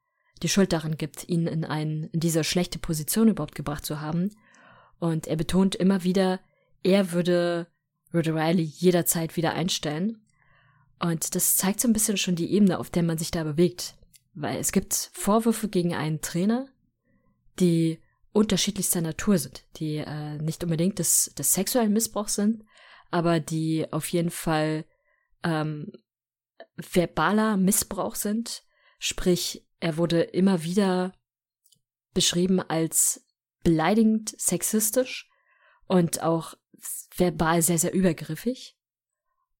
die 0.42 0.48
Schuld 0.48 0.72
daran 0.72 0.96
gibt, 0.96 1.28
ihn 1.28 1.46
in, 1.46 1.64
ein, 1.64 2.04
in 2.12 2.20
diese 2.20 2.44
schlechte 2.44 2.78
Position 2.78 3.28
überhaupt 3.28 3.54
gebracht 3.54 3.84
zu 3.84 4.00
haben. 4.00 4.30
Und 4.98 5.26
er 5.26 5.36
betont 5.36 5.74
immer 5.74 6.04
wieder, 6.04 6.40
er 6.82 7.12
würde, 7.12 7.66
würde 8.10 8.34
Riley 8.34 8.62
jederzeit 8.62 9.36
wieder 9.36 9.54
einstellen. 9.54 10.24
Und 11.00 11.34
das 11.34 11.56
zeigt 11.56 11.80
so 11.80 11.88
ein 11.88 11.92
bisschen 11.92 12.16
schon 12.16 12.36
die 12.36 12.52
Ebene, 12.52 12.78
auf 12.78 12.90
der 12.90 13.02
man 13.02 13.18
sich 13.18 13.30
da 13.30 13.42
bewegt. 13.44 13.96
Weil 14.34 14.58
es 14.58 14.72
gibt 14.72 15.10
Vorwürfe 15.12 15.68
gegen 15.68 15.94
einen 15.94 16.20
Trainer, 16.20 16.66
die 17.60 18.00
unterschiedlichster 18.32 19.00
Natur 19.00 19.38
sind, 19.38 19.64
die 19.76 19.98
äh, 19.98 20.38
nicht 20.38 20.64
unbedingt 20.64 20.98
des, 20.98 21.32
des 21.38 21.54
sexuellen 21.54 21.92
Missbrauchs 21.92 22.34
sind, 22.34 22.64
aber 23.10 23.38
die 23.38 23.86
auf 23.92 24.08
jeden 24.08 24.30
Fall 24.30 24.84
ähm, 25.44 25.92
verbaler 26.76 27.56
Missbrauch 27.56 28.16
sind, 28.16 28.64
sprich 28.98 29.64
er 29.78 29.96
wurde 29.96 30.22
immer 30.22 30.64
wieder 30.64 31.12
beschrieben 32.12 32.60
als 32.60 33.24
beleidigend 33.62 34.34
sexistisch 34.40 35.28
und 35.86 36.22
auch 36.22 36.54
verbal 37.16 37.62
sehr, 37.62 37.78
sehr 37.78 37.92
übergriffig. 37.92 38.76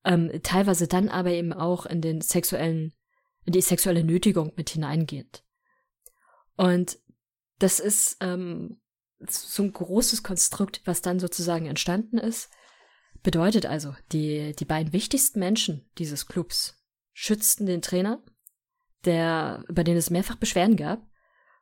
Ähm, 0.04 0.30
teilweise 0.42 0.88
dann 0.88 1.08
aber 1.08 1.30
eben 1.30 1.52
auch 1.52 1.86
in 1.86 2.00
den 2.00 2.20
sexuellen, 2.20 2.92
in 3.44 3.52
die 3.52 3.60
sexuelle 3.60 4.04
Nötigung 4.04 4.52
mit 4.56 4.70
hineingeht. 4.70 5.44
Und 6.56 6.98
das 7.58 7.80
ist 7.80 8.16
ähm, 8.20 8.80
so 9.28 9.62
ein 9.62 9.72
großes 9.72 10.22
Konstrukt, 10.22 10.82
was 10.84 11.02
dann 11.02 11.20
sozusagen 11.20 11.66
entstanden 11.66 12.18
ist. 12.18 12.50
Bedeutet 13.22 13.66
also, 13.66 13.94
die, 14.12 14.54
die 14.54 14.64
beiden 14.64 14.92
wichtigsten 14.92 15.38
Menschen 15.38 15.88
dieses 15.98 16.26
Clubs 16.26 16.84
schützten 17.12 17.66
den 17.66 17.80
Trainer, 17.80 18.22
der, 19.04 19.64
über 19.68 19.84
den 19.84 19.96
es 19.96 20.10
mehrfach 20.10 20.36
Beschwerden 20.36 20.76
gab, 20.76 21.06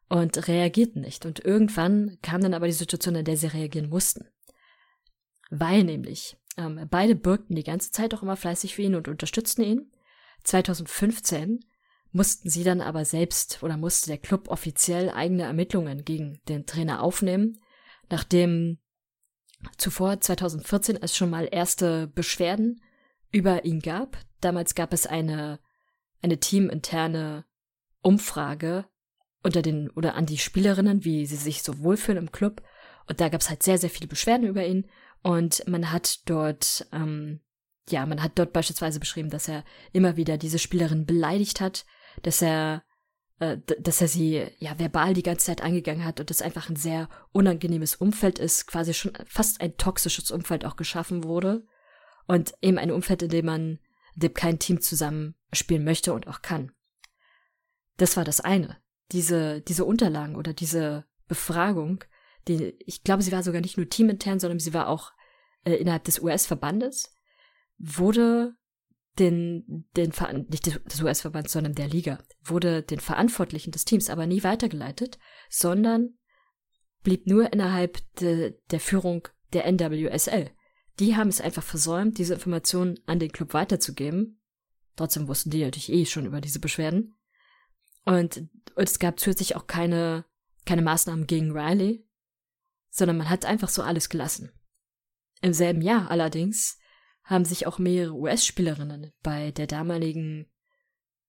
und 0.09 0.47
reagierten 0.47 1.01
nicht. 1.01 1.25
Und 1.25 1.43
irgendwann 1.43 2.19
kam 2.21 2.43
dann 2.43 2.53
aber 2.53 2.67
die 2.67 2.73
Situation, 2.73 3.15
in 3.15 3.25
der 3.25 3.39
sie 3.39 3.47
reagieren 3.47 3.89
mussten. 3.89 4.27
Weil 5.49 5.85
nämlich 5.85 6.37
ähm, 6.59 6.87
beide 6.91 7.15
bürgten 7.15 7.55
die 7.55 7.65
ganze 7.65 7.93
Zeit 7.93 8.13
auch 8.13 8.23
immer 8.23 8.37
fleißig 8.37 8.75
für 8.75 8.83
ihn 8.83 8.95
und 8.95 9.09
unterstützten 9.09 9.63
ihn. 9.63 9.91
2015 10.45 11.65
mussten 12.13 12.51
sie 12.51 12.63
dann 12.63 12.81
aber 12.81 13.05
selbst 13.05 13.63
oder 13.63 13.77
musste 13.77 14.09
der 14.09 14.19
Club 14.19 14.49
offiziell 14.49 15.11
eigene 15.11 15.45
Ermittlungen 15.45 16.05
gegen 16.05 16.41
den 16.49 16.67
Trainer 16.67 17.03
aufnehmen, 17.03 17.59
nachdem 18.11 18.79
zuvor 19.79 20.21
2014 20.21 20.97
es 21.01 21.17
schon 21.17 21.31
mal 21.31 21.49
erste 21.51 22.07
Beschwerden 22.09 22.83
über 23.31 23.65
ihn 23.65 23.81
gab. 23.81 24.19
Damals 24.41 24.75
gab 24.75 24.93
es 24.93 25.07
eine, 25.07 25.61
eine 26.21 26.39
teaminterne 26.39 27.45
Umfrage 28.03 28.85
unter 29.43 29.63
den 29.63 29.91
oder 29.91 30.15
an 30.15 30.27
die 30.27 30.39
Spielerinnen, 30.39 31.05
wie 31.05 31.27
sie 31.27 31.37
sich 31.37 31.63
so 31.63 31.79
wohlfühlen 31.81 32.27
im 32.27 32.33
Club. 32.33 32.63
Und 33.09 33.21
da 33.21 33.29
gab 33.29 33.41
es 33.41 33.49
halt 33.49 33.63
sehr, 33.63 33.79
sehr 33.79 33.91
viele 33.91 34.09
Beschwerden 34.09 34.47
über 34.47 34.65
ihn. 34.65 34.89
Und 35.23 35.67
man 35.67 35.91
hat 35.91 36.29
dort, 36.29 36.87
ähm, 36.93 37.41
ja, 37.89 38.05
man 38.07 38.23
hat 38.23 38.33
dort 38.37 38.53
beispielsweise 38.53 39.01
beschrieben, 39.01 39.31
dass 39.31 39.49
er 39.49 39.65
immer 39.93 40.17
wieder 40.17 40.37
diese 40.39 40.59
Spielerin 40.59 41.07
beleidigt 41.07 41.61
hat, 41.61 41.85
dass 42.23 42.43
er 42.43 42.85
äh, 43.43 43.59
dass 43.81 44.01
er 44.01 44.07
sie 44.07 44.47
ja 44.59 44.79
verbal 44.79 45.15
die 45.15 45.25
ganze 45.25 45.47
Zeit 45.47 45.63
angegangen 45.63 46.05
hat 46.05 46.21
und 46.21 46.31
es 46.31 46.43
einfach 46.43 46.69
ein 46.69 46.77
sehr 46.77 47.09
unangenehmes 47.33 47.97
Umfeld 47.97 48.39
ist, 48.39 48.67
quasi 48.67 48.95
schon 48.95 49.13
fast 49.27 49.61
ein 49.61 49.77
toxisches 49.77 50.31
Umfeld 50.31 50.65
auch 50.65 50.77
geschaffen 50.77 51.25
wurde 51.25 51.67
und 52.27 52.55
eben 52.63 52.79
ein 52.79 52.93
Umfeld, 52.93 53.23
in 53.23 53.31
dem 53.31 53.47
man, 53.47 53.79
dem 54.15 54.33
kein 54.33 54.61
Team 54.61 54.81
zusammen 54.81 55.35
spielen 55.53 55.83
möchte 55.83 56.13
und 56.13 56.29
auch 56.29 56.41
kann. 56.43 56.71
Das 57.97 58.17
war 58.17 58.25
das 58.25 58.41
eine. 58.41 58.79
Diese, 59.11 59.61
diese 59.61 59.85
Unterlagen 59.85 60.37
oder 60.37 60.53
diese 60.53 61.05
Befragung, 61.27 62.05
die, 62.47 62.77
ich 62.87 63.03
glaube, 63.03 63.23
sie 63.23 63.33
war 63.33 63.43
sogar 63.43 63.61
nicht 63.61 63.77
nur 63.77 63.89
teamintern, 63.89 64.39
sondern 64.39 64.61
sie 64.61 64.73
war 64.73 64.89
auch 64.89 65.13
äh, 65.65 65.75
innerhalb 65.75 66.05
des 66.05 66.21
US-Verbandes, 66.21 67.17
wurde 67.79 68.55
den, 69.19 69.87
den 69.97 70.13
nicht 70.49 70.67
des 70.67 71.03
US-Verbands, 71.03 71.53
sondern 71.53 71.75
der 71.75 71.89
Liga, 71.89 72.19
wurde 72.43 72.83
den 72.83 73.01
Verantwortlichen 73.01 73.71
des 73.71 73.85
Teams 73.85 74.09
aber 74.09 74.27
nie 74.27 74.43
weitergeleitet, 74.43 75.19
sondern 75.51 76.15
blieb 77.03 77.27
nur 77.27 77.53
innerhalb 77.53 77.99
de, 78.17 78.59
der 78.71 78.81
Führung 78.81 79.29
der 79.53 79.71
NWSL. 79.71 80.51
Die 80.99 81.17
haben 81.17 81.29
es 81.29 81.41
einfach 81.41 81.63
versäumt, 81.63 82.19
diese 82.19 82.35
Informationen 82.35 82.99
an 83.07 83.19
den 83.19 83.33
Club 83.33 83.55
weiterzugeben. 83.55 84.41
Trotzdem 84.97 85.29
wussten 85.29 85.51
die 85.51 85.65
natürlich 85.65 85.93
eh 85.93 86.07
schon 86.07 86.27
über 86.27 86.41
diese 86.41 86.61
Beschwerden. 86.61 87.17
Und, 88.05 88.49
und 88.75 88.89
es 88.89 88.99
gab 88.99 89.19
zusätzlich 89.19 89.57
auch 89.57 89.67
keine, 89.67 90.25
keine 90.65 90.83
Maßnahmen 90.83 91.27
gegen 91.27 91.53
Riley, 91.53 92.07
sondern 92.91 93.17
man 93.17 93.31
hat 93.31 93.45
einfach 93.45 93.69
so 93.69 93.83
alles 93.83 94.09
gelassen. 94.09 94.53
Im 95.41 95.53
selben 95.53 95.83
Jahr 95.83 96.11
allerdings 96.11 96.79
haben 97.25 97.45
sich 97.45 97.67
auch 97.67 97.79
mehrere 97.79 98.15
US-Spielerinnen 98.15 99.13
bei 99.23 99.51
der 99.53 99.67
damaligen 99.67 100.51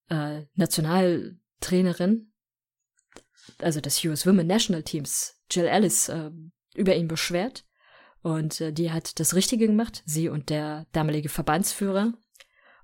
äh, 0.10 0.44
Nationaltrainerin, 0.56 2.32
also 3.60 3.80
des 3.80 4.04
US 4.06 4.26
Women 4.26 4.48
National 4.48 4.84
Teams, 4.84 5.40
Jill 5.52 5.66
Ellis, 5.66 6.10
äh, 6.10 6.32
über 6.76 6.96
ihn 6.96 7.08
beschwert. 7.08 7.66
Und 8.22 8.62
äh, 8.62 8.72
die 8.72 8.92
hat 8.92 9.20
das 9.20 9.36
Richtige 9.36 9.68
gemacht, 9.68 10.02
sie 10.06 10.30
und 10.30 10.50
der 10.50 10.88
damalige 10.94 11.30
Verbandsführer, 11.30 12.14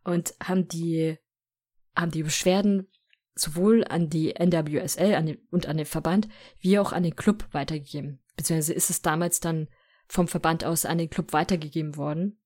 und 0.03 0.33
haben 0.41 0.67
die, 0.67 1.17
haben 1.95 2.11
die 2.11 2.23
Beschwerden 2.23 2.87
sowohl 3.35 3.85
an 3.85 4.09
die 4.09 4.33
NWSL 4.33 5.15
an 5.15 5.25
den, 5.27 5.37
und 5.49 5.67
an 5.67 5.77
den 5.77 5.85
Verband 5.85 6.27
wie 6.59 6.79
auch 6.79 6.91
an 6.91 7.03
den 7.03 7.15
Club 7.15 7.47
weitergegeben. 7.51 8.21
Beziehungsweise 8.35 8.73
ist 8.73 8.89
es 8.89 9.01
damals 9.01 9.39
dann 9.39 9.67
vom 10.07 10.27
Verband 10.27 10.65
aus 10.65 10.85
an 10.85 10.97
den 10.97 11.09
Club 11.09 11.33
weitergegeben 11.33 11.95
worden. 11.95 12.39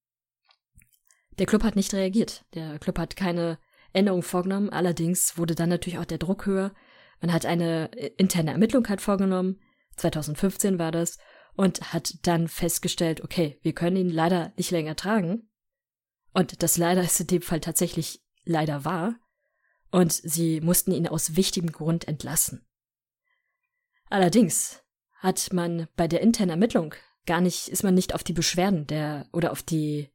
Der 1.40 1.46
Club 1.46 1.64
hat 1.64 1.76
nicht 1.76 1.94
reagiert. 1.94 2.46
Der 2.54 2.80
Club 2.80 3.00
hat 3.00 3.16
keine 3.16 3.58
Änderung 3.92 4.24
vorgenommen. 4.24 4.70
Allerdings 4.70 5.38
wurde 5.38 5.56
dann 5.56 5.70
natürlich 5.70 6.00
auch 6.00 6.06
der 6.06 6.18
Druck 6.18 6.46
höher. 6.46 6.74
Man 7.22 7.34
hat 7.34 7.46
eine 7.46 7.86
interne 8.18 8.52
Ermittlung 8.52 8.88
halt 8.88 9.02
vorgenommen. 9.02 9.60
2015 9.98 10.80
war 10.80 10.92
das. 10.92 11.18
Und 11.56 11.94
hat 11.94 12.16
dann 12.24 12.48
festgestellt, 12.48 13.22
okay, 13.22 13.60
wir 13.62 13.74
können 13.74 13.96
ihn 13.96 14.10
leider 14.10 14.54
nicht 14.58 14.72
länger 14.72 14.96
tragen. 14.96 15.50
Und 16.34 16.64
das 16.64 16.78
leider 16.78 17.04
ist 17.04 17.20
in 17.20 17.28
dem 17.28 17.42
Fall 17.44 17.60
tatsächlich 17.60 18.24
leider 18.44 18.86
wahr. 18.86 19.16
Und 19.92 20.12
sie 20.12 20.62
mussten 20.62 20.92
ihn 20.92 21.08
aus 21.08 21.36
wichtigem 21.36 21.72
Grund 21.72 22.08
entlassen. 22.08 22.66
Allerdings 24.10 24.84
hat 25.14 25.54
man 25.54 25.88
bei 25.96 26.08
der 26.08 26.22
internen 26.22 26.50
Ermittlung 26.50 26.96
gar 27.26 27.42
nicht, 27.42 27.68
ist 27.70 27.84
man 27.84 27.94
nicht 27.94 28.14
auf 28.14 28.24
die 28.24 28.34
Beschwerden 28.34 28.88
der 28.88 29.28
oder 29.32 29.52
auf 29.52 29.64
die 29.64 30.13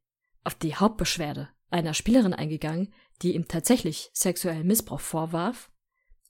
auf 0.48 0.54
die 0.54 0.74
Hauptbeschwerde 0.74 1.50
einer 1.68 1.92
Spielerin 1.92 2.32
eingegangen, 2.32 2.94
die 3.20 3.34
ihm 3.34 3.48
tatsächlich 3.48 4.08
sexuellen 4.14 4.66
Missbrauch 4.66 5.00
vorwarf, 5.00 5.70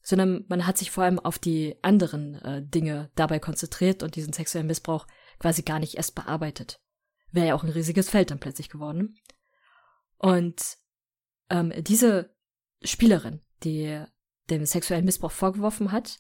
sondern 0.03 0.45
man 0.49 0.67
hat 0.67 0.77
sich 0.77 0.91
vor 0.91 1.05
allem 1.05 1.21
auf 1.21 1.39
die 1.39 1.77
anderen 1.83 2.35
äh, 2.43 2.67
Dinge 2.67 3.13
dabei 3.15 3.39
konzentriert 3.39 4.03
und 4.03 4.17
diesen 4.17 4.33
sexuellen 4.33 4.67
Missbrauch 4.67 5.07
quasi 5.39 5.63
gar 5.63 5.79
nicht 5.79 5.95
erst 5.95 6.17
bearbeitet. 6.17 6.81
Wäre 7.31 7.47
ja 7.47 7.55
auch 7.55 7.63
ein 7.63 7.71
riesiges 7.71 8.11
Feld 8.11 8.33
dann 8.33 8.41
plötzlich 8.41 8.71
geworden. 8.71 9.15
Und 10.17 10.79
ähm, 11.49 11.73
diese 11.79 12.35
Spielerin, 12.83 13.41
die 13.63 14.03
dem 14.51 14.67
sexuellen 14.67 15.05
Missbrauch 15.05 15.31
vorgeworfen 15.31 15.93
hat, 15.93 16.19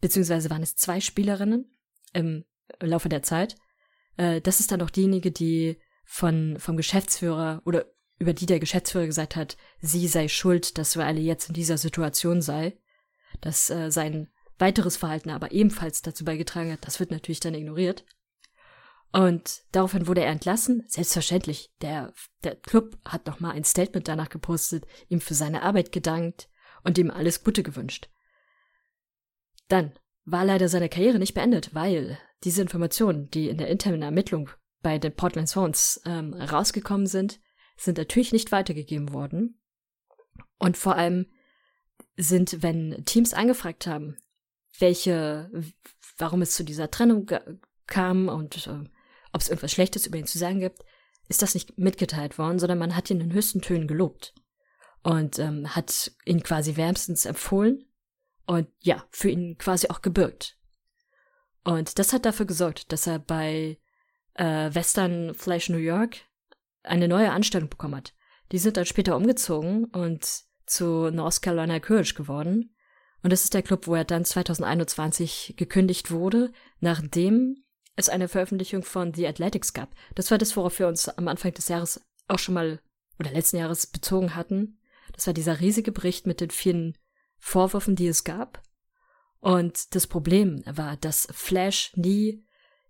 beziehungsweise 0.00 0.48
waren 0.48 0.62
es 0.62 0.74
zwei 0.74 1.00
Spielerinnen 1.00 1.70
im 2.14 2.46
Laufe 2.80 3.10
der 3.10 3.22
Zeit, 3.22 3.56
äh, 4.16 4.40
das 4.40 4.60
ist 4.60 4.72
dann 4.72 4.80
auch 4.80 4.90
diejenige, 4.90 5.30
die 5.30 5.78
von, 6.06 6.56
vom 6.58 6.76
Geschäftsführer 6.76 7.60
oder 7.64 7.84
über 8.18 8.32
die 8.32 8.46
der 8.46 8.60
Geschäftsführer 8.60 9.06
gesagt 9.06 9.36
hat, 9.36 9.56
sie 9.80 10.08
sei 10.08 10.28
schuld, 10.28 10.78
dass 10.78 10.96
Riley 10.96 11.22
jetzt 11.22 11.48
in 11.48 11.54
dieser 11.54 11.76
Situation 11.76 12.40
sei, 12.40 12.78
dass 13.42 13.68
äh, 13.68 13.90
sein 13.90 14.28
weiteres 14.58 14.96
Verhalten 14.96 15.28
aber 15.28 15.52
ebenfalls 15.52 16.00
dazu 16.00 16.24
beigetragen 16.24 16.72
hat, 16.72 16.86
das 16.86 16.98
wird 16.98 17.10
natürlich 17.10 17.40
dann 17.40 17.54
ignoriert. 17.54 18.06
Und 19.12 19.64
daraufhin 19.72 20.06
wurde 20.06 20.22
er 20.22 20.30
entlassen. 20.30 20.84
Selbstverständlich, 20.88 21.72
der, 21.80 22.12
der 22.42 22.56
Club 22.56 22.98
hat 23.04 23.26
nochmal 23.26 23.52
ein 23.52 23.64
Statement 23.64 24.08
danach 24.08 24.28
gepostet, 24.28 24.86
ihm 25.08 25.20
für 25.20 25.34
seine 25.34 25.62
Arbeit 25.62 25.92
gedankt 25.92 26.48
und 26.84 26.98
ihm 26.98 27.10
alles 27.10 27.44
Gute 27.44 27.62
gewünscht. 27.62 28.08
Dann 29.68 29.98
war 30.24 30.44
leider 30.44 30.68
seine 30.68 30.88
Karriere 30.88 31.18
nicht 31.18 31.34
beendet, 31.34 31.74
weil 31.74 32.18
diese 32.44 32.62
Informationen, 32.62 33.30
die 33.30 33.48
in 33.48 33.58
der 33.58 33.68
internen 33.68 34.02
Ermittlung 34.02 34.50
bei 34.86 35.00
den 35.00 35.16
Portland 35.16 35.48
Swans 35.48 36.00
ähm, 36.04 36.32
rausgekommen 36.32 37.08
sind, 37.08 37.40
sind 37.76 37.98
natürlich 37.98 38.32
nicht 38.32 38.52
weitergegeben 38.52 39.12
worden. 39.12 39.60
Und 40.60 40.76
vor 40.76 40.94
allem 40.94 41.26
sind, 42.16 42.62
wenn 42.62 43.04
Teams 43.04 43.34
angefragt 43.34 43.88
haben, 43.88 44.16
welche, 44.78 45.50
warum 46.18 46.40
es 46.40 46.54
zu 46.54 46.62
dieser 46.62 46.88
Trennung 46.88 47.28
kam 47.88 48.28
und 48.28 48.68
äh, 48.68 48.84
ob 49.32 49.40
es 49.40 49.48
irgendwas 49.48 49.72
Schlechtes 49.72 50.06
über 50.06 50.18
ihn 50.18 50.26
zu 50.28 50.38
sagen 50.38 50.60
gibt, 50.60 50.84
ist 51.26 51.42
das 51.42 51.54
nicht 51.54 51.76
mitgeteilt 51.76 52.38
worden, 52.38 52.60
sondern 52.60 52.78
man 52.78 52.94
hat 52.94 53.10
ihn 53.10 53.20
in 53.20 53.32
höchsten 53.32 53.62
Tönen 53.62 53.88
gelobt 53.88 54.34
und 55.02 55.40
ähm, 55.40 55.74
hat 55.74 56.12
ihn 56.24 56.44
quasi 56.44 56.76
wärmstens 56.76 57.24
empfohlen 57.24 57.90
und 58.46 58.68
ja, 58.78 59.04
für 59.10 59.30
ihn 59.30 59.58
quasi 59.58 59.88
auch 59.88 60.00
gebürgt. 60.00 60.56
Und 61.64 61.98
das 61.98 62.12
hat 62.12 62.24
dafür 62.24 62.46
gesorgt, 62.46 62.92
dass 62.92 63.08
er 63.08 63.18
bei 63.18 63.80
äh, 64.36 64.74
Western 64.74 65.34
Flash 65.34 65.68
New 65.68 65.78
York 65.78 66.18
eine 66.82 67.08
neue 67.08 67.32
Anstellung 67.32 67.68
bekommen 67.68 67.96
hat. 67.96 68.14
Die 68.52 68.58
sind 68.58 68.76
dann 68.76 68.86
später 68.86 69.16
umgezogen 69.16 69.86
und 69.86 70.44
zu 70.66 71.10
North 71.10 71.42
Carolina 71.42 71.80
Courage 71.80 72.14
geworden. 72.14 72.74
Und 73.22 73.32
das 73.32 73.44
ist 73.44 73.54
der 73.54 73.62
Club, 73.62 73.86
wo 73.86 73.94
er 73.94 74.04
dann 74.04 74.24
2021 74.24 75.54
gekündigt 75.56 76.10
wurde, 76.10 76.52
nachdem 76.80 77.64
es 77.96 78.08
eine 78.08 78.28
Veröffentlichung 78.28 78.82
von 78.82 79.14
The 79.14 79.26
Athletics 79.26 79.72
gab. 79.72 79.94
Das 80.14 80.30
war 80.30 80.38
das, 80.38 80.56
worauf 80.56 80.78
wir 80.78 80.86
uns 80.86 81.08
am 81.08 81.28
Anfang 81.28 81.52
des 81.54 81.68
Jahres 81.68 82.04
auch 82.28 82.38
schon 82.38 82.54
mal 82.54 82.80
oder 83.18 83.30
letzten 83.30 83.56
Jahres 83.56 83.86
bezogen 83.86 84.36
hatten. 84.36 84.78
Das 85.12 85.26
war 85.26 85.34
dieser 85.34 85.60
riesige 85.60 85.92
Bericht 85.92 86.26
mit 86.26 86.40
den 86.40 86.50
vielen 86.50 86.96
Vorwürfen, 87.38 87.96
die 87.96 88.06
es 88.06 88.24
gab. 88.24 88.62
Und 89.40 89.94
das 89.94 90.06
Problem 90.06 90.62
war, 90.66 90.96
dass 90.96 91.28
Flash 91.32 91.92
nie 91.96 92.45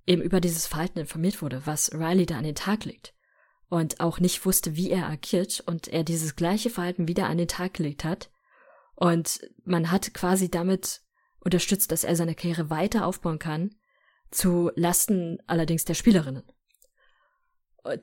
eben 0.06 0.22
über 0.22 0.40
dieses 0.40 0.66
Verhalten 0.66 1.00
informiert 1.00 1.42
wurde, 1.42 1.66
was 1.66 1.92
Riley 1.92 2.26
da 2.26 2.38
an 2.38 2.44
den 2.44 2.54
Tag 2.54 2.84
legt. 2.84 3.14
Und 3.68 4.00
auch 4.00 4.20
nicht 4.20 4.46
wusste, 4.46 4.76
wie 4.76 4.90
er 4.90 5.08
agiert 5.08 5.60
und 5.60 5.88
er 5.88 6.04
dieses 6.04 6.36
gleiche 6.36 6.70
Verhalten 6.70 7.08
wieder 7.08 7.26
an 7.26 7.38
den 7.38 7.48
Tag 7.48 7.74
gelegt 7.74 8.04
hat. 8.04 8.30
Und 8.94 9.40
man 9.64 9.90
hat 9.90 10.14
quasi 10.14 10.48
damit 10.48 11.02
unterstützt, 11.40 11.90
dass 11.90 12.04
er 12.04 12.14
seine 12.14 12.34
Karriere 12.34 12.70
weiter 12.70 13.06
aufbauen 13.06 13.38
kann, 13.38 13.74
zu 14.30 14.70
Lasten 14.76 15.38
allerdings 15.46 15.84
der 15.84 15.94
Spielerinnen. 15.94 16.44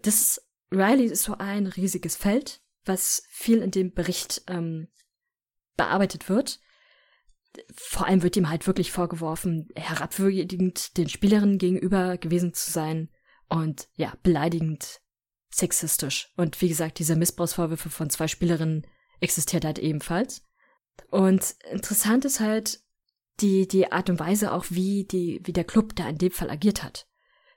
Das 0.02 0.42
Riley 0.72 1.06
ist 1.06 1.24
so 1.24 1.38
ein 1.38 1.68
riesiges 1.68 2.16
Feld, 2.16 2.62
was 2.86 3.24
viel 3.30 3.62
in 3.62 3.72
dem 3.72 3.94
Bericht 3.94 4.44
ähm, 4.48 4.88
bearbeitet 5.78 6.30
wird. 6.30 6.60
Vor 7.76 8.08
allem 8.08 8.24
wird 8.24 8.36
ihm 8.36 8.50
halt 8.50 8.68
wirklich 8.68 8.92
vorgeworfen, 8.92 9.70
herabwürdigend 9.76 10.98
den 10.98 11.10
Spielerinnen 11.10 11.58
gegenüber 11.58 12.18
gewesen 12.18 12.54
zu 12.54 12.72
sein 12.72 13.10
und 13.48 13.88
ja, 13.96 14.14
beleidigend 14.24 15.02
sexistisch. 15.54 16.34
Und 16.36 16.62
wie 16.62 16.70
gesagt, 16.70 17.00
diese 17.00 17.16
Missbrauchsvorwürfe 17.16 17.90
von 17.90 18.10
zwei 18.10 18.28
Spielerinnen 18.28 18.88
existiert 19.20 19.66
halt 19.66 19.80
ebenfalls. 19.80 20.46
Und 21.10 21.56
interessant 21.70 22.26
ist 22.26 22.40
halt 22.40 22.82
die, 23.40 23.68
die 23.68 23.92
Art 23.92 24.10
und 24.10 24.20
Weise 24.20 24.52
auch, 24.52 24.66
wie 24.70 25.06
die, 25.06 25.42
wie 25.44 25.54
der 25.54 25.64
Club 25.64 25.96
da 25.96 26.08
in 26.10 26.18
dem 26.18 26.32
Fall 26.32 26.50
agiert 26.50 26.84
hat. 26.84 27.08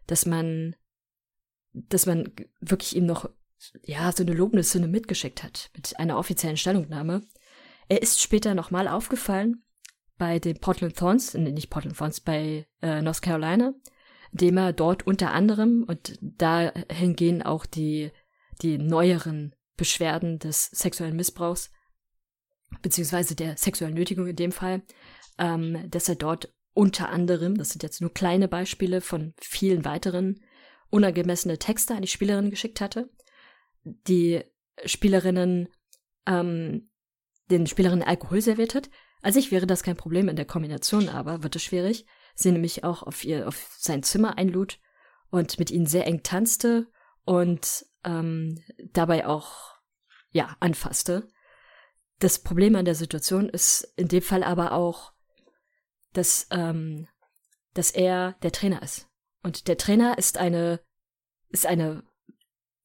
Dass 0.06 0.26
man, 0.26 0.76
dass 1.72 2.06
man 2.06 2.32
wirklich 2.60 2.96
ihm 2.96 3.06
noch, 3.06 3.28
ja, 3.82 4.12
so 4.12 4.22
eine 4.22 4.34
Lobeshünde 4.34 4.88
mitgeschickt 4.88 5.42
hat, 5.42 5.70
mit 5.74 5.98
einer 5.98 6.18
offiziellen 6.18 6.56
Stellungnahme. 6.56 7.22
Er 7.88 8.02
ist 8.02 8.20
später 8.20 8.54
nochmal 8.54 8.88
aufgefallen 8.88 9.62
bei 10.18 10.38
den 10.38 10.58
Portland 10.58 10.96
Thorns, 10.96 11.34
nicht 11.34 11.70
Portland 11.70 11.96
Thorns, 11.96 12.20
bei 12.20 12.66
äh, 12.82 13.02
North 13.02 13.22
Carolina, 13.22 13.74
dem 14.32 14.56
er 14.56 14.72
dort 14.72 15.06
unter 15.06 15.32
anderem, 15.32 15.84
und 15.86 16.18
dahin 16.20 17.16
gehen 17.16 17.42
auch 17.42 17.66
die, 17.66 18.10
die 18.62 18.78
neueren 18.78 19.54
Beschwerden 19.76 20.38
des 20.38 20.66
sexuellen 20.66 21.16
Missbrauchs, 21.16 21.70
beziehungsweise 22.82 23.34
der 23.34 23.56
sexuellen 23.56 23.94
Nötigung 23.94 24.26
in 24.26 24.36
dem 24.36 24.52
Fall, 24.52 24.82
ähm, 25.38 25.90
dass 25.90 26.08
er 26.08 26.16
dort 26.16 26.52
unter 26.72 27.08
anderem, 27.08 27.56
das 27.56 27.70
sind 27.70 27.82
jetzt 27.82 28.00
nur 28.00 28.12
kleine 28.12 28.48
Beispiele 28.48 29.00
von 29.00 29.34
vielen 29.40 29.84
weiteren, 29.84 30.40
unangemessene 30.90 31.58
Texte 31.58 31.94
an 31.94 32.02
die 32.02 32.08
Spielerinnen 32.08 32.50
geschickt 32.50 32.80
hatte, 32.80 33.10
die 33.82 34.42
Spielerinnen, 34.84 35.68
ähm, 36.26 36.90
den 37.50 37.66
Spielerinnen 37.66 38.06
Alkohol 38.06 38.40
serviert 38.40 38.74
hat. 38.74 38.90
An 39.22 39.32
sich 39.32 39.50
wäre 39.50 39.66
das 39.66 39.82
kein 39.82 39.96
Problem, 39.96 40.28
in 40.28 40.36
der 40.36 40.44
Kombination 40.44 41.08
aber 41.08 41.42
wird 41.42 41.56
es 41.56 41.62
schwierig. 41.62 42.06
Sie 42.34 42.52
nämlich 42.52 42.84
auch 42.84 43.02
auf 43.02 43.24
ihr, 43.24 43.48
auf 43.48 43.74
sein 43.78 44.02
Zimmer 44.02 44.38
einlud 44.38 44.78
und 45.30 45.58
mit 45.58 45.70
ihnen 45.70 45.86
sehr 45.86 46.06
eng 46.06 46.22
tanzte 46.22 46.86
und 47.24 47.86
ähm, 48.04 48.62
dabei 48.92 49.26
auch, 49.26 49.74
ja, 50.30 50.56
anfasste. 50.60 51.28
Das 52.18 52.38
Problem 52.38 52.76
an 52.76 52.84
der 52.84 52.94
Situation 52.94 53.48
ist 53.48 53.92
in 53.96 54.08
dem 54.08 54.22
Fall 54.22 54.42
aber 54.42 54.72
auch, 54.72 55.12
dass, 56.12 56.46
ähm, 56.50 57.08
dass 57.74 57.90
er 57.90 58.34
der 58.42 58.52
Trainer 58.52 58.82
ist. 58.82 59.08
Und 59.42 59.68
der 59.68 59.76
Trainer 59.76 60.18
ist 60.18 60.38
eine, 60.38 60.80
ist 61.48 61.66
eine, 61.66 62.04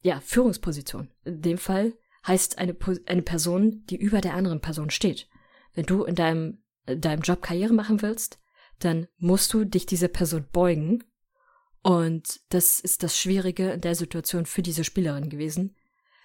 ja, 0.02 0.20
Führungsposition. 0.20 1.12
In 1.24 1.42
dem 1.42 1.58
Fall 1.58 1.94
heißt 2.26 2.58
eine, 2.58 2.76
eine 3.06 3.22
Person, 3.22 3.86
die 3.86 3.98
über 3.98 4.22
der 4.22 4.34
anderen 4.34 4.62
Person 4.62 4.90
steht. 4.90 5.28
Wenn 5.74 5.86
du 5.86 6.04
in 6.04 6.16
deinem, 6.16 6.64
in 6.86 7.02
deinem 7.02 7.22
Job 7.22 7.42
Karriere 7.42 7.74
machen 7.74 8.02
willst, 8.02 8.40
dann 8.80 9.08
musst 9.18 9.54
du 9.54 9.66
dich 9.66 9.86
dieser 9.86 10.08
Person 10.08 10.46
beugen. 10.52 11.04
Und 11.84 12.42
das 12.50 12.80
ist 12.80 13.04
das 13.04 13.18
Schwierige 13.18 13.72
in 13.72 13.82
der 13.82 13.96
Situation 13.96 14.46
für 14.46 14.62
diese 14.62 14.84
Spielerin 14.84 15.30
gewesen. 15.30 15.76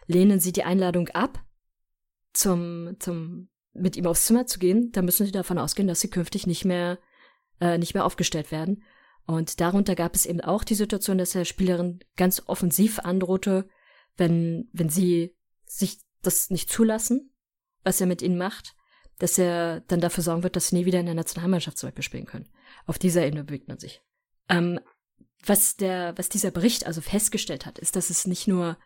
Lehnen 0.06 0.40
sie 0.40 0.52
die 0.52 0.64
Einladung 0.64 1.08
ab, 1.08 1.42
zum, 2.32 2.96
zum, 2.98 3.48
mit 3.72 3.96
ihm 3.96 4.06
aufs 4.06 4.26
Zimmer 4.26 4.46
zu 4.46 4.58
gehen, 4.58 4.92
dann 4.92 5.04
müssen 5.04 5.26
sie 5.26 5.32
davon 5.32 5.58
ausgehen, 5.58 5.88
dass 5.88 6.00
sie 6.00 6.10
künftig 6.10 6.46
nicht 6.46 6.64
mehr, 6.64 6.98
äh, 7.60 7.78
nicht 7.78 7.94
mehr 7.94 8.04
aufgestellt 8.04 8.50
werden. 8.50 8.84
Und 9.26 9.60
darunter 9.60 9.94
gab 9.94 10.14
es 10.14 10.26
eben 10.26 10.40
auch 10.40 10.62
die 10.62 10.74
Situation, 10.74 11.18
dass 11.18 11.30
der 11.30 11.44
Spielerin 11.44 12.00
ganz 12.16 12.42
offensiv 12.46 13.00
androhte, 13.00 13.68
wenn, 14.16 14.68
wenn 14.72 14.88
sie 14.88 15.34
sich 15.64 15.98
das 16.22 16.50
nicht 16.50 16.70
zulassen, 16.70 17.34
was 17.82 18.00
er 18.00 18.06
mit 18.06 18.22
ihnen 18.22 18.38
macht, 18.38 18.76
dass 19.18 19.38
er 19.38 19.80
dann 19.80 20.00
dafür 20.00 20.22
sorgen 20.22 20.42
wird, 20.42 20.56
dass 20.56 20.68
sie 20.68 20.76
nie 20.76 20.84
wieder 20.84 21.00
in 21.00 21.06
der 21.06 21.14
Nationalmannschaft 21.14 21.78
zum 21.78 21.88
Beispiel 21.88 22.04
spielen 22.04 22.26
können. 22.26 22.48
Auf 22.86 22.98
dieser 22.98 23.26
Ebene 23.26 23.44
bewegt 23.44 23.68
man 23.68 23.78
sich. 23.78 24.02
Ähm, 24.48 24.80
was 25.44 25.76
der, 25.76 26.16
was 26.16 26.28
dieser 26.28 26.50
Bericht 26.50 26.86
also 26.86 27.00
festgestellt 27.00 27.66
hat, 27.66 27.78
ist, 27.78 27.96
dass 27.96 28.10
es 28.10 28.26
nicht 28.26 28.46
nur 28.48 28.76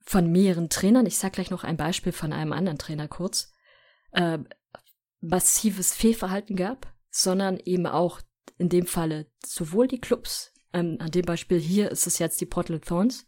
von 0.00 0.30
mehreren 0.30 0.70
Trainern, 0.70 1.06
ich 1.06 1.18
sag 1.18 1.34
gleich 1.34 1.50
noch 1.50 1.64
ein 1.64 1.76
Beispiel 1.76 2.12
von 2.12 2.32
einem 2.32 2.52
anderen 2.52 2.78
Trainer 2.78 3.08
kurz, 3.08 3.52
äh, 4.12 4.38
massives 5.20 5.94
Fehlverhalten 5.94 6.56
gab, 6.56 6.92
sondern 7.10 7.58
eben 7.58 7.86
auch 7.86 8.20
in 8.56 8.68
dem 8.68 8.86
Falle 8.86 9.30
sowohl 9.44 9.88
die 9.88 10.00
Clubs, 10.00 10.52
ähm, 10.72 10.96
an 11.00 11.10
dem 11.10 11.24
Beispiel 11.24 11.58
hier 11.58 11.90
ist 11.90 12.06
es 12.06 12.18
jetzt 12.18 12.40
die 12.40 12.46
Portland 12.46 12.84
Thorns, 12.84 13.26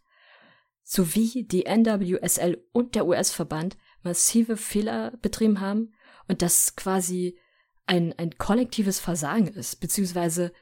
sowie 0.83 1.47
die 1.47 1.67
NWSL 1.67 2.65
und 2.73 2.95
der 2.95 3.07
US-Verband 3.07 3.77
massive 4.03 4.57
Fehler 4.57 5.13
betrieben 5.23 5.61
haben 5.61 5.93
und 6.31 6.43
das 6.43 6.77
quasi 6.77 7.37
ein, 7.87 8.15
ein 8.17 8.39
kollektives 8.39 9.01
Versagen 9.01 9.49
ist, 9.49 9.81
beziehungsweise 9.81 10.53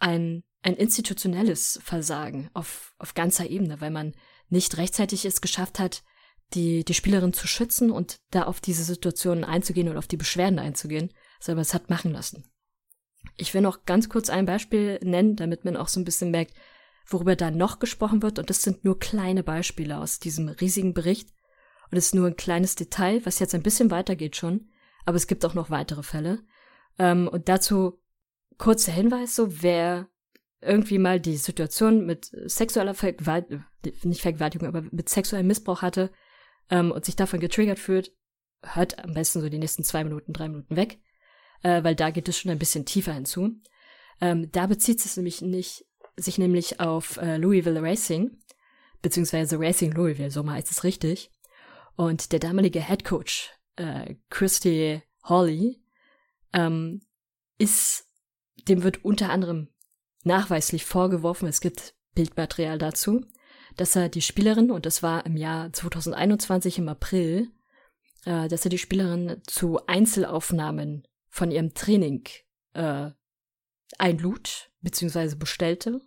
ein, 0.00 0.42
ein 0.62 0.74
institutionelles 0.74 1.78
Versagen 1.80 2.50
auf, 2.54 2.96
auf 2.98 3.14
ganzer 3.14 3.48
Ebene, 3.48 3.80
weil 3.80 3.92
man 3.92 4.14
nicht 4.48 4.76
rechtzeitig 4.78 5.24
es 5.24 5.40
geschafft 5.40 5.78
hat, 5.78 6.02
die, 6.54 6.84
die 6.84 6.94
Spielerin 6.94 7.32
zu 7.32 7.46
schützen 7.46 7.92
und 7.92 8.18
da 8.30 8.42
auf 8.42 8.60
diese 8.60 8.82
Situationen 8.82 9.44
einzugehen 9.44 9.88
und 9.88 9.96
auf 9.96 10.08
die 10.08 10.16
Beschwerden 10.16 10.58
einzugehen, 10.58 11.12
sondern 11.38 11.62
es 11.62 11.72
hat 11.72 11.88
machen 11.88 12.10
lassen. 12.10 12.50
Ich 13.36 13.54
will 13.54 13.60
noch 13.60 13.84
ganz 13.84 14.08
kurz 14.08 14.28
ein 14.28 14.44
Beispiel 14.44 14.98
nennen, 15.04 15.36
damit 15.36 15.64
man 15.64 15.76
auch 15.76 15.86
so 15.86 16.00
ein 16.00 16.04
bisschen 16.04 16.32
merkt, 16.32 16.54
worüber 17.06 17.36
da 17.36 17.52
noch 17.52 17.78
gesprochen 17.78 18.22
wird. 18.22 18.40
Und 18.40 18.50
das 18.50 18.62
sind 18.62 18.84
nur 18.84 18.98
kleine 18.98 19.44
Beispiele 19.44 19.98
aus 19.98 20.18
diesem 20.18 20.48
riesigen 20.48 20.94
Bericht. 20.94 21.28
Und 21.92 21.96
es 21.96 22.06
ist 22.06 22.14
nur 22.16 22.26
ein 22.26 22.36
kleines 22.36 22.74
Detail, 22.74 23.24
was 23.24 23.38
jetzt 23.38 23.54
ein 23.54 23.62
bisschen 23.62 23.92
weitergeht 23.92 24.34
schon. 24.34 24.68
Aber 25.04 25.16
es 25.16 25.26
gibt 25.26 25.44
auch 25.44 25.54
noch 25.54 25.70
weitere 25.70 26.02
Fälle. 26.02 26.44
Ähm, 26.98 27.28
und 27.28 27.48
dazu 27.48 28.00
kurzer 28.58 28.92
Hinweis, 28.92 29.34
so 29.34 29.62
wer 29.62 30.08
irgendwie 30.60 30.98
mal 30.98 31.20
die 31.20 31.36
Situation 31.36 32.06
mit 32.06 32.30
sexueller 32.46 32.94
Vergewaltigung, 32.94 33.64
nicht 34.04 34.22
Vergewaltigung, 34.22 34.68
aber 34.68 34.82
mit 34.92 35.08
sexuellem 35.08 35.48
Missbrauch 35.48 35.82
hatte 35.82 36.12
ähm, 36.70 36.92
und 36.92 37.04
sich 37.04 37.16
davon 37.16 37.40
getriggert 37.40 37.80
fühlt, 37.80 38.12
hört 38.62 39.02
am 39.02 39.14
besten 39.14 39.40
so 39.40 39.48
die 39.48 39.58
nächsten 39.58 39.82
zwei 39.82 40.04
Minuten, 40.04 40.32
drei 40.32 40.48
Minuten 40.48 40.76
weg, 40.76 41.00
äh, 41.62 41.82
weil 41.82 41.96
da 41.96 42.10
geht 42.10 42.28
es 42.28 42.38
schon 42.38 42.52
ein 42.52 42.58
bisschen 42.58 42.84
tiefer 42.84 43.12
hinzu. 43.12 43.50
Ähm, 44.20 44.50
da 44.52 44.66
bezieht 44.66 45.04
es 45.04 45.16
nämlich 45.16 45.42
nicht, 45.42 45.84
sich 46.16 46.38
nämlich 46.38 46.78
auf 46.78 47.16
äh, 47.16 47.38
Louisville 47.38 47.82
Racing, 47.82 48.38
beziehungsweise 49.02 49.58
Racing 49.58 49.92
Louisville, 49.92 50.30
so 50.30 50.44
mal 50.44 50.54
heißt 50.54 50.70
es 50.70 50.84
richtig. 50.84 51.32
Und 51.96 52.32
der 52.32 52.38
damalige 52.38 52.80
Head 52.80 53.04
Coach, 53.04 53.50
äh, 53.76 54.16
Christy 54.30 55.02
Hawley, 55.22 55.82
ähm, 56.52 57.02
ist, 57.58 58.06
dem 58.68 58.82
wird 58.82 59.04
unter 59.04 59.30
anderem 59.30 59.68
nachweislich 60.24 60.84
vorgeworfen, 60.84 61.48
es 61.48 61.60
gibt 61.60 61.94
Bildmaterial 62.14 62.78
dazu, 62.78 63.24
dass 63.76 63.96
er 63.96 64.08
die 64.08 64.22
Spielerin, 64.22 64.70
und 64.70 64.86
das 64.86 65.02
war 65.02 65.24
im 65.26 65.36
Jahr 65.36 65.72
2021 65.72 66.78
im 66.78 66.88
April, 66.88 67.50
äh, 68.24 68.48
dass 68.48 68.64
er 68.64 68.70
die 68.70 68.78
Spielerin 68.78 69.40
zu 69.46 69.86
Einzelaufnahmen 69.86 71.06
von 71.28 71.50
ihrem 71.50 71.74
Training 71.74 72.24
äh, 72.74 73.10
einlud, 73.98 74.70
beziehungsweise 74.80 75.36
bestellte. 75.36 76.00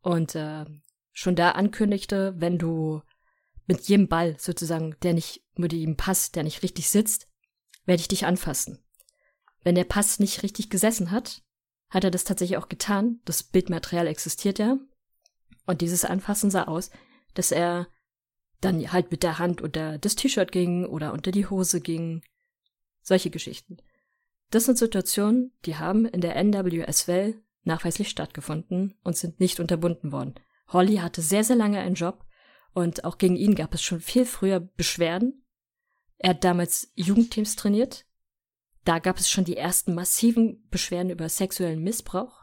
Und 0.00 0.34
äh, 0.34 0.64
schon 1.12 1.36
da 1.36 1.52
ankündigte, 1.52 2.34
wenn 2.36 2.58
du 2.58 3.02
mit 3.66 3.82
jedem 3.82 4.08
Ball 4.08 4.36
sozusagen, 4.38 4.96
der 5.02 5.14
nicht 5.14 5.42
mit 5.56 5.72
ihm 5.72 5.96
passt, 5.96 6.36
der 6.36 6.42
nicht 6.42 6.62
richtig 6.62 6.90
sitzt, 6.90 7.28
werde 7.86 8.00
ich 8.00 8.08
dich 8.08 8.26
anfassen. 8.26 8.78
Wenn 9.62 9.74
der 9.74 9.84
Pass 9.84 10.18
nicht 10.18 10.42
richtig 10.42 10.70
gesessen 10.70 11.10
hat, 11.10 11.42
hat 11.88 12.04
er 12.04 12.10
das 12.10 12.24
tatsächlich 12.24 12.58
auch 12.58 12.68
getan. 12.68 13.20
Das 13.24 13.42
Bildmaterial 13.42 14.06
existiert 14.06 14.58
ja. 14.58 14.78
Und 15.66 15.80
dieses 15.80 16.04
Anfassen 16.04 16.50
sah 16.50 16.64
aus, 16.64 16.90
dass 17.34 17.50
er 17.50 17.88
dann 18.60 18.92
halt 18.92 19.10
mit 19.10 19.22
der 19.22 19.38
Hand 19.38 19.60
unter 19.60 19.98
das 19.98 20.16
T-Shirt 20.16 20.52
ging 20.52 20.84
oder 20.84 21.12
unter 21.12 21.30
die 21.30 21.46
Hose 21.46 21.80
ging. 21.80 22.22
Solche 23.02 23.30
Geschichten. 23.30 23.78
Das 24.50 24.64
sind 24.64 24.78
Situationen, 24.78 25.52
die 25.64 25.76
haben 25.76 26.06
in 26.06 26.20
der 26.20 26.36
NWSL 26.36 27.42
nachweislich 27.64 28.08
stattgefunden 28.08 28.94
und 29.02 29.16
sind 29.16 29.40
nicht 29.40 29.60
unterbunden 29.60 30.12
worden. 30.12 30.34
Holly 30.68 30.96
hatte 30.96 31.22
sehr, 31.22 31.44
sehr 31.44 31.56
lange 31.56 31.78
einen 31.78 31.94
Job 31.94 32.24
und 32.74 33.04
auch 33.04 33.18
gegen 33.18 33.36
ihn 33.36 33.54
gab 33.54 33.72
es 33.72 33.82
schon 33.82 34.00
viel 34.00 34.26
früher 34.26 34.60
Beschwerden. 34.60 35.44
Er 36.18 36.30
hat 36.30 36.44
damals 36.44 36.90
Jugendteams 36.94 37.56
trainiert 37.56 38.06
da 38.84 38.98
gab 38.98 39.18
es 39.18 39.30
schon 39.30 39.44
die 39.44 39.56
ersten 39.56 39.94
massiven 39.94 40.66
Beschwerden 40.68 41.10
über 41.10 41.28
sexuellen 41.28 41.82
Missbrauch 41.82 42.42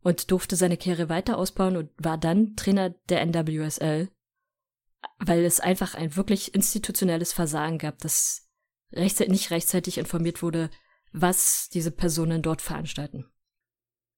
und 0.00 0.30
durfte 0.30 0.56
seine 0.56 0.76
Karriere 0.76 1.08
weiter 1.08 1.38
ausbauen 1.38 1.76
und 1.76 1.90
war 1.96 2.18
dann 2.18 2.54
Trainer 2.56 2.90
der 3.08 3.22
NWSL, 3.24 4.10
weil 5.18 5.44
es 5.44 5.60
einfach 5.60 5.94
ein 5.94 6.16
wirklich 6.16 6.54
institutionelles 6.54 7.32
Versagen 7.32 7.78
gab, 7.78 7.98
das 7.98 8.46
rechtzeitig, 8.92 9.32
nicht 9.32 9.50
rechtzeitig 9.50 9.98
informiert 9.98 10.42
wurde, 10.42 10.70
was 11.12 11.70
diese 11.70 11.90
Personen 11.90 12.42
dort 12.42 12.60
veranstalten. 12.60 13.26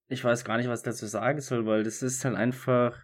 Ich 0.09 0.23
weiß 0.23 0.43
gar 0.43 0.57
nicht, 0.57 0.67
was 0.67 0.81
ich 0.81 0.85
dazu 0.85 1.05
sagen 1.05 1.41
soll, 1.41 1.65
weil 1.65 1.83
das 1.83 2.01
ist 2.01 2.25
halt 2.25 2.35
einfach 2.35 2.97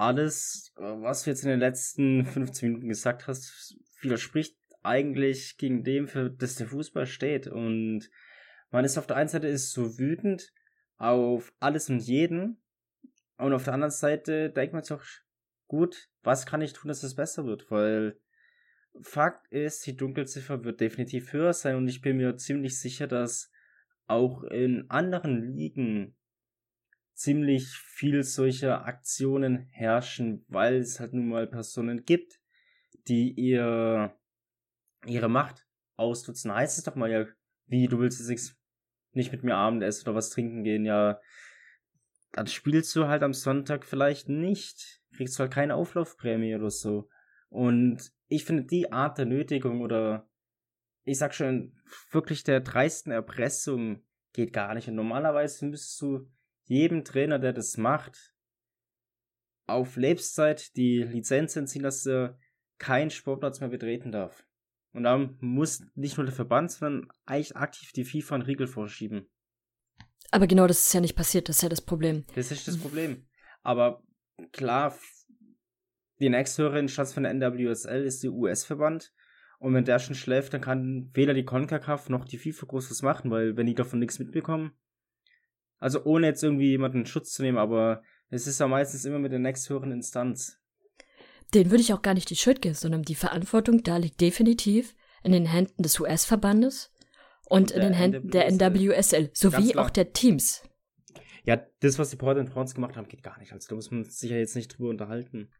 alles, 0.00 0.72
was 0.76 1.22
du 1.24 1.30
jetzt 1.30 1.44
in 1.44 1.50
den 1.50 1.60
letzten 1.60 2.24
15 2.24 2.68
Minuten 2.68 2.88
gesagt 2.88 3.26
hast, 3.26 3.76
widerspricht 4.00 4.56
eigentlich 4.82 5.58
gegen 5.58 5.84
dem, 5.84 6.08
für 6.08 6.30
das 6.30 6.54
der 6.54 6.68
Fußball 6.68 7.06
steht. 7.06 7.46
Und 7.46 8.10
man 8.70 8.84
ist 8.86 8.96
auf 8.96 9.06
der 9.06 9.16
einen 9.16 9.28
Seite 9.28 9.46
ist 9.48 9.72
so 9.72 9.98
wütend 9.98 10.52
auf 10.96 11.52
alles 11.60 11.90
und 11.90 12.00
jeden. 12.00 12.62
Und 13.36 13.52
auf 13.52 13.64
der 13.64 13.74
anderen 13.74 13.90
Seite 13.90 14.50
denkt 14.50 14.72
man 14.72 14.82
sich 14.82 14.96
auch, 14.96 15.04
gut, 15.66 16.08
was 16.22 16.46
kann 16.46 16.62
ich 16.62 16.72
tun, 16.72 16.88
dass 16.88 17.02
es 17.02 17.14
besser 17.14 17.44
wird? 17.44 17.70
Weil 17.70 18.18
Fakt 19.02 19.52
ist, 19.52 19.86
die 19.86 19.96
Dunkelziffer 19.96 20.64
wird 20.64 20.80
definitiv 20.80 21.32
höher 21.34 21.52
sein 21.52 21.76
und 21.76 21.88
ich 21.88 22.00
bin 22.00 22.16
mir 22.16 22.36
ziemlich 22.36 22.80
sicher, 22.80 23.06
dass 23.06 23.50
auch 24.06 24.44
in 24.44 24.88
anderen 24.88 25.42
Ligen 25.42 26.16
ziemlich 27.20 27.68
viel 27.68 28.22
solcher 28.22 28.86
Aktionen 28.86 29.68
herrschen, 29.72 30.42
weil 30.48 30.76
es 30.76 31.00
halt 31.00 31.12
nun 31.12 31.28
mal 31.28 31.46
Personen 31.46 32.06
gibt, 32.06 32.40
die 33.08 33.32
ihr 33.32 34.16
ihre 35.04 35.28
Macht 35.28 35.66
ausnutzen. 35.96 36.54
Heißt 36.54 36.78
es 36.78 36.84
doch 36.84 36.94
mal 36.94 37.10
ja, 37.10 37.26
wie 37.66 37.88
du 37.88 37.98
willst 37.98 38.26
jetzt 38.26 38.56
nicht 39.12 39.32
mit 39.32 39.44
mir 39.44 39.54
Abendessen 39.54 40.08
oder 40.08 40.16
was 40.16 40.30
trinken 40.30 40.64
gehen, 40.64 40.86
ja, 40.86 41.20
dann 42.32 42.46
spielst 42.46 42.96
du 42.96 43.06
halt 43.06 43.22
am 43.22 43.34
Sonntag 43.34 43.84
vielleicht 43.84 44.30
nicht, 44.30 45.02
kriegst 45.14 45.38
du 45.38 45.40
halt 45.40 45.52
keine 45.52 45.74
Auflaufprämie 45.74 46.54
oder 46.54 46.70
so. 46.70 47.10
Und 47.50 48.12
ich 48.28 48.44
finde 48.44 48.64
die 48.64 48.92
Art 48.92 49.18
der 49.18 49.26
Nötigung 49.26 49.82
oder 49.82 50.26
ich 51.04 51.18
sag 51.18 51.34
schon, 51.34 51.76
wirklich 52.12 52.44
der 52.44 52.60
dreisten 52.60 53.12
Erpressung 53.12 54.06
geht 54.32 54.54
gar 54.54 54.74
nicht. 54.74 54.88
Und 54.88 54.94
normalerweise 54.94 55.66
müsstest 55.66 56.00
du 56.00 56.30
jedem 56.70 57.04
Trainer, 57.04 57.40
der 57.40 57.52
das 57.52 57.76
macht, 57.76 58.32
auf 59.66 59.96
Lebenszeit 59.96 60.76
die 60.76 61.02
Lizenz 61.02 61.56
entziehen, 61.56 61.82
dass 61.82 62.06
er 62.06 62.38
keinen 62.78 63.10
Sportplatz 63.10 63.58
mehr 63.58 63.70
betreten 63.70 64.12
darf. 64.12 64.46
Und 64.92 65.02
da 65.02 65.18
muss 65.40 65.82
nicht 65.96 66.16
nur 66.16 66.26
der 66.26 66.34
Verband, 66.34 66.70
sondern 66.70 67.08
eigentlich 67.26 67.56
aktiv 67.56 67.92
die 67.92 68.04
FIFA 68.04 68.36
einen 68.36 68.44
Riegel 68.44 68.68
vorschieben. 68.68 69.28
Aber 70.30 70.46
genau 70.46 70.68
das 70.68 70.86
ist 70.86 70.92
ja 70.92 71.00
nicht 71.00 71.16
passiert, 71.16 71.48
das 71.48 71.56
ist 71.56 71.62
ja 71.62 71.68
das 71.68 71.80
Problem. 71.80 72.24
Das 72.36 72.52
ist 72.52 72.68
das 72.68 72.78
Problem. 72.78 73.26
Aber 73.62 74.04
klar, 74.52 74.96
die 76.20 76.28
nächsthöhere 76.28 76.78
Instanz 76.78 77.12
von 77.12 77.24
der 77.24 77.34
NWSL 77.34 78.04
ist 78.04 78.22
der 78.22 78.30
US-Verband. 78.30 79.12
Und 79.58 79.74
wenn 79.74 79.84
der 79.84 79.98
schon 79.98 80.14
schläft, 80.14 80.54
dann 80.54 80.60
kann 80.60 81.10
weder 81.14 81.34
die 81.34 81.44
CONCACAF 81.44 82.08
noch 82.10 82.24
die 82.24 82.38
FIFA 82.38 82.66
groß 82.66 82.90
was 82.92 83.02
machen, 83.02 83.30
weil 83.32 83.56
wenn 83.56 83.66
die 83.66 83.74
davon 83.74 83.98
nichts 83.98 84.20
mitbekommen. 84.20 84.72
Also 85.80 86.04
ohne 86.04 86.28
jetzt 86.28 86.44
irgendwie 86.44 86.70
jemanden 86.70 87.00
in 87.00 87.06
Schutz 87.06 87.32
zu 87.32 87.42
nehmen, 87.42 87.58
aber 87.58 88.02
es 88.28 88.46
ist 88.46 88.60
ja 88.60 88.68
meistens 88.68 89.04
immer 89.04 89.18
mit 89.18 89.32
der 89.32 89.38
nächsthöheren 89.38 89.90
Instanz. 89.90 90.58
Den 91.52 91.70
würde 91.70 91.82
ich 91.82 91.92
auch 91.92 92.02
gar 92.02 92.14
nicht 92.14 92.30
die 92.30 92.36
Schuld 92.36 92.62
geben, 92.62 92.74
sondern 92.76 93.02
die 93.02 93.16
Verantwortung 93.16 93.82
da 93.82 93.96
liegt 93.96 94.20
definitiv 94.20 94.94
in 95.24 95.32
den 95.32 95.46
Händen 95.46 95.82
des 95.82 95.98
US-Verbandes 95.98 96.92
und, 97.46 97.72
und 97.72 97.76
in 97.76 97.80
den 97.80 97.92
Händen 97.94 98.30
der 98.30 98.46
NWSL, 98.46 99.30
sowie 99.32 99.74
auch 99.76 99.90
der 99.90 100.12
Teams. 100.12 100.62
Ja, 101.44 101.60
das, 101.80 101.98
was 101.98 102.10
die 102.10 102.16
Portland 102.16 102.52
Thorns 102.52 102.74
gemacht 102.74 102.96
haben, 102.96 103.08
geht 103.08 103.22
gar 103.22 103.38
nicht. 103.38 103.52
Also 103.52 103.68
da 103.68 103.74
muss 103.74 103.90
man 103.90 104.04
sich 104.04 104.30
ja 104.30 104.36
jetzt 104.36 104.54
nicht 104.54 104.68
drüber 104.68 104.90
unterhalten. 104.90 105.50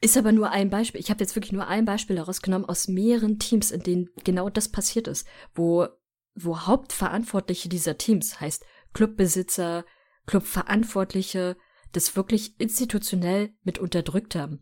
Ist 0.00 0.16
aber 0.16 0.32
nur 0.32 0.50
ein 0.50 0.70
Beispiel. 0.70 1.00
Ich 1.00 1.10
habe 1.10 1.20
jetzt 1.20 1.34
wirklich 1.34 1.52
nur 1.52 1.66
ein 1.66 1.84
Beispiel 1.84 2.16
herausgenommen 2.16 2.68
aus 2.68 2.88
mehreren 2.88 3.38
Teams, 3.38 3.70
in 3.70 3.82
denen 3.82 4.10
genau 4.24 4.48
das 4.48 4.68
passiert 4.68 5.08
ist, 5.08 5.26
wo, 5.54 5.88
wo 6.34 6.60
Hauptverantwortliche 6.60 7.68
dieser 7.68 7.98
Teams, 7.98 8.40
heißt 8.40 8.64
Clubbesitzer, 8.92 9.84
Clubverantwortliche, 10.26 11.56
das 11.92 12.16
wirklich 12.16 12.58
institutionell 12.60 13.50
mit 13.62 13.78
unterdrückt 13.78 14.34
haben. 14.34 14.60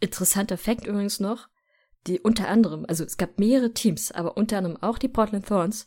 Interessanter 0.00 0.58
Fakt 0.58 0.86
übrigens 0.86 1.20
noch, 1.20 1.48
die 2.06 2.20
unter 2.20 2.48
anderem, 2.48 2.84
also 2.86 3.04
es 3.04 3.16
gab 3.16 3.38
mehrere 3.38 3.72
Teams, 3.72 4.12
aber 4.12 4.36
unter 4.36 4.58
anderem 4.58 4.76
auch 4.76 4.98
die 4.98 5.08
Portland 5.08 5.46
Thorns, 5.46 5.86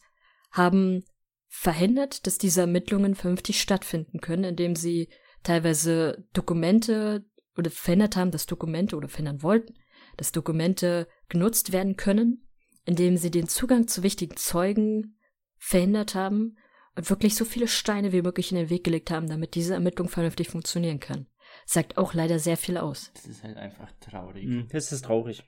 haben 0.51 1.03
verhindert, 1.47 2.25
dass 2.27 2.37
diese 2.37 2.61
Ermittlungen 2.61 3.15
vernünftig 3.15 3.61
stattfinden 3.61 4.19
können, 4.21 4.43
indem 4.43 4.75
sie 4.75 5.09
teilweise 5.43 6.25
Dokumente 6.33 7.25
oder 7.57 7.69
verhindert 7.69 8.15
haben, 8.15 8.31
dass 8.31 8.45
Dokumente 8.45 8.95
oder 8.95 9.09
verhindern 9.09 9.43
wollten, 9.43 9.75
dass 10.17 10.31
Dokumente 10.31 11.07
genutzt 11.29 11.71
werden 11.71 11.95
können, 11.95 12.47
indem 12.85 13.17
sie 13.17 13.31
den 13.31 13.47
Zugang 13.47 13.87
zu 13.87 14.03
wichtigen 14.03 14.37
Zeugen 14.37 15.17
verhindert 15.57 16.15
haben 16.15 16.57
wirklich 16.95 17.35
so 17.35 17.45
viele 17.45 17.67
Steine 17.67 18.11
wie 18.11 18.21
möglich 18.21 18.51
in 18.51 18.57
den 18.57 18.69
Weg 18.69 18.83
gelegt 18.83 19.11
haben, 19.11 19.27
damit 19.27 19.55
diese 19.55 19.73
Ermittlung 19.73 20.09
vernünftig 20.09 20.49
funktionieren 20.49 20.99
kann. 20.99 21.27
Sagt 21.65 21.97
auch 21.97 22.13
leider 22.13 22.39
sehr 22.39 22.57
viel 22.57 22.77
aus. 22.77 23.11
Das 23.13 23.25
ist 23.25 23.43
halt 23.43 23.57
einfach 23.57 23.91
traurig. 23.99 24.45
Mhm, 24.45 24.67
das 24.71 24.91
ist 24.91 25.05
traurig. 25.05 25.43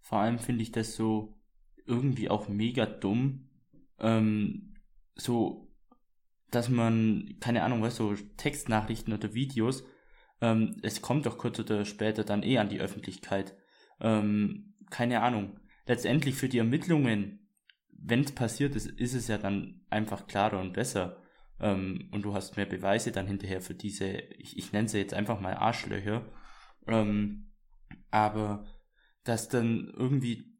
Vor 0.00 0.18
allem 0.18 0.38
finde 0.38 0.62
ich 0.62 0.72
das 0.72 0.94
so 0.94 1.38
irgendwie 1.86 2.28
auch 2.28 2.48
mega 2.48 2.86
dumm. 2.86 3.50
Ähm, 3.98 4.74
so, 5.14 5.72
dass 6.50 6.68
man, 6.68 7.36
keine 7.40 7.62
Ahnung, 7.62 7.82
was 7.82 7.96
so 7.96 8.14
Textnachrichten 8.36 9.12
oder 9.12 9.34
Videos 9.34 9.84
ähm, 10.40 10.76
es 10.82 11.02
kommt 11.02 11.26
doch 11.26 11.38
kurz 11.38 11.58
oder 11.58 11.84
später 11.84 12.24
dann 12.24 12.42
eh 12.42 12.58
an 12.58 12.68
die 12.68 12.80
Öffentlichkeit. 12.80 13.56
Ähm, 14.00 14.74
keine 14.90 15.22
Ahnung. 15.22 15.58
Letztendlich 15.86 16.34
für 16.34 16.48
die 16.48 16.58
Ermittlungen, 16.58 17.47
wenn 17.98 18.20
es 18.20 18.32
passiert 18.32 18.74
ist, 18.76 18.86
ist 18.86 19.14
es 19.14 19.28
ja 19.28 19.38
dann 19.38 19.80
einfach 19.90 20.26
klarer 20.26 20.60
und 20.60 20.72
besser. 20.72 21.22
Ähm, 21.60 22.08
und 22.12 22.22
du 22.22 22.34
hast 22.34 22.56
mehr 22.56 22.66
Beweise 22.66 23.12
dann 23.12 23.26
hinterher 23.26 23.60
für 23.60 23.74
diese, 23.74 24.06
ich, 24.06 24.56
ich 24.56 24.72
nenne 24.72 24.88
sie 24.88 24.98
jetzt 24.98 25.14
einfach 25.14 25.40
mal 25.40 25.54
Arschlöcher. 25.54 26.24
Ähm, 26.86 27.52
aber 28.10 28.66
dass 29.24 29.48
dann 29.48 29.92
irgendwie, 29.94 30.56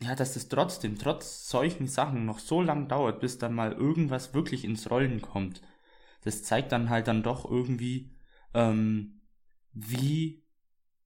ja, 0.00 0.14
dass 0.14 0.34
das 0.34 0.48
trotzdem, 0.48 0.98
trotz 0.98 1.48
solchen 1.48 1.86
Sachen 1.86 2.24
noch 2.24 2.38
so 2.38 2.62
lang 2.62 2.88
dauert, 2.88 3.20
bis 3.20 3.38
dann 3.38 3.54
mal 3.54 3.72
irgendwas 3.72 4.34
wirklich 4.34 4.64
ins 4.64 4.90
Rollen 4.90 5.20
kommt. 5.20 5.62
Das 6.24 6.42
zeigt 6.42 6.72
dann 6.72 6.90
halt 6.90 7.06
dann 7.06 7.22
doch 7.22 7.48
irgendwie, 7.48 8.16
ähm, 8.54 9.20
wie 9.72 10.44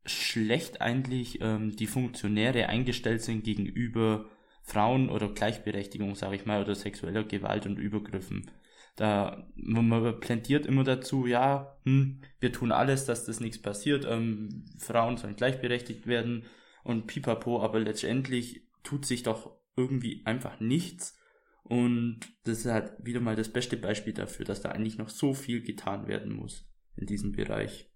schlecht 0.04 0.80
eigentlich 0.80 1.40
ähm, 1.40 1.76
die 1.76 1.86
Funktionäre 1.86 2.68
eingestellt 2.68 3.22
sind 3.22 3.44
gegenüber 3.44 4.26
Frauen 4.62 5.10
oder 5.10 5.28
Gleichberechtigung, 5.28 6.14
sage 6.14 6.36
ich 6.36 6.46
mal, 6.46 6.62
oder 6.62 6.74
sexueller 6.74 7.24
Gewalt 7.24 7.66
und 7.66 7.78
Übergriffen. 7.78 8.50
Da 8.96 9.48
man 9.54 10.20
plädiert 10.20 10.66
immer 10.66 10.84
dazu, 10.84 11.26
ja, 11.26 11.78
hm, 11.84 12.20
wir 12.40 12.52
tun 12.52 12.72
alles, 12.72 13.06
dass 13.06 13.24
das 13.24 13.40
nichts 13.40 13.60
passiert, 13.60 14.06
ähm, 14.08 14.66
Frauen 14.78 15.16
sollen 15.16 15.36
gleichberechtigt 15.36 16.06
werden 16.06 16.44
und 16.84 17.06
pipapo, 17.06 17.62
aber 17.62 17.80
letztendlich 17.80 18.68
tut 18.82 19.06
sich 19.06 19.22
doch 19.22 19.56
irgendwie 19.76 20.22
einfach 20.26 20.60
nichts. 20.60 21.18
Und 21.64 22.20
das 22.44 22.58
ist 22.58 22.66
halt 22.66 22.92
wieder 23.02 23.20
mal 23.20 23.36
das 23.36 23.48
beste 23.50 23.76
Beispiel 23.76 24.12
dafür, 24.12 24.44
dass 24.44 24.60
da 24.60 24.70
eigentlich 24.70 24.98
noch 24.98 25.08
so 25.08 25.32
viel 25.32 25.62
getan 25.62 26.06
werden 26.06 26.34
muss 26.34 26.68
in 26.96 27.06
diesem 27.06 27.32
Bereich. 27.32 27.88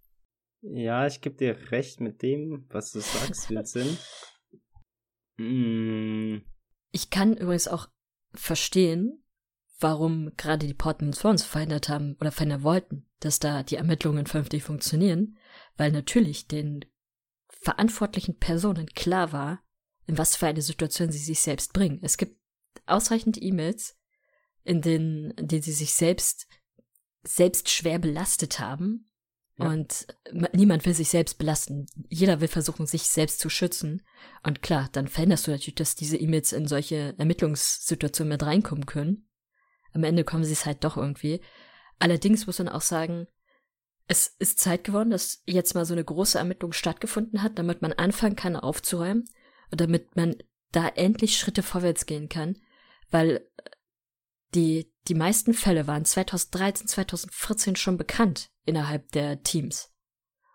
Ja, 0.62 1.06
ich 1.06 1.20
gebe 1.20 1.36
dir 1.36 1.70
recht 1.70 2.00
mit 2.00 2.22
dem, 2.22 2.64
was 2.70 2.92
du 2.92 3.00
sagst, 3.00 3.50
Vincent. 3.50 3.98
mm. 5.36 6.38
Ich 6.90 7.10
kann 7.10 7.36
übrigens 7.36 7.68
auch 7.68 7.88
verstehen, 8.32 9.22
warum 9.78 10.32
gerade 10.36 10.66
die 10.66 10.74
Portland 10.74 11.18
Thorns 11.18 11.42
verhindert 11.42 11.88
haben 11.88 12.16
oder 12.20 12.32
verhindern 12.32 12.62
wollten, 12.62 13.06
dass 13.20 13.38
da 13.38 13.62
die 13.62 13.76
Ermittlungen 13.76 14.26
vernünftig 14.26 14.62
funktionieren, 14.62 15.36
weil 15.76 15.92
natürlich 15.92 16.46
den 16.46 16.84
verantwortlichen 17.48 18.38
Personen 18.38 18.86
klar 18.86 19.32
war, 19.32 19.62
in 20.06 20.16
was 20.18 20.36
für 20.36 20.46
eine 20.46 20.62
Situation 20.62 21.10
sie 21.10 21.18
sich 21.18 21.40
selbst 21.40 21.72
bringen. 21.72 21.98
Es 22.02 22.16
gibt 22.16 22.40
ausreichend 22.86 23.42
E-Mails, 23.42 23.98
in 24.62 24.80
denen, 24.80 25.32
in 25.32 25.48
denen 25.48 25.62
sie 25.62 25.72
sich 25.72 25.94
selbst 25.94 26.46
selbst 27.22 27.68
schwer 27.68 27.98
belastet 27.98 28.60
haben 28.60 29.10
Und 29.58 30.06
niemand 30.52 30.84
will 30.84 30.92
sich 30.92 31.08
selbst 31.08 31.38
belasten. 31.38 31.86
Jeder 32.10 32.40
will 32.40 32.48
versuchen, 32.48 32.86
sich 32.86 33.04
selbst 33.04 33.40
zu 33.40 33.48
schützen. 33.48 34.02
Und 34.42 34.60
klar, 34.60 34.90
dann 34.92 35.08
verhinderst 35.08 35.46
du 35.46 35.50
natürlich, 35.50 35.76
dass 35.76 35.94
diese 35.94 36.18
E-Mails 36.18 36.52
in 36.52 36.68
solche 36.68 37.14
Ermittlungssituationen 37.16 38.32
mit 38.32 38.42
reinkommen 38.42 38.84
können. 38.84 39.28
Am 39.94 40.04
Ende 40.04 40.24
kommen 40.24 40.44
sie 40.44 40.52
es 40.52 40.66
halt 40.66 40.84
doch 40.84 40.98
irgendwie. 40.98 41.40
Allerdings 41.98 42.46
muss 42.46 42.58
man 42.58 42.68
auch 42.68 42.82
sagen, 42.82 43.28
es 44.08 44.28
ist 44.38 44.58
Zeit 44.58 44.84
geworden, 44.84 45.10
dass 45.10 45.42
jetzt 45.46 45.74
mal 45.74 45.86
so 45.86 45.94
eine 45.94 46.04
große 46.04 46.38
Ermittlung 46.38 46.72
stattgefunden 46.72 47.42
hat, 47.42 47.58
damit 47.58 47.80
man 47.80 47.94
anfangen 47.94 48.36
kann 48.36 48.56
aufzuräumen 48.56 49.24
und 49.70 49.80
damit 49.80 50.16
man 50.16 50.36
da 50.70 50.86
endlich 50.86 51.38
Schritte 51.38 51.62
vorwärts 51.62 52.04
gehen 52.04 52.28
kann, 52.28 52.58
weil 53.10 53.48
die, 54.54 54.92
die 55.08 55.14
meisten 55.14 55.54
Fälle 55.54 55.86
waren 55.86 56.04
2013, 56.04 56.88
2014 56.88 57.76
schon 57.76 57.96
bekannt 57.96 58.50
innerhalb 58.66 59.10
der 59.12 59.42
Teams. 59.42 59.92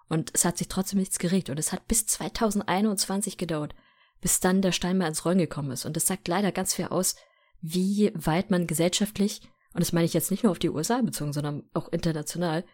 Und 0.08 0.32
es 0.34 0.46
hat 0.46 0.58
sich 0.58 0.68
trotzdem 0.68 1.00
nichts 1.00 1.20
geregt 1.20 1.50
und 1.50 1.58
es 1.58 1.72
hat 1.72 1.88
bis 1.88 2.06
2021 2.06 3.38
gedauert, 3.38 3.74
bis 4.20 4.40
dann 4.40 4.62
der 4.62 4.72
Stein 4.72 4.98
mal 4.98 5.08
ins 5.08 5.26
Rollen 5.26 5.38
gekommen 5.38 5.72
ist. 5.72 5.86
Und 5.86 5.96
das 5.96 6.06
sagt 6.06 6.28
leider 6.28 6.52
ganz 6.52 6.74
viel 6.76 6.86
aus, 6.86 7.16
wie 7.62 8.12
weit 8.14 8.52
man 8.52 8.68
gesellschaftlich, 8.68 9.42
und 9.74 9.80
das 9.80 9.94
meine 9.94 10.06
ich 10.06 10.14
jetzt 10.14 10.32
nicht 10.32 10.44
nur 10.44 10.52
auf 10.52 10.60
die 10.60 10.70
USA 10.70 11.02
bezogen, 11.02 11.34
sondern 11.34 11.64
auch 11.74 11.90
international, 11.90 12.66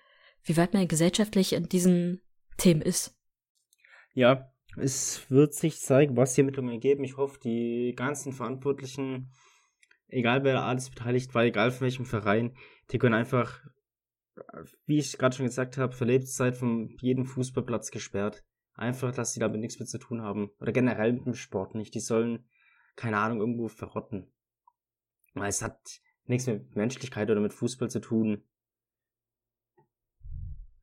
wie 0.43 0.57
weit 0.57 0.73
man 0.73 0.88
gesellschaftlich 0.88 1.53
in 1.53 1.69
diesen 1.69 2.21
Themen 2.57 2.81
ist. 2.81 3.15
Ja, 4.13 4.51
es 4.77 5.29
wird 5.29 5.53
sich 5.53 5.79
zeigen, 5.79 6.17
was 6.17 6.33
die 6.33 6.41
Ermittlungen 6.41 6.79
geben. 6.79 7.03
Ich 7.03 7.17
hoffe, 7.17 7.39
die 7.43 7.93
ganzen 7.95 8.33
Verantwortlichen, 8.33 9.31
egal 10.07 10.43
wer 10.43 10.63
alles 10.63 10.89
beteiligt 10.89 11.33
war, 11.35 11.43
egal 11.43 11.71
von 11.71 11.81
welchem 11.81 12.05
Verein, 12.05 12.55
die 12.91 12.97
können 12.97 13.15
einfach, 13.15 13.59
wie 14.85 14.97
ich 14.97 15.17
gerade 15.17 15.35
schon 15.35 15.45
gesagt 15.45 15.77
habe, 15.77 15.93
für 15.93 16.05
Lebenszeit 16.05 16.57
von 16.57 16.89
jedem 17.01 17.25
Fußballplatz 17.25 17.91
gesperrt. 17.91 18.43
Einfach, 18.73 19.11
dass 19.11 19.33
sie 19.33 19.39
damit 19.39 19.59
nichts 19.59 19.79
mehr 19.79 19.88
zu 19.88 19.97
tun 19.97 20.21
haben. 20.21 20.51
Oder 20.59 20.71
generell 20.71 21.13
mit 21.13 21.25
dem 21.25 21.33
Sport 21.33 21.73
nicht. 21.75 21.95
Die 21.95 21.99
sollen, 21.99 22.47
keine 22.95 23.17
Ahnung, 23.17 23.39
irgendwo 23.39 23.67
verrotten. 23.67 24.31
Weil 25.33 25.49
es 25.49 25.61
hat 25.61 25.79
nichts 26.25 26.47
mit 26.47 26.75
Menschlichkeit 26.75 27.29
oder 27.29 27.41
mit 27.41 27.53
Fußball 27.53 27.89
zu 27.89 27.99
tun. 27.99 28.43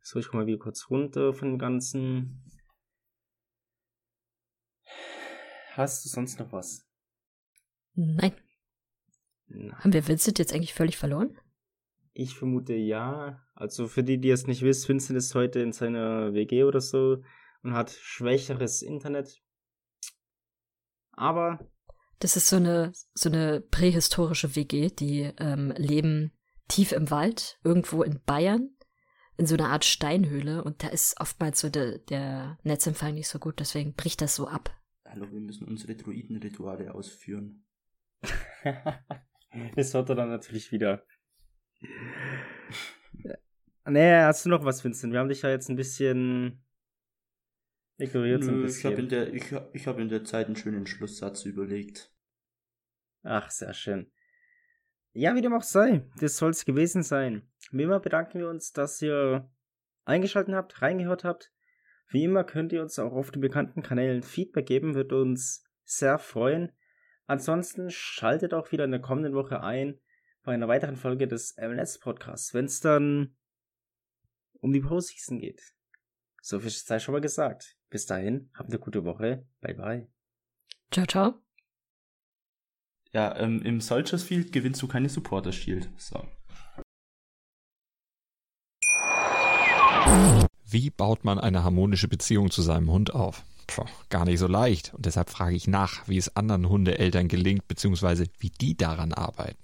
So, 0.01 0.19
ich 0.19 0.29
komme 0.29 0.43
mal 0.43 0.47
wieder 0.47 0.59
kurz 0.59 0.91
runter 0.91 1.33
von 1.33 1.51
dem 1.51 1.59
Ganzen. 1.59 2.45
Hast 5.73 6.05
du 6.05 6.09
sonst 6.09 6.39
noch 6.39 6.53
was? 6.53 6.87
Nein. 7.95 8.35
Nein. 9.47 9.79
Haben 9.79 9.93
wir 9.93 10.07
Vincent 10.07 10.39
jetzt 10.39 10.53
eigentlich 10.53 10.75
völlig 10.75 10.97
verloren? 10.97 11.39
Ich 12.15 12.37
vermute 12.37 12.75
ja. 12.75 13.45
Also 13.55 13.89
für 13.89 14.05
die, 14.05 14.19
die 14.19 14.31
es 14.31 14.47
nicht 14.47 14.63
wissen, 14.63 14.89
Vincent 14.89 15.19
ist 15.19 15.35
heute 15.35 15.61
in 15.61 15.73
seiner 15.73 16.33
WG 16.33 16.63
oder 16.63 16.81
so 16.81 17.23
und 17.63 17.75
hat 17.75 17.91
schwächeres 17.91 18.83
Internet. 18.83 19.43
Aber. 21.13 21.59
Das 22.21 22.37
ist 22.37 22.49
so 22.49 22.57
eine, 22.57 22.93
so 23.15 23.29
eine 23.29 23.61
prähistorische 23.61 24.55
WG, 24.55 24.91
die 24.91 25.33
ähm, 25.39 25.75
leben 25.77 26.33
tief 26.69 26.93
im 26.93 27.11
Wald, 27.11 27.59
irgendwo 27.65 28.05
in 28.05 28.21
Bayern, 28.25 28.71
in 29.37 29.47
so 29.47 29.57
einer 29.57 29.71
Art 29.71 29.85
Steinhöhle 29.85 30.63
und 30.63 30.85
da 30.85 30.89
ist 30.89 31.21
oftmals 31.21 31.61
so 31.61 31.69
de, 31.69 31.99
der 32.05 32.59
Netzempfang 32.63 33.15
nicht 33.15 33.29
so 33.29 33.41
gut, 33.41 33.59
deswegen 33.59 33.95
bricht 33.95 34.21
das 34.21 34.37
so 34.37 34.47
ab. 34.47 34.71
Hallo, 35.05 35.31
wir 35.31 35.41
müssen 35.41 35.67
unsere 35.67 35.97
Druidenrituale 35.97 36.95
ausführen. 36.95 37.65
das 39.77 39.93
hört 39.93 40.09
er 40.09 40.15
dann 40.15 40.31
natürlich 40.31 40.73
wieder. 40.73 41.05
Nee, 43.87 44.23
hast 44.23 44.47
du 44.47 44.51
noch 44.51 44.65
was, 44.65 44.83
Vincent? 44.83 45.13
Wir 45.13 45.21
haben 45.21 45.29
dich 45.29 45.43
ja 45.43 45.51
jetzt 45.51 45.69
ein 45.69 45.77
bisschen 45.77 46.65
ignoriert. 47.99 48.41
Nö, 48.41 48.47
so 48.47 48.53
ein 48.53 48.63
bisschen. 48.63 48.79
Ich 48.79 48.93
habe 48.93 49.03
in, 49.03 49.09
der, 49.09 49.35
ich, 49.35 49.45
ich 49.75 49.87
hab 49.87 49.99
in 49.99 50.09
der 50.09 50.25
Zeit 50.25 50.47
einen 50.47 50.57
schönen 50.57 50.87
Schlusssatz 50.87 51.45
überlegt. 51.45 52.11
Ach, 53.23 53.51
sehr 53.51 53.75
schön. 53.75 54.11
Ja, 55.13 55.35
wie 55.35 55.43
dem 55.43 55.53
auch 55.53 55.63
sei, 55.63 56.05
das 56.19 56.37
soll 56.39 56.51
es 56.51 56.65
gewesen 56.65 57.03
sein. 57.03 57.49
Wie 57.71 57.83
immer 57.83 58.01
bedanken 58.01 58.41
wir 58.41 58.49
uns, 58.49 58.73
dass 58.73 59.01
ihr 59.01 59.51
eingeschaltet 60.05 60.55
habt, 60.55 60.83
reingehört 60.83 61.25
habt. 61.25 61.53
Wie 62.09 62.25
immer 62.25 62.45
könnt 62.45 62.73
ihr 62.73 62.83
uns 62.83 62.99
auch 62.99 63.13
auf 63.13 63.31
den 63.31 63.41
bekannten 63.41 63.83
Kanälen 63.83 64.23
Feedback 64.23 64.67
geben, 64.67 64.95
wird 64.95 65.13
uns 65.13 65.65
sehr 65.85 66.19
freuen. 66.19 66.73
Ansonsten 67.27 67.91
schaltet 67.91 68.55
auch 68.55 68.73
wieder 68.73 68.85
in 68.85 68.91
der 68.91 69.01
kommenden 69.01 69.35
Woche 69.35 69.63
ein 69.63 70.01
bei 70.45 70.53
einer 70.53 70.69
weiteren 70.69 70.97
Folge 70.97 71.27
des 71.27 71.57
MLS 71.57 71.99
Podcasts, 71.99 72.55
wenn 72.55 72.67
es 72.67 72.81
dann 72.81 73.35
um 74.61 74.73
die 74.73 74.81
Postseason 74.81 75.41
geht. 75.41 75.75
So 76.41 76.61
viel 76.61 76.71
sei 76.71 76.99
schon 76.99 77.13
mal 77.13 77.21
gesagt. 77.21 77.77
Bis 77.89 78.07
dahin, 78.07 78.51
habt 78.55 78.69
eine 78.69 78.79
gute 78.79 79.05
Woche. 79.05 79.47
Bye 79.61 79.75
bye. 79.75 80.09
Ciao, 80.91 81.07
ciao. 81.07 81.35
Ja, 83.13 83.37
ähm, 83.39 83.63
im 83.63 83.81
Soldiers 83.81 84.23
Field 84.23 84.53
gewinnst 84.53 84.83
du 84.83 84.89
keine 84.89 85.09
Supporter 85.09 85.53
Shield. 85.53 85.89
So. 85.97 86.27
Wie 90.67 90.91
baut 90.91 91.25
man 91.25 91.39
eine 91.39 91.65
harmonische 91.65 92.09
Beziehung 92.09 92.51
zu 92.51 92.61
seinem 92.61 92.91
Hund 92.91 93.15
auf? 93.15 93.45
Puh, 93.67 93.87
gar 94.11 94.25
nicht 94.25 94.41
so 94.41 94.47
leicht. 94.47 94.93
Und 94.93 95.07
deshalb 95.07 95.31
frage 95.31 95.57
ich 95.57 95.69
nach, 95.69 96.07
wie 96.09 96.19
es 96.19 96.37
anderen 96.37 96.69
Hundeeltern 96.69 97.29
gelingt, 97.29 97.67
beziehungsweise 97.67 98.27
wie 98.39 98.51
die 98.51 98.77
daran 98.77 99.13
arbeiten. 99.13 99.64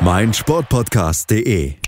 meinsportpodcast.de 0.00 1.87